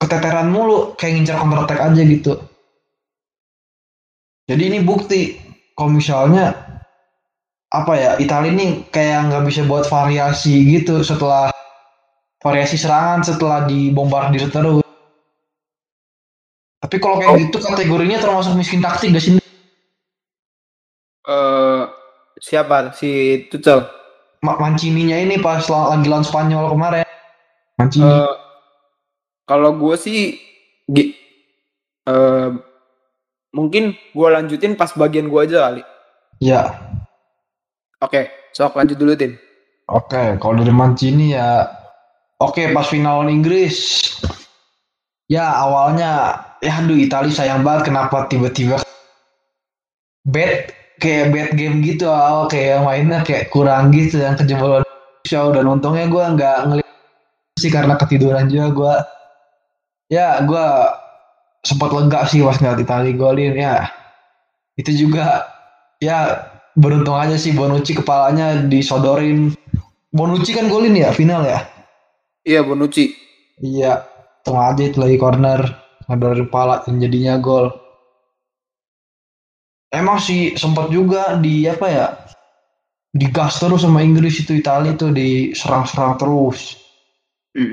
Keteteran 0.00 0.50
mulu, 0.50 0.98
kayak 0.98 1.20
ngincar 1.20 1.38
counter 1.38 1.62
attack 1.62 1.80
aja 1.84 2.02
gitu. 2.02 2.40
Jadi 4.50 4.62
ini 4.74 4.78
bukti 4.82 5.38
kalau 5.78 5.94
misalnya 5.94 6.52
apa 7.70 7.92
ya 7.94 8.10
Italia 8.18 8.50
ini 8.50 8.82
kayak 8.90 9.30
nggak 9.30 9.44
bisa 9.46 9.62
buat 9.70 9.86
variasi 9.86 10.66
gitu 10.74 11.06
setelah 11.06 11.53
variasi 12.44 12.76
serangan 12.76 13.24
setelah 13.24 13.64
dibombardir 13.64 14.52
terus. 14.52 14.84
Tapi 16.84 17.00
kalau 17.00 17.16
kayak 17.16 17.48
gitu 17.48 17.56
kategorinya 17.64 18.20
termasuk 18.20 18.52
miskin 18.52 18.84
taktik 18.84 19.16
gak 19.16 19.24
sih? 19.24 19.40
Eh, 21.24 21.82
siapa 22.36 22.92
si 22.92 23.40
Tuchel? 23.48 23.88
Ma- 24.44 24.60
Mancininya 24.60 25.16
ini 25.16 25.40
pas 25.40 25.64
la- 25.72 25.96
lagi 25.96 26.04
lawan 26.04 26.20
Spanyol 26.20 26.68
kemarin. 26.68 27.08
Mancini. 27.80 28.04
Eh, 28.04 28.32
kalau 29.48 29.72
gue 29.80 29.96
sih 29.96 30.36
eh, 32.04 32.48
mungkin 33.56 33.96
gue 34.12 34.28
lanjutin 34.28 34.76
pas 34.76 34.92
bagian 34.92 35.32
gue 35.32 35.40
aja 35.40 35.64
kali. 35.64 35.82
ya, 36.44 36.76
Oke, 38.04 38.28
sok 38.52 38.76
lanjut 38.76 39.00
dulu 39.00 39.16
Tin. 39.16 39.32
oke. 39.88 40.36
Kalau 40.36 40.54
dari 40.60 40.68
Mancini 40.68 41.32
ya, 41.32 41.64
oke 42.44 42.62
pas 42.76 42.86
final 42.86 43.26
Inggris. 43.28 44.04
Ya 45.24 45.48
awalnya, 45.48 46.36
ya 46.60 46.84
aduh 46.84 47.00
Italia 47.00 47.32
sayang 47.32 47.64
banget 47.64 47.88
kenapa 47.88 48.28
tiba-tiba 48.28 48.84
bad 50.28 50.72
kayak 51.00 51.32
bad 51.32 51.50
game 51.56 51.80
gitu 51.80 52.08
awal 52.08 52.48
kayak 52.48 52.84
mainnya 52.84 53.24
kayak 53.24 53.48
kurang 53.48 53.92
gitu 53.92 54.20
yang 54.20 54.36
kejebolan 54.36 54.84
show 55.24 55.52
dan 55.52 55.64
untungnya 55.64 56.08
gue 56.08 56.24
nggak 56.36 56.58
ngeliat 56.68 56.92
sih 57.56 57.72
karena 57.72 57.96
ketiduran 57.96 58.48
juga 58.48 58.68
gue 58.72 58.94
ya 60.12 60.44
gue 60.44 60.66
sempat 61.64 61.90
lega 61.92 62.20
sih 62.28 62.44
pas 62.44 62.60
ngeliat 62.60 62.80
Italia 62.80 63.12
golin 63.16 63.54
ya. 63.56 63.88
Itu 64.76 64.92
juga 64.92 65.48
ya 66.04 66.44
beruntung 66.76 67.16
aja 67.16 67.40
sih 67.40 67.56
Bonucci 67.56 67.96
kepalanya 67.96 68.68
disodorin. 68.68 69.56
Bonucci 70.12 70.52
kan 70.52 70.68
golin 70.68 70.94
ya 70.94 71.10
final 71.10 71.42
ya 71.48 71.73
Iya 72.44 72.60
Bonucci. 72.64 73.04
iya 73.62 73.92
tengah 74.44 74.64
aja 74.74 74.82
itu 74.90 74.98
lagi 75.00 75.16
corner 75.18 75.60
sodorin 76.04 76.46
kepala 76.48 76.84
dan 76.84 77.00
jadinya 77.00 77.34
gol. 77.40 77.72
Emang 79.94 80.18
sih 80.18 80.58
sempat 80.58 80.90
juga 80.90 81.38
di 81.38 81.64
apa 81.70 81.86
ya 81.86 82.06
digas 83.14 83.62
terus 83.62 83.86
sama 83.86 84.02
Inggris 84.02 84.42
itu 84.42 84.52
Italia 84.58 84.92
itu 84.92 85.06
diserang-serang 85.14 86.18
terus. 86.20 86.76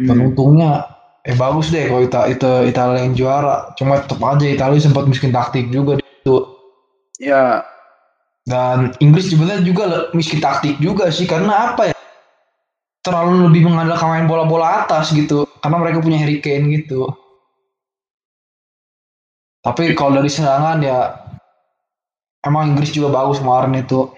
Dan 0.08 0.18
Mm-mm. 0.18 0.32
untungnya 0.34 0.86
eh 1.26 1.38
bagus 1.38 1.70
deh 1.74 1.90
kalau 1.90 2.02
Ita, 2.06 2.30
itu 2.30 2.50
Italia 2.70 3.00
yang 3.06 3.14
juara. 3.18 3.74
Cuma 3.78 4.02
tetap 4.02 4.22
aja 4.22 4.46
Italia 4.46 4.80
sempat 4.82 5.10
miskin 5.10 5.34
taktik 5.34 5.68
juga 5.74 5.98
di 6.00 6.04
situ. 6.06 6.38
Ya, 7.22 7.62
dan 8.50 8.98
Inggris 8.98 9.30
sebenarnya 9.30 9.62
juga 9.62 10.10
miskin 10.18 10.42
taktik 10.42 10.82
juga 10.82 11.14
sih 11.14 11.30
karena 11.30 11.74
apa 11.74 11.94
ya 11.94 11.96
terlalu 13.02 13.50
lebih 13.50 13.66
mengandalkan 13.66 14.10
main 14.10 14.26
bola-bola 14.30 14.86
atas 14.86 15.10
gitu 15.14 15.50
karena 15.62 15.78
mereka 15.82 16.02
punya 16.02 16.22
Harry 16.22 16.38
Kane 16.42 16.70
gitu. 16.70 17.10
Tapi 19.62 19.94
kalau 19.94 20.18
dari 20.18 20.30
serangan 20.30 20.82
ya 20.82 21.22
emang 22.46 22.74
Inggris 22.74 22.94
juga 22.94 23.14
bagus 23.14 23.42
kemarin 23.42 23.78
itu. 23.78 24.10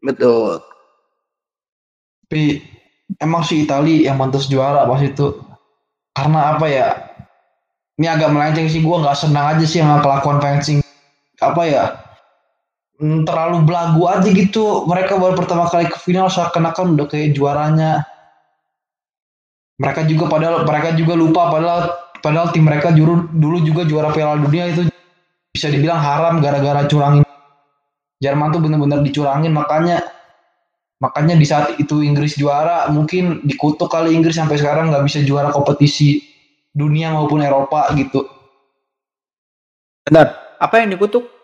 Betul. 0.00 0.60
tapi 2.26 2.58
emang 3.22 3.46
sih 3.46 3.62
Italia 3.62 4.10
yang 4.10 4.18
mantas 4.18 4.50
juara 4.50 4.82
pas 4.82 4.98
itu. 4.98 5.38
Karena 6.10 6.58
apa 6.58 6.66
ya 6.66 7.06
ini 7.96 8.10
agak 8.10 8.34
melenceng 8.34 8.66
sih 8.66 8.82
gue 8.82 8.96
nggak 8.98 9.14
senang 9.14 9.56
aja 9.56 9.64
sih 9.64 9.78
sama 9.78 10.02
kelakuan 10.02 10.42
fencing. 10.42 10.82
Apa 11.38 11.62
ya 11.68 12.05
terlalu 13.00 13.68
belagu 13.68 14.02
aja 14.08 14.28
gitu. 14.28 14.88
Mereka 14.88 15.20
baru 15.20 15.36
pertama 15.36 15.68
kali 15.68 15.88
ke 15.88 15.98
final 16.00 16.32
seakan-akan 16.32 16.96
udah 16.96 17.06
kayak 17.08 17.36
juaranya. 17.36 18.04
Mereka 19.76 20.08
juga 20.08 20.32
padahal 20.32 20.64
mereka 20.64 20.96
juga 20.96 21.12
lupa 21.12 21.52
padahal 21.52 21.80
padahal 22.24 22.48
tim 22.56 22.64
mereka 22.64 22.96
juru, 22.96 23.28
dulu 23.28 23.60
juga 23.60 23.84
juara 23.84 24.08
Piala 24.08 24.40
Dunia 24.40 24.72
itu 24.72 24.88
bisa 25.52 25.68
dibilang 25.68 26.00
haram 26.00 26.40
gara-gara 26.40 26.88
curangin. 26.88 27.24
Jerman 28.16 28.48
tuh 28.56 28.64
bener-bener 28.64 29.04
dicurangin 29.04 29.52
makanya 29.52 30.00
makanya 30.96 31.36
di 31.36 31.44
saat 31.44 31.76
itu 31.76 32.00
Inggris 32.00 32.40
juara 32.40 32.88
mungkin 32.88 33.44
dikutuk 33.44 33.92
kali 33.92 34.16
Inggris 34.16 34.40
sampai 34.40 34.56
sekarang 34.56 34.88
nggak 34.88 35.04
bisa 35.04 35.20
juara 35.20 35.52
kompetisi 35.52 36.24
dunia 36.72 37.12
maupun 37.12 37.44
Eropa 37.44 37.92
gitu. 37.92 38.24
Bentar, 40.08 40.56
apa 40.56 40.80
yang 40.80 40.96
dikutuk? 40.96 41.35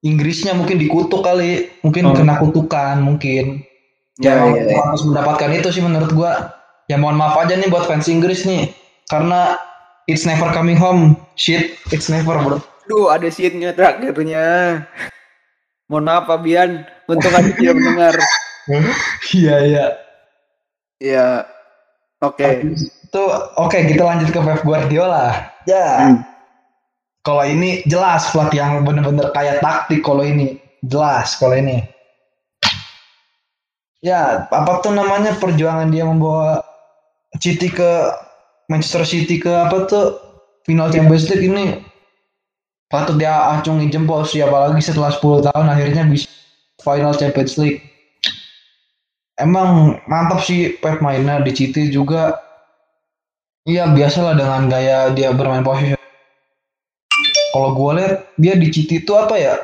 Inggrisnya 0.00 0.52
mungkin 0.52 0.76
dikutuk 0.76 1.20
kali 1.20 1.72
mungkin 1.80 2.02
Oh. 2.06 2.14
kena 2.14 2.36
kutukan 2.36 3.00
mungkin 3.00 3.64
Ya, 4.16 4.32
ya, 4.32 4.48
ya, 4.48 4.62
ya. 4.66 4.76
harus 4.82 5.04
mendapatkan 5.04 5.52
itu 5.52 5.68
sih 5.70 5.80
menurut 5.80 6.08
gua 6.10 6.56
ya 6.86 6.96
mohon 6.96 7.14
maaf 7.14 7.36
aja 7.36 7.52
nih 7.52 7.68
buat 7.68 7.84
fans 7.84 8.08
Inggris 8.08 8.44
nih 8.44 8.72
karena 9.06 9.60
it's 10.06 10.24
never 10.24 10.48
coming 10.50 10.76
home 10.76 11.12
shit 11.34 11.76
it's 11.90 12.08
never 12.08 12.32
bro 12.36 12.56
Duh, 12.86 13.10
ada 13.10 13.26
shitnya 13.26 13.74
terakhirnya. 13.74 14.86
Mohon 15.86 16.04
maaf 16.06 16.24
Fabian, 16.24 16.70
untung 17.04 17.34
ada 17.34 17.50
dia 17.52 17.74
mendengar. 17.74 18.14
iya 19.32 19.56
iya 19.60 19.86
Ya, 20.96 21.44
oke. 22.18 22.46
itu 22.72 23.22
oke 23.54 23.78
kita 23.84 24.00
lanjut 24.00 24.30
ke 24.30 24.40
Pep 24.40 24.62
Guardiola 24.62 25.34
ya 25.64 25.86
Hmm. 26.00 26.16
Kalau 27.26 27.42
ini 27.42 27.82
jelas 27.90 28.30
pelatih 28.30 28.62
yang 28.62 28.86
bener-bener 28.86 29.34
kayak 29.34 29.58
taktik 29.58 30.06
kalau 30.06 30.22
ini. 30.22 30.62
Jelas 30.86 31.34
kalau 31.34 31.58
ini. 31.58 31.82
Ya 33.98 34.46
apa 34.46 34.78
tuh 34.78 34.94
namanya 34.94 35.34
perjuangan 35.34 35.90
dia 35.90 36.06
membawa 36.06 36.62
City 37.42 37.66
ke 37.66 38.14
Manchester 38.70 39.02
City 39.02 39.42
ke 39.42 39.50
apa 39.50 39.90
tuh? 39.90 40.22
Final 40.62 40.94
Champions 40.94 41.26
League 41.26 41.50
ini. 41.50 41.82
Patut 42.86 43.18
dia 43.18 43.58
acungi 43.58 43.90
jempol 43.90 44.22
sih 44.22 44.46
apalagi 44.46 44.78
setelah 44.78 45.10
10 45.10 45.50
tahun 45.50 45.66
akhirnya 45.66 46.06
bisa 46.06 46.30
final 46.78 47.10
Champions 47.18 47.58
League. 47.58 47.82
Emang 49.34 49.98
mantap 50.06 50.46
sih 50.46 50.78
Pep 50.78 51.02
mainnya 51.02 51.42
di 51.42 51.50
City 51.50 51.90
juga. 51.90 52.38
Iya 53.66 53.90
biasalah 53.90 54.38
dengan 54.38 54.70
gaya 54.70 55.10
dia 55.10 55.34
bermain 55.34 55.66
posisi 55.66 55.95
kalau 57.56 57.72
gue 57.72 57.90
lihat 57.96 58.14
dia 58.36 58.52
di 58.60 58.68
City 58.68 59.00
itu 59.00 59.16
apa 59.16 59.40
ya 59.40 59.56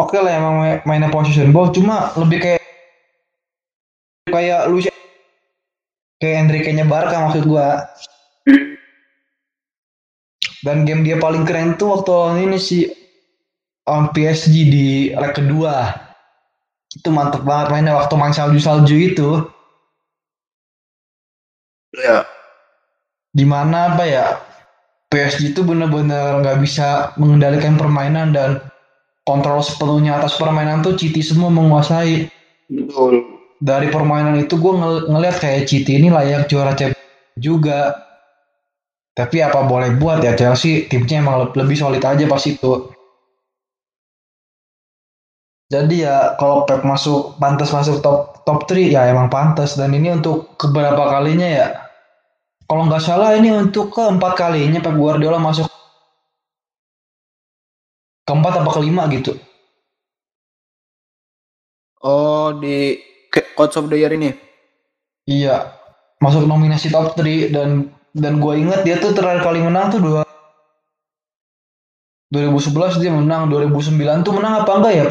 oke 0.00 0.16
lah 0.16 0.32
emang 0.32 0.54
main- 0.64 0.82
mainnya 0.88 1.12
position 1.12 1.52
ball 1.52 1.68
cuma 1.68 2.16
lebih 2.16 2.40
kayak 2.40 2.60
kayak 4.32 4.68
Luis 4.72 4.88
kayak 6.18 6.38
Enrique-nya 6.46 6.84
Barca 6.88 7.16
maksud 7.24 7.44
gua. 7.46 7.86
Dan 10.62 10.82
game 10.86 11.02
dia 11.06 11.18
paling 11.18 11.46
keren 11.46 11.78
tuh 11.78 11.94
waktu 11.98 12.10
lawan 12.10 12.38
ini 12.50 12.58
sih 12.58 12.90
on 13.86 14.10
PSG 14.14 14.54
di 14.70 14.88
leg 15.14 15.32
kedua. 15.34 15.94
Itu 16.90 17.08
mantep 17.14 17.42
banget 17.46 17.66
mainnya 17.70 17.94
waktu 17.98 18.14
main 18.18 18.34
salju-salju 18.34 18.96
itu. 18.98 19.30
Ya. 21.94 22.26
Di 23.32 23.44
mana 23.46 23.94
apa 23.94 24.04
ya 24.08 24.47
PSG 25.08 25.56
itu 25.56 25.64
bener-bener 25.64 26.44
nggak 26.44 26.60
bisa 26.60 27.16
mengendalikan 27.16 27.80
permainan 27.80 28.36
dan 28.36 28.60
kontrol 29.24 29.64
sepenuhnya 29.64 30.20
atas 30.20 30.36
permainan 30.36 30.84
tuh 30.84 31.00
Citi 31.00 31.24
semua 31.24 31.48
menguasai. 31.48 32.28
Betul. 32.68 33.24
Dari 33.58 33.88
permainan 33.88 34.36
itu 34.36 34.60
gue 34.60 34.72
ngel 34.76 35.08
ngeliat 35.08 35.40
kayak 35.40 35.64
Citi 35.64 35.96
ini 35.96 36.12
layak 36.12 36.52
juara 36.52 36.76
Champions 36.76 37.36
juga. 37.40 37.96
Tapi 39.16 39.42
apa 39.42 39.66
boleh 39.66 39.98
buat 39.98 40.22
ya 40.22 40.36
Chelsea 40.38 40.86
timnya 40.86 41.18
emang 41.18 41.50
lebih 41.56 41.74
solid 41.74 42.04
aja 42.04 42.22
pas 42.28 42.44
itu. 42.46 42.92
Jadi 45.68 46.00
ya 46.06 46.38
kalau 46.40 46.64
Pep 46.64 46.80
masuk 46.86 47.36
pantas 47.36 47.68
masuk 47.74 48.00
top 48.00 48.40
top 48.48 48.64
3 48.64 48.88
ya 48.88 49.04
emang 49.10 49.28
pantas 49.28 49.76
dan 49.76 49.92
ini 49.92 50.12
untuk 50.16 50.56
keberapa 50.56 51.10
kalinya 51.12 51.44
ya. 51.44 51.87
Kalau 52.68 52.84
nggak 52.84 53.00
salah 53.00 53.32
ini 53.32 53.48
untuk 53.48 53.96
keempat 53.96 54.36
kalinya 54.36 54.84
Pep 54.84 54.92
Guardiola 54.92 55.40
masuk 55.40 55.64
keempat 58.28 58.60
apa 58.60 58.70
kelima 58.76 59.08
gitu. 59.08 59.40
Oh 62.04 62.52
di 62.52 63.00
Coach 63.56 63.80
of 63.80 63.88
the 63.88 63.96
Year 63.96 64.12
ini. 64.12 64.36
Iya, 65.24 65.72
masuk 66.20 66.44
nominasi 66.44 66.92
top 66.92 67.16
3 67.16 67.48
dan 67.48 67.88
dan 68.12 68.36
gue 68.36 68.54
inget 68.60 68.84
dia 68.84 69.00
tuh 69.00 69.16
terakhir 69.16 69.48
kali 69.48 69.64
menang 69.64 69.88
tuh 69.88 70.00
dua 70.04 70.20
2011 72.28 73.00
dia 73.00 73.12
menang 73.12 73.48
2009 73.48 73.96
tuh 74.28 74.32
menang 74.36 74.60
apa 74.60 74.72
enggak 74.76 74.92
ya? 74.92 75.04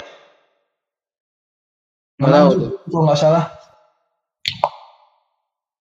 Menang 2.21 2.53
tuh. 2.53 2.69
kalau 2.85 3.09
nggak 3.09 3.17
salah. 3.17 3.49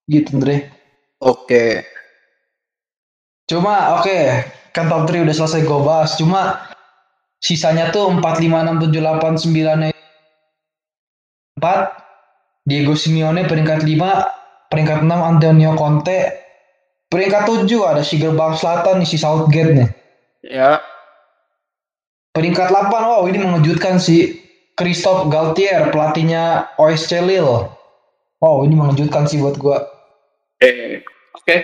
Gitu 0.08 0.32
Andre 0.32 0.85
oke 1.22 1.84
cuma 3.46 4.00
oke 4.00 4.08
okay, 4.08 4.44
kan 4.74 4.90
top 4.90 5.06
3 5.08 5.24
udah 5.24 5.34
selesai 5.36 5.62
gue 5.62 5.80
bahas 5.84 6.16
cuma 6.18 6.66
sisanya 7.38 7.94
tuh 7.94 8.10
4 8.10 8.20
5 8.20 8.42
6 8.44 8.90
7 8.90 9.00
8 9.00 9.92
9 9.92 9.92
4 11.62 12.66
Diego 12.66 12.94
Simeone 12.98 13.46
peringkat 13.46 13.86
5 13.86 14.68
peringkat 14.72 14.98
6 15.06 15.08
Antonio 15.08 15.78
Conte 15.78 16.46
Peringkat 17.06 17.46
tujuh 17.46 17.86
ada 17.86 18.02
si 18.02 18.18
gerbang 18.18 18.58
selatan 18.58 18.98
nih 18.98 19.08
si 19.08 19.16
Southgate 19.16 19.72
nih. 19.78 19.88
Ya. 20.42 20.82
Peringkat 22.34 22.68
8, 22.68 22.90
wow 22.90 23.22
ini 23.30 23.38
mengejutkan 23.40 24.02
si 24.02 24.42
Christophe 24.76 25.30
Galtier, 25.30 25.88
pelatihnya 25.94 26.74
OSC 26.76 27.22
Lille. 27.22 27.70
Wow 28.42 28.66
ini 28.66 28.74
mengejutkan 28.76 29.24
sih 29.24 29.40
buat 29.40 29.56
gua. 29.56 29.95
Eh, 30.62 31.04
oke. 31.36 31.44
Okay. 31.44 31.58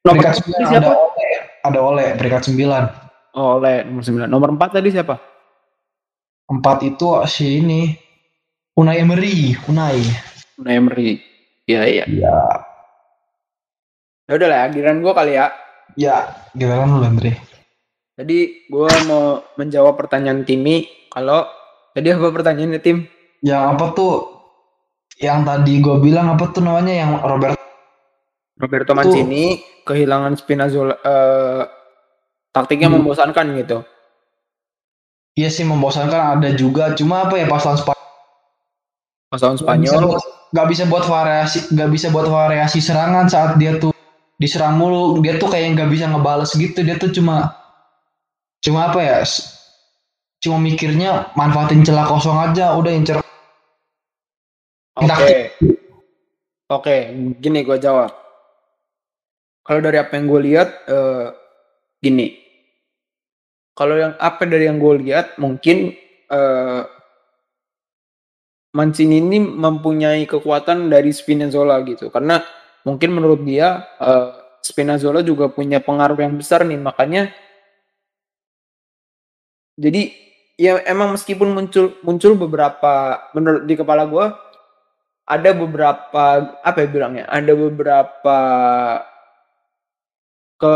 Peringkat 0.00 0.40
9 0.48 0.72
siapa? 0.72 0.88
ada 0.88 0.96
Ole, 0.96 1.28
ada 1.60 1.78
Ole 1.84 2.06
peringkat 2.16 2.42
9. 2.56 3.36
Oh, 3.36 3.60
Ole 3.60 3.84
nomor 3.84 4.02
9. 4.02 4.24
Nomor 4.26 4.48
4 4.56 4.80
tadi 4.80 4.88
siapa? 4.88 5.16
4 6.48 6.88
itu 6.88 7.06
si 7.28 7.60
ini 7.60 7.92
Unai 8.80 9.04
Emery, 9.04 9.52
Unai. 9.68 10.00
Unai 10.56 10.74
Emery. 10.80 11.20
Iya, 11.68 11.82
iya. 11.84 12.04
Iya. 12.08 12.36
Ya 14.24 14.32
udah 14.40 14.48
lah, 14.48 14.64
giliran 14.72 15.04
gue 15.04 15.12
kali 15.12 15.36
ya. 15.36 15.52
Ya, 16.00 16.32
giliran 16.56 16.96
lu 16.96 17.04
Andre. 17.04 17.36
Jadi 18.16 18.68
gue 18.72 18.90
mau 19.04 19.44
menjawab 19.60 20.00
pertanyaan 20.00 20.48
Timi. 20.48 20.88
Kalau 21.12 21.44
tadi 21.92 22.08
apa 22.14 22.30
pertanyaannya 22.32 22.80
tim? 22.80 23.04
Yang 23.44 23.62
apa 23.74 23.84
tuh? 23.92 24.14
Yang 25.20 25.40
tadi 25.44 25.72
gue 25.84 25.96
bilang 26.00 26.32
apa 26.32 26.48
tuh 26.48 26.64
namanya 26.64 26.94
yang 26.94 27.12
Robert 27.20 27.59
Roberto 28.60 28.92
Mancini 28.92 29.56
tuh. 29.56 29.88
kehilangan 29.88 30.36
Spinazzola 30.36 30.94
uh, 31.00 31.64
taktiknya 32.52 32.92
hmm. 32.92 33.00
membosankan 33.00 33.46
gitu. 33.56 33.78
Iya 35.38 35.48
sih 35.48 35.64
membosankan 35.64 36.36
ada 36.36 36.52
juga, 36.52 36.92
cuma 36.92 37.24
apa 37.24 37.40
ya 37.40 37.48
pas 37.48 37.64
lawan 37.64 37.80
Spanyol. 37.80 38.08
Pas 39.32 39.40
lawan 39.40 39.56
Spanyol 39.56 40.02
nggak 40.50 40.68
bisa 40.68 40.84
buat 40.90 41.04
variasi, 41.06 41.58
nggak 41.72 41.90
bisa 41.94 42.06
buat 42.12 42.26
variasi 42.28 42.78
serangan 42.82 43.30
saat 43.30 43.56
dia 43.56 43.78
tuh 43.78 43.94
diserang 44.40 44.80
mulu 44.80 45.20
dia 45.20 45.36
tuh 45.36 45.52
kayak 45.52 45.76
nggak 45.76 45.92
bisa 45.92 46.08
ngebales 46.08 46.56
gitu 46.56 46.80
dia 46.80 46.96
tuh 46.96 47.12
cuma 47.12 47.52
cuma 48.64 48.88
apa 48.88 48.98
ya 49.04 49.18
cuma 50.40 50.56
mikirnya 50.56 51.28
manfaatin 51.36 51.84
celah 51.84 52.08
kosong 52.08 52.40
aja 52.40 52.72
udah 52.72 52.88
incer 52.88 53.20
oke 53.20 53.24
okay. 54.96 55.52
oke 56.72 56.80
okay, 56.80 57.00
gini 57.36 57.68
gue 57.68 57.76
jawab 57.76 58.19
kalau 59.70 59.86
dari 59.86 60.02
apa 60.02 60.18
yang 60.18 60.26
gue 60.26 60.40
lihat 60.50 60.68
uh, 60.90 61.30
gini. 62.02 62.42
Kalau 63.78 63.94
yang 63.94 64.18
apa 64.18 64.42
dari 64.42 64.66
yang 64.66 64.82
gue 64.82 65.06
lihat 65.06 65.38
mungkin 65.38 65.94
uh, 66.26 66.82
Mancini 68.74 69.22
ini 69.22 69.38
mempunyai 69.38 70.26
kekuatan 70.26 70.90
dari 70.90 71.14
Spinazzola 71.14 71.78
gitu. 71.86 72.10
Karena 72.10 72.42
mungkin 72.82 73.14
menurut 73.14 73.46
dia 73.46 73.86
uh, 74.02 74.58
Spinazzola 74.58 75.22
juga 75.22 75.46
punya 75.46 75.78
pengaruh 75.78 76.18
yang 76.18 76.34
besar 76.34 76.66
nih. 76.66 76.74
Makanya 76.74 77.30
jadi 79.78 80.10
ya 80.58 80.82
emang 80.82 81.14
meskipun 81.14 81.46
muncul 81.54 81.94
muncul 82.02 82.34
beberapa 82.34 83.22
menurut 83.38 83.70
di 83.70 83.78
kepala 83.78 84.02
gue 84.10 84.26
ada 85.30 85.50
beberapa 85.54 86.58
apa 86.58 86.78
ya 86.82 86.88
bilangnya? 86.90 87.24
Ada 87.30 87.54
beberapa 87.54 88.38
ke 90.60 90.74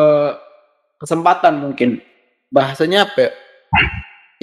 kesempatan 0.97 1.61
mungkin 1.61 2.01
bahasanya 2.49 3.05
apa 3.05 3.19
ya? 3.29 3.31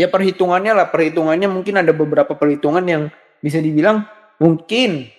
ya 0.05 0.07
perhitungannya 0.07 0.77
lah 0.77 0.87
perhitungannya 0.93 1.49
mungkin 1.49 1.81
ada 1.81 1.91
beberapa 1.91 2.37
perhitungan 2.37 2.85
yang 2.85 3.03
bisa 3.41 3.57
dibilang 3.57 4.05
mungkin 4.37 5.09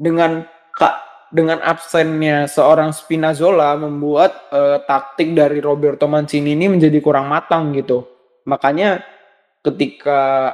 dengan 0.00 0.48
kak 0.72 1.10
dengan 1.30 1.62
absennya 1.62 2.50
seorang 2.50 2.90
Spinazzola 2.90 3.78
membuat 3.78 4.50
uh, 4.50 4.82
taktik 4.82 5.30
dari 5.30 5.62
Roberto 5.62 6.10
Mancini 6.10 6.58
ini 6.58 6.66
menjadi 6.66 6.98
kurang 6.98 7.30
matang 7.30 7.70
gitu. 7.70 8.02
Makanya 8.50 9.06
ketika 9.62 10.52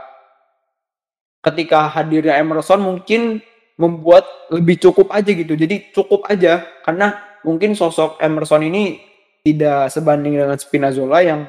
ketika 1.40 1.88
hadirnya 1.88 2.36
Emerson 2.36 2.84
mungkin 2.84 3.40
membuat 3.80 4.28
lebih 4.52 4.76
cukup 4.84 5.08
aja 5.16 5.32
gitu. 5.32 5.56
Jadi 5.56 5.94
cukup 5.96 6.28
aja 6.28 6.64
karena 6.84 7.25
mungkin 7.46 7.78
sosok 7.78 8.18
Emerson 8.18 8.66
ini 8.66 8.98
tidak 9.46 9.94
sebanding 9.94 10.34
dengan 10.42 10.58
Spinazzola 10.58 11.22
yang 11.22 11.46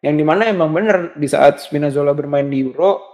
yang 0.00 0.16
di 0.16 0.24
mana 0.24 0.48
emang 0.48 0.72
bener 0.72 1.12
di 1.12 1.28
saat 1.28 1.60
Spinazzola 1.60 2.16
bermain 2.16 2.48
di 2.48 2.64
Euro 2.64 3.04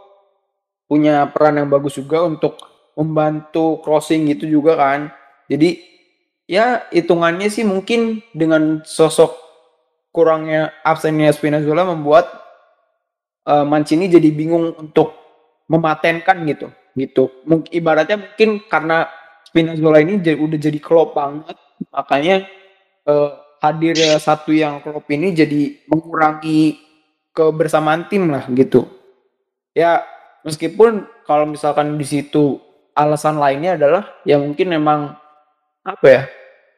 punya 0.87 1.27
peran 1.35 1.59
yang 1.59 1.67
bagus 1.67 1.99
juga 1.99 2.23
untuk 2.23 2.61
membantu 2.95 3.83
crossing 3.83 4.29
gitu 4.31 4.47
juga 4.47 4.79
kan. 4.79 5.11
Jadi 5.51 5.81
ya 6.47 6.87
hitungannya 6.95 7.49
sih 7.51 7.67
mungkin 7.67 8.23
dengan 8.31 8.87
sosok 8.87 9.35
kurangnya 10.15 10.71
absennya 10.87 11.33
Spinazzola 11.33 11.89
membuat 11.89 12.29
uh, 13.49 13.65
Mancini 13.67 14.07
jadi 14.07 14.29
bingung 14.31 14.77
untuk 14.79 15.17
mematenkan 15.67 16.45
gitu 16.47 16.69
gitu. 16.93 17.33
Ibaratnya 17.73 18.21
mungkin 18.21 18.63
karena 18.69 19.09
Spinazzola 19.49 19.99
ini 20.05 20.21
udah 20.21 20.59
jadi 20.61 20.79
klop 20.79 21.17
banget 21.17 21.57
makanya 21.91 22.47
uh, 23.09 23.35
hadir 23.63 23.97
satu 24.19 24.51
yang 24.55 24.83
klop 24.83 25.07
ini 25.11 25.35
jadi 25.35 25.83
mengurangi 25.87 26.79
kebersamaan 27.33 28.07
tim 28.11 28.29
lah 28.29 28.47
gitu. 28.53 28.87
Ya 29.73 30.05
meskipun 30.45 31.07
kalau 31.25 31.49
misalkan 31.49 31.97
di 31.97 32.05
situ 32.05 32.61
alasan 32.93 33.41
lainnya 33.41 33.79
adalah 33.79 34.05
ya 34.29 34.37
mungkin 34.37 34.69
memang 34.69 35.17
apa 35.83 36.07
ya 36.07 36.23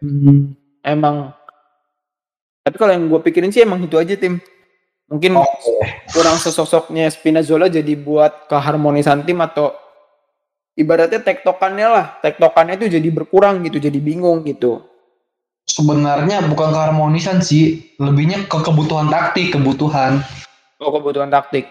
hmm, 0.00 0.54
emang 0.86 1.34
tapi 2.64 2.76
kalau 2.80 2.96
yang 2.96 3.10
gue 3.10 3.20
pikirin 3.20 3.52
sih 3.52 3.60
emang 3.60 3.84
itu 3.84 4.00
aja 4.00 4.16
tim. 4.16 4.40
Mungkin 5.04 5.36
okay. 5.36 6.08
kurang 6.16 6.40
sesosoknya 6.40 7.12
Spinazzola 7.12 7.68
jadi 7.68 7.92
buat 7.92 8.48
keharmonisan 8.48 9.20
tim 9.28 9.36
atau 9.44 9.76
ibaratnya 10.72 11.22
tektokannya 11.22 11.88
lah 11.92 12.06
tektokannya 12.24 12.80
itu 12.80 12.98
jadi 12.98 13.08
berkurang 13.12 13.62
gitu 13.68 13.78
jadi 13.78 13.98
bingung 14.00 14.42
gitu 14.42 14.82
sebenarnya 15.74 16.46
bukan 16.46 16.70
keharmonisan 16.70 17.42
sih 17.42 17.82
lebihnya 17.98 18.46
ke 18.46 18.58
kebutuhan 18.62 19.10
taktik 19.10 19.50
kebutuhan. 19.50 20.22
Oh 20.78 20.94
kebutuhan 20.94 21.34
taktik. 21.34 21.66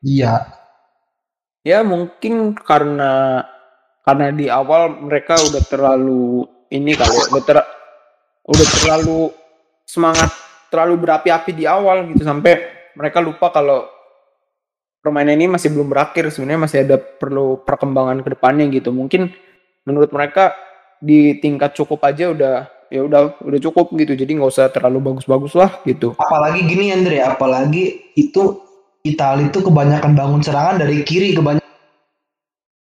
Iya. 0.00 0.48
Ya 1.62 1.84
mungkin 1.84 2.56
karena 2.56 3.44
karena 4.02 4.32
di 4.32 4.48
awal 4.48 4.98
mereka 5.04 5.36
udah 5.38 5.62
terlalu 5.68 6.48
ini 6.72 6.96
kali 6.96 7.12
ya, 7.12 7.24
udah 7.28 7.42
ter 7.44 7.58
udah 8.42 8.66
terlalu 8.80 9.20
semangat 9.86 10.32
terlalu 10.72 11.04
berapi-api 11.06 11.52
di 11.52 11.68
awal 11.68 12.08
gitu 12.10 12.24
sampai 12.24 12.58
mereka 12.96 13.20
lupa 13.20 13.52
kalau 13.52 13.86
permainan 15.04 15.36
ini 15.36 15.54
masih 15.54 15.70
belum 15.70 15.92
berakhir 15.92 16.32
sebenarnya 16.32 16.60
masih 16.64 16.78
ada 16.88 16.96
perlu 16.96 17.60
perkembangan 17.62 18.24
ke 18.24 18.32
depannya 18.32 18.64
gitu. 18.72 18.90
Mungkin 18.90 19.28
menurut 19.84 20.10
mereka 20.10 20.56
di 20.98 21.36
tingkat 21.38 21.76
cukup 21.76 22.00
aja 22.06 22.32
udah 22.32 22.71
ya 22.92 23.00
udah 23.08 23.40
udah 23.40 23.60
cukup 23.64 23.96
gitu. 23.96 24.12
Jadi 24.12 24.36
nggak 24.36 24.52
usah 24.52 24.68
terlalu 24.68 25.00
bagus-bagus 25.00 25.56
lah 25.56 25.80
gitu. 25.88 26.12
Apalagi 26.20 26.68
gini 26.68 26.92
Andre 26.92 27.24
apalagi 27.24 28.12
itu 28.12 28.60
Italia 29.00 29.48
itu 29.48 29.64
kebanyakan 29.64 30.12
bangun 30.12 30.44
serangan 30.44 30.76
dari 30.76 31.00
kiri 31.00 31.32
kebanyakan 31.32 31.64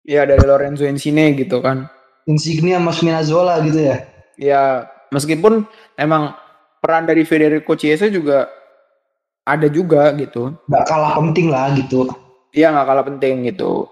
ya 0.05 0.21
dari 0.29 0.45
Lorenzo 0.45 0.85
Insigne 0.85 1.33
gitu 1.33 1.59
kan. 1.65 1.89
Insigne 2.29 2.77
sama 2.77 2.93
Spinazzola 2.93 3.57
gitu 3.65 3.81
ya? 3.81 3.97
Ya 4.37 4.61
meskipun 5.09 5.65
emang 5.97 6.37
peran 6.85 7.09
dari 7.09 7.25
Federico 7.25 7.73
Chiesa 7.73 8.05
juga 8.05 8.45
ada 9.41 9.65
juga 9.65 10.13
gitu. 10.13 10.53
Nggak 10.69 10.85
kalah 10.85 11.17
penting 11.17 11.49
lah 11.49 11.73
gitu. 11.73 12.05
Iya 12.53 12.69
nggak 12.71 12.87
kalah 12.87 13.05
penting 13.09 13.49
gitu. 13.49 13.89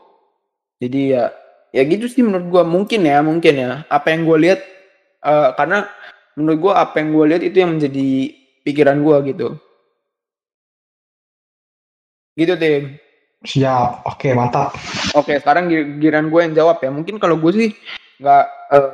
Jadi 0.78 1.18
ya 1.18 1.34
ya 1.74 1.82
gitu 1.90 2.06
sih 2.06 2.22
menurut 2.22 2.48
gua. 2.54 2.64
Mungkin 2.66 3.02
ya 3.02 3.20
mungkin 3.26 3.54
ya. 3.58 3.72
Apa 3.90 4.14
yang 4.14 4.30
gue 4.30 4.38
lihat 4.50 4.62
eh, 5.24 5.50
karena 5.56 5.88
menurut 6.36 6.60
gua 6.60 6.74
apa 6.84 7.00
yang 7.00 7.14
gue 7.14 7.26
lihat 7.30 7.44
itu 7.46 7.58
yang 7.62 7.78
menjadi 7.78 8.08
pikiran 8.68 8.98
gua 9.02 9.22
gitu. 9.24 9.56
Gitu 12.34 12.54
tim. 12.58 12.98
Siap. 13.44 14.08
Oke 14.08 14.32
mantap. 14.34 14.74
Oke 15.14 15.38
sekarang 15.38 15.68
gi- 15.68 16.00
giliran 16.00 16.32
gue 16.32 16.42
yang 16.42 16.54
jawab 16.56 16.80
ya. 16.82 16.90
Mungkin 16.90 17.20
kalau 17.20 17.38
gue 17.38 17.52
sih 17.54 17.70
nggak 18.18 18.46
eh, 18.74 18.90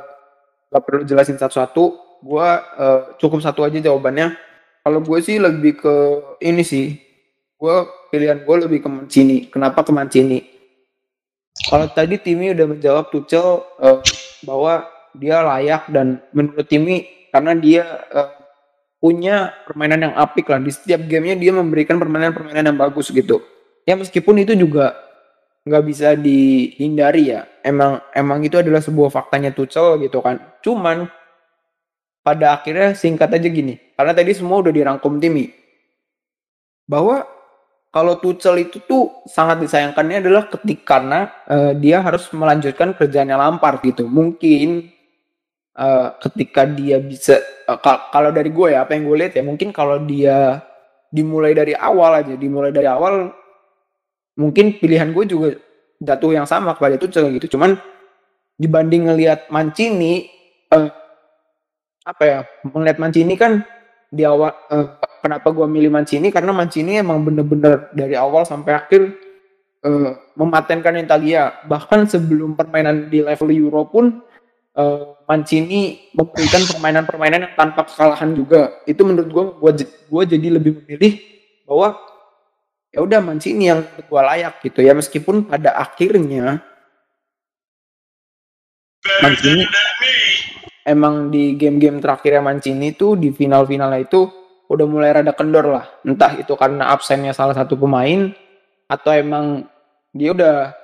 nggak 0.74 0.82
perlu 0.84 1.02
jelasin 1.06 1.38
satu-satu. 1.38 1.84
Gue 2.20 2.48
eh, 2.58 3.00
cukup 3.16 3.40
satu 3.40 3.64
aja 3.64 3.80
jawabannya. 3.80 4.36
Kalau 4.84 5.00
gue 5.00 5.18
sih 5.24 5.40
lebih 5.40 5.80
ke 5.80 5.94
ini 6.44 6.60
sih. 6.66 6.98
Gue 7.56 7.88
pilihan 8.12 8.42
gue 8.44 8.56
lebih 8.68 8.84
ke 8.84 8.88
Mancini. 8.90 9.48
Kenapa 9.48 9.86
ke 9.86 9.92
Mancini? 9.94 10.44
Kalau 11.70 11.86
tadi 11.88 12.16
Timi 12.20 12.52
udah 12.52 12.66
menjawab 12.66 13.08
Tuchel 13.08 13.64
eh, 13.80 13.98
bahwa 14.44 14.84
dia 15.16 15.42
layak 15.42 15.90
dan 15.90 16.22
menurut 16.30 16.66
Timi 16.66 17.08
karena 17.30 17.52
dia 17.54 17.84
eh, 18.10 18.30
punya 19.00 19.56
permainan 19.64 20.12
yang 20.12 20.14
apik 20.14 20.46
lah. 20.46 20.60
Di 20.60 20.70
setiap 20.70 21.08
gamenya 21.08 21.40
dia 21.40 21.52
memberikan 21.56 21.96
permainan-permainan 21.96 22.70
yang 22.70 22.78
bagus 22.78 23.08
gitu. 23.08 23.40
Ya 23.88 23.96
meskipun 23.96 24.44
itu 24.44 24.52
juga 24.54 24.94
nggak 25.64 25.84
bisa 25.88 26.14
dihindari 26.14 27.32
ya. 27.32 27.48
Emang 27.64 28.04
emang 28.12 28.44
itu 28.44 28.60
adalah 28.60 28.84
sebuah 28.84 29.08
faktanya 29.08 29.50
Tuchel 29.56 29.96
gitu 30.04 30.20
kan. 30.20 30.38
Cuman 30.60 31.08
pada 32.20 32.60
akhirnya 32.60 32.92
singkat 32.92 33.32
aja 33.32 33.48
gini. 33.48 33.80
Karena 33.96 34.12
tadi 34.12 34.36
semua 34.36 34.60
udah 34.60 34.72
dirangkum 34.72 35.16
Timi 35.16 35.48
bahwa 36.84 37.24
kalau 37.90 38.20
Tuchel 38.22 38.70
itu 38.70 38.78
tuh 38.86 39.10
sangat 39.26 39.64
disayangkannya 39.66 40.22
adalah 40.22 40.46
ketika 40.46 41.00
karena 41.00 41.20
eh, 41.48 41.72
dia 41.80 42.04
harus 42.04 42.28
melanjutkan 42.36 42.94
kerjaannya 42.94 43.34
Lampard 43.34 43.82
gitu. 43.82 44.06
Mungkin 44.06 44.99
eh, 45.80 46.08
ketika 46.28 46.68
dia 46.68 47.00
bisa 47.00 47.40
ka- 47.80 48.12
kalau 48.12 48.30
dari 48.30 48.52
gue 48.52 48.76
ya 48.76 48.84
apa 48.84 48.92
yang 48.92 49.08
gue 49.08 49.16
lihat 49.24 49.32
ya 49.34 49.42
mungkin 49.42 49.72
kalau 49.72 50.04
dia 50.04 50.60
dimulai 51.10 51.56
dari 51.56 51.74
awal 51.74 52.22
aja 52.22 52.36
dimulai 52.38 52.70
dari 52.70 52.86
awal 52.86 53.34
mungkin 54.38 54.78
pilihan 54.78 55.10
gue 55.10 55.24
juga 55.26 55.48
jatuh 56.00 56.32
yang 56.32 56.48
sama 56.48 56.72
kepada 56.72 56.96
Tuchel 56.96 57.28
gitu. 57.36 57.56
Cuman 57.58 57.76
dibanding 58.56 59.12
ngelihat 59.12 59.52
Mancini 59.52 60.28
eh, 60.72 60.88
apa 62.00 62.22
ya 62.24 62.38
melihat 62.72 62.96
Mancini 62.96 63.36
kan 63.36 63.60
di 64.08 64.24
awal 64.24 64.56
eh, 64.72 64.86
kenapa 65.20 65.52
gue 65.52 65.66
milih 65.68 65.92
Mancini? 65.92 66.32
Karena 66.32 66.56
Mancini 66.56 66.96
emang 66.96 67.20
bener-bener 67.20 67.92
dari 67.92 68.16
awal 68.16 68.48
sampai 68.48 68.72
akhir 68.80 69.12
eh, 69.84 70.10
mematenkan 70.40 70.96
Italia. 70.96 71.52
Bahkan 71.68 72.08
sebelum 72.08 72.56
permainan 72.56 73.12
di 73.12 73.20
level 73.20 73.52
Euro 73.52 73.84
pun 73.86 74.24
eh, 74.76 75.04
Mancini 75.26 76.10
memberikan 76.14 76.62
permainan-permainan 76.66 77.40
yang 77.46 77.54
tanpa 77.54 77.86
kekalahan 77.86 78.34
juga. 78.34 78.82
Itu 78.86 79.06
menurut 79.06 79.30
gue 79.30 79.44
gue 79.58 79.72
gue 79.86 80.22
jadi 80.26 80.46
lebih 80.58 80.82
memilih 80.82 81.22
bahwa 81.66 81.98
ya 82.90 83.00
udah 83.02 83.20
Mancini 83.22 83.70
yang 83.70 83.86
gue 83.86 84.20
layak 84.20 84.58
gitu 84.62 84.82
ya. 84.82 84.92
Meskipun 84.94 85.46
pada 85.46 85.78
akhirnya 85.78 86.62
Mancini 89.22 89.64
emang 90.84 91.30
di 91.30 91.54
game-game 91.54 92.02
terakhirnya 92.02 92.42
Mancini 92.42 92.92
tuh 92.92 93.16
di 93.16 93.30
final-finalnya 93.30 94.00
itu 94.02 94.28
udah 94.70 94.86
mulai 94.86 95.10
rada 95.14 95.32
kendor 95.34 95.66
lah. 95.66 95.86
Entah 96.06 96.38
itu 96.38 96.54
karena 96.54 96.90
absennya 96.94 97.34
salah 97.34 97.54
satu 97.54 97.74
pemain 97.78 98.30
atau 98.90 99.10
emang 99.14 99.66
dia 100.10 100.34
udah 100.34 100.74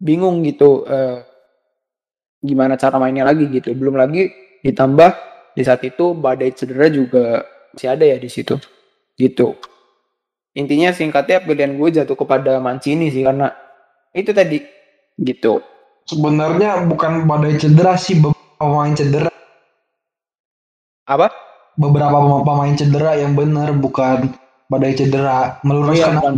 bingung 0.00 0.44
gitu 0.44 0.84
eh, 0.88 1.29
gimana 2.40 2.74
cara 2.80 2.96
mainnya 2.96 3.28
lagi 3.28 3.46
gitu. 3.52 3.72
Belum 3.76 4.00
lagi 4.00 4.32
ditambah 4.64 5.10
di 5.54 5.62
saat 5.64 5.84
itu 5.84 6.16
badai 6.16 6.52
cedera 6.56 6.88
juga 6.88 7.44
masih 7.76 7.88
ada 7.92 8.04
ya 8.04 8.16
di 8.16 8.28
situ. 8.32 8.56
Gitu. 9.16 9.54
Intinya 10.56 10.90
singkatnya 10.90 11.44
pilihan 11.44 11.76
gue 11.78 11.88
jatuh 12.02 12.16
kepada 12.18 12.58
Mancini 12.58 13.12
sih 13.12 13.22
karena 13.22 13.52
itu 14.16 14.32
tadi. 14.32 14.58
Gitu. 15.20 15.60
Sebenarnya 16.08 16.88
bukan 16.88 17.28
badai 17.28 17.60
cedera 17.60 17.94
sih 17.94 18.18
beberapa 18.18 18.56
pemain 18.58 18.94
cedera. 18.96 19.30
Apa? 21.06 21.28
Beberapa 21.78 22.18
pem- 22.18 22.44
pemain 22.44 22.74
cedera 22.74 23.12
yang 23.14 23.36
benar 23.36 23.70
bukan 23.76 24.32
badai 24.66 24.96
cedera. 24.96 25.60
Meluruskan 25.62 26.18
Oh, 26.18 26.34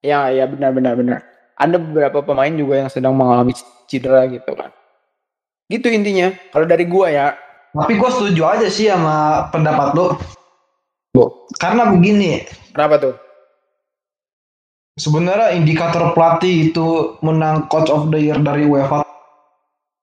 iya, 0.00 0.32
ya 0.32 0.44
ya 0.44 0.44
benar 0.48 0.72
benar 0.72 0.94
benar. 0.96 1.20
Ada 1.60 1.76
beberapa 1.76 2.24
pemain 2.24 2.52
juga 2.52 2.80
yang 2.80 2.88
sedang 2.88 3.12
mengalami 3.12 3.52
cedera 3.84 4.24
gitu 4.32 4.56
kan 4.56 4.72
gitu 5.70 5.86
intinya. 5.88 6.34
Kalau 6.50 6.66
dari 6.66 6.84
gua 6.84 7.08
ya. 7.08 7.28
Tapi 7.70 7.94
gue 7.94 8.10
setuju 8.10 8.42
aja 8.50 8.66
sih 8.66 8.90
sama 8.90 9.46
pendapat 9.54 9.94
lo 9.94 10.18
Bo. 11.14 11.46
karena 11.62 11.86
begini. 11.94 12.42
Kenapa 12.74 12.98
tuh? 12.98 13.14
Sebenarnya 14.98 15.54
indikator 15.54 16.10
pelatih 16.12 16.74
itu 16.74 17.14
menang 17.22 17.70
coach 17.70 17.88
of 17.88 18.10
the 18.10 18.18
year 18.18 18.36
dari 18.42 18.66
UEFA. 18.66 19.06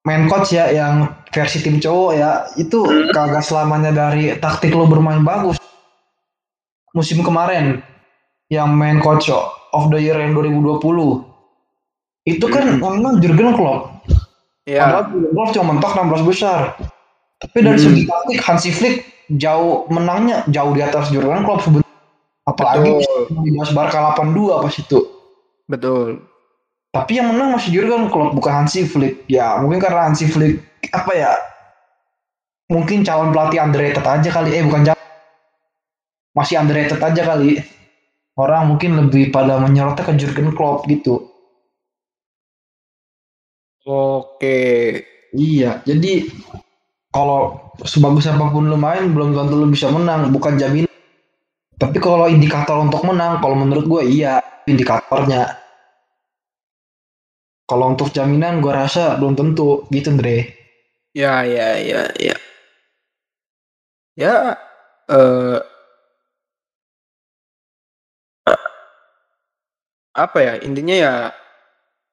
Main 0.07 0.31
coach 0.31 0.55
ya 0.55 0.71
yang 0.71 1.11
versi 1.35 1.59
tim 1.59 1.83
cowok 1.83 2.11
ya. 2.15 2.47
Itu 2.55 2.87
kagak 3.11 3.43
selamanya 3.43 3.91
dari 3.91 4.31
taktik 4.39 4.71
lo 4.71 4.87
bermain 4.87 5.27
bagus. 5.27 5.59
Musim 6.95 7.19
kemarin 7.19 7.83
yang 8.47 8.71
main 8.71 9.03
coach 9.03 9.27
of 9.75 9.83
the 9.91 9.99
year 9.99 10.15
yang 10.15 10.31
2020 10.31 10.79
itu 12.27 12.45
kan 12.51 12.79
memang 12.79 13.19
Jurgen 13.23 13.55
Klopp 13.55 13.96
ya 14.67 14.83
Padahal 14.83 15.03
Jurgen 15.15 15.31
Klopp 15.31 15.49
cuma 15.55 15.65
mentok 15.71 15.91
16 15.95 16.23
besar. 16.27 16.59
Tapi 17.39 17.57
dari 17.63 17.79
Hmm. 17.79 17.85
segi 17.87 18.01
taktik 18.03 18.39
Hansi 18.43 18.69
Flick 18.75 18.95
jauh 19.39 19.87
menangnya 19.87 20.43
jauh 20.51 20.75
di 20.75 20.81
atas 20.83 21.07
Jurgen 21.09 21.47
Klopp 21.47 21.63
sebenarnya. 21.63 21.95
Apalagi 22.47 22.91
di 23.31 23.49
Barca 23.71 23.97
82 24.11 24.59
pas 24.59 24.75
itu. 24.75 24.99
Betul. 25.67 26.23
Tapi 26.91 27.11
yang 27.19 27.31
menang 27.31 27.55
masih 27.55 27.71
Jurgen 27.71 28.11
Klopp 28.11 28.35
bukan 28.35 28.53
Hansi 28.63 28.83
Flick. 28.83 29.23
Ya 29.31 29.55
mungkin 29.63 29.79
karena 29.79 30.11
Hansi 30.11 30.27
Flick 30.27 30.59
apa 30.91 31.11
ya 31.15 31.31
mungkin 32.67 33.03
calon 33.07 33.31
pelatih 33.31 33.63
underrated 33.63 34.03
aja 34.03 34.29
kali. 34.31 34.49
Eh 34.51 34.63
bukan 34.67 34.91
calon. 34.91 35.05
Masih 36.35 36.59
underrated 36.59 36.99
aja 36.99 37.21
kali. 37.23 37.61
Orang 38.37 38.69
mungkin 38.69 38.93
lebih 38.97 39.33
pada 39.33 39.57
menyorotnya 39.57 40.05
ke 40.05 40.13
Jurgen 40.13 40.53
Klopp 40.53 40.85
gitu 40.85 41.36
oke. 43.87 44.59
Iya 45.35 45.83
jadi 45.83 46.27
kalau 47.11 47.71
sebagus 47.83 48.27
apa 48.27 48.51
pun 48.51 48.67
lu 48.67 48.77
main 48.79 49.11
belum 49.11 49.35
tentu 49.35 49.55
lu 49.59 49.67
bisa 49.71 49.87
menang 49.91 50.31
bukan 50.35 50.59
jaminan. 50.59 50.91
Tapi 51.77 51.97
kalau 52.01 52.25
indikator 52.27 52.81
untuk 52.81 53.05
menang 53.05 53.39
kalau 53.39 53.55
menurut 53.55 53.85
gue 53.87 54.03
iya 54.19 54.41
indikatornya. 54.67 55.55
Kalau 57.67 57.91
untuk 57.91 58.15
jaminan 58.15 58.63
gue 58.63 58.71
rasa 58.71 59.19
belum 59.19 59.35
tentu 59.35 59.83
gitu 59.91 60.15
Andre. 60.15 60.55
Ya 61.11 61.43
ya 61.43 61.75
ya 61.79 62.01
ya. 62.15 62.35
Ya 64.17 64.57
eh 65.07 65.59
apa 70.17 70.37
ya 70.41 70.53
intinya 70.65 70.95
ya 70.97 71.13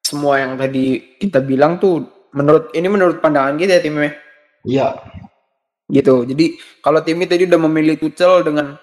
semua 0.05 0.37
yang 0.37 0.53
tadi 0.53 1.17
kita 1.17 1.41
bilang 1.41 1.81
tuh 1.81 2.29
menurut 2.37 2.69
ini 2.77 2.85
menurut 2.85 3.17
pandangan 3.17 3.57
kita 3.57 3.79
ya 3.79 3.81
timnya 3.81 4.13
iya 4.61 4.93
gitu. 5.91 6.25
Jadi 6.25 6.57
kalau 6.81 7.01
Timmy 7.05 7.29
tadi 7.29 7.45
udah 7.45 7.59
memilih 7.69 7.95
Tuchel 8.01 8.41
dengan 8.45 8.77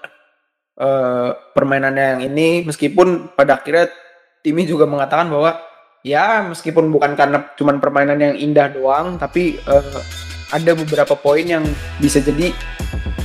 eh, 0.78 1.30
permainannya 1.54 2.06
yang 2.18 2.20
ini, 2.32 2.48
meskipun 2.66 3.34
pada 3.34 3.58
akhirnya 3.58 3.90
Timmy 4.42 4.66
juga 4.66 4.86
mengatakan 4.86 5.30
bahwa 5.30 5.58
ya 6.02 6.42
meskipun 6.46 6.90
bukan 6.90 7.14
karena 7.14 7.46
cuman 7.54 7.78
permainan 7.78 8.18
yang 8.18 8.34
indah 8.38 8.70
doang, 8.70 9.18
tapi 9.18 9.58
eh, 9.58 10.00
ada 10.52 10.72
beberapa 10.76 11.16
poin 11.16 11.46
yang 11.46 11.64
bisa 11.98 12.20
jadi 12.20 12.52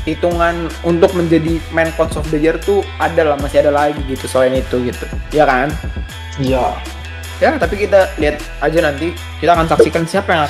hitungan 0.07 0.71
untuk 0.87 1.11
menjadi 1.11 1.59
man 1.75 1.91
coach 1.99 2.15
of 2.15 2.23
the 2.31 2.39
year 2.39 2.55
tuh 2.63 2.79
ada 2.95 3.27
lah 3.27 3.35
masih 3.43 3.59
ada 3.59 3.75
lagi 3.75 3.99
gitu 4.07 4.23
selain 4.23 4.55
itu 4.55 4.79
gitu 4.87 5.03
ya 5.35 5.43
kan 5.43 5.67
Iya. 6.37 6.79
Ya 7.37 7.53
tapi 7.61 7.85
kita 7.85 8.09
lihat 8.17 8.41
aja 8.59 8.79
nanti 8.81 9.13
kita 9.37 9.53
akan 9.53 9.65
saksikan 9.69 10.03
siapa 10.09 10.29
yang 10.33 10.45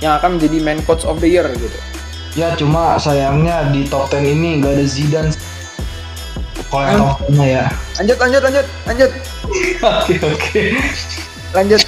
yang 0.00 0.12
akan 0.16 0.38
menjadi 0.38 0.58
man 0.62 0.78
coach 0.86 1.04
of 1.04 1.18
the 1.18 1.28
year 1.28 1.46
gitu 1.58 1.78
Ya 2.38 2.54
cuma 2.54 2.94
sayangnya 2.94 3.74
di 3.74 3.90
top 3.90 4.06
10 4.06 4.22
ini 4.22 4.62
nggak 4.62 4.78
ada 4.78 4.86
Zidane. 4.86 5.34
Kalau 6.70 6.86
yang 6.86 7.02
top 7.02 7.18
10 7.26 7.42
ya. 7.42 7.64
lanjut 7.98 8.16
lanjut 8.22 8.42
lanjut 8.46 8.66
lanjut 8.86 9.10
Oke 9.98 10.14
oke. 10.22 10.62
lanjut 11.50 11.80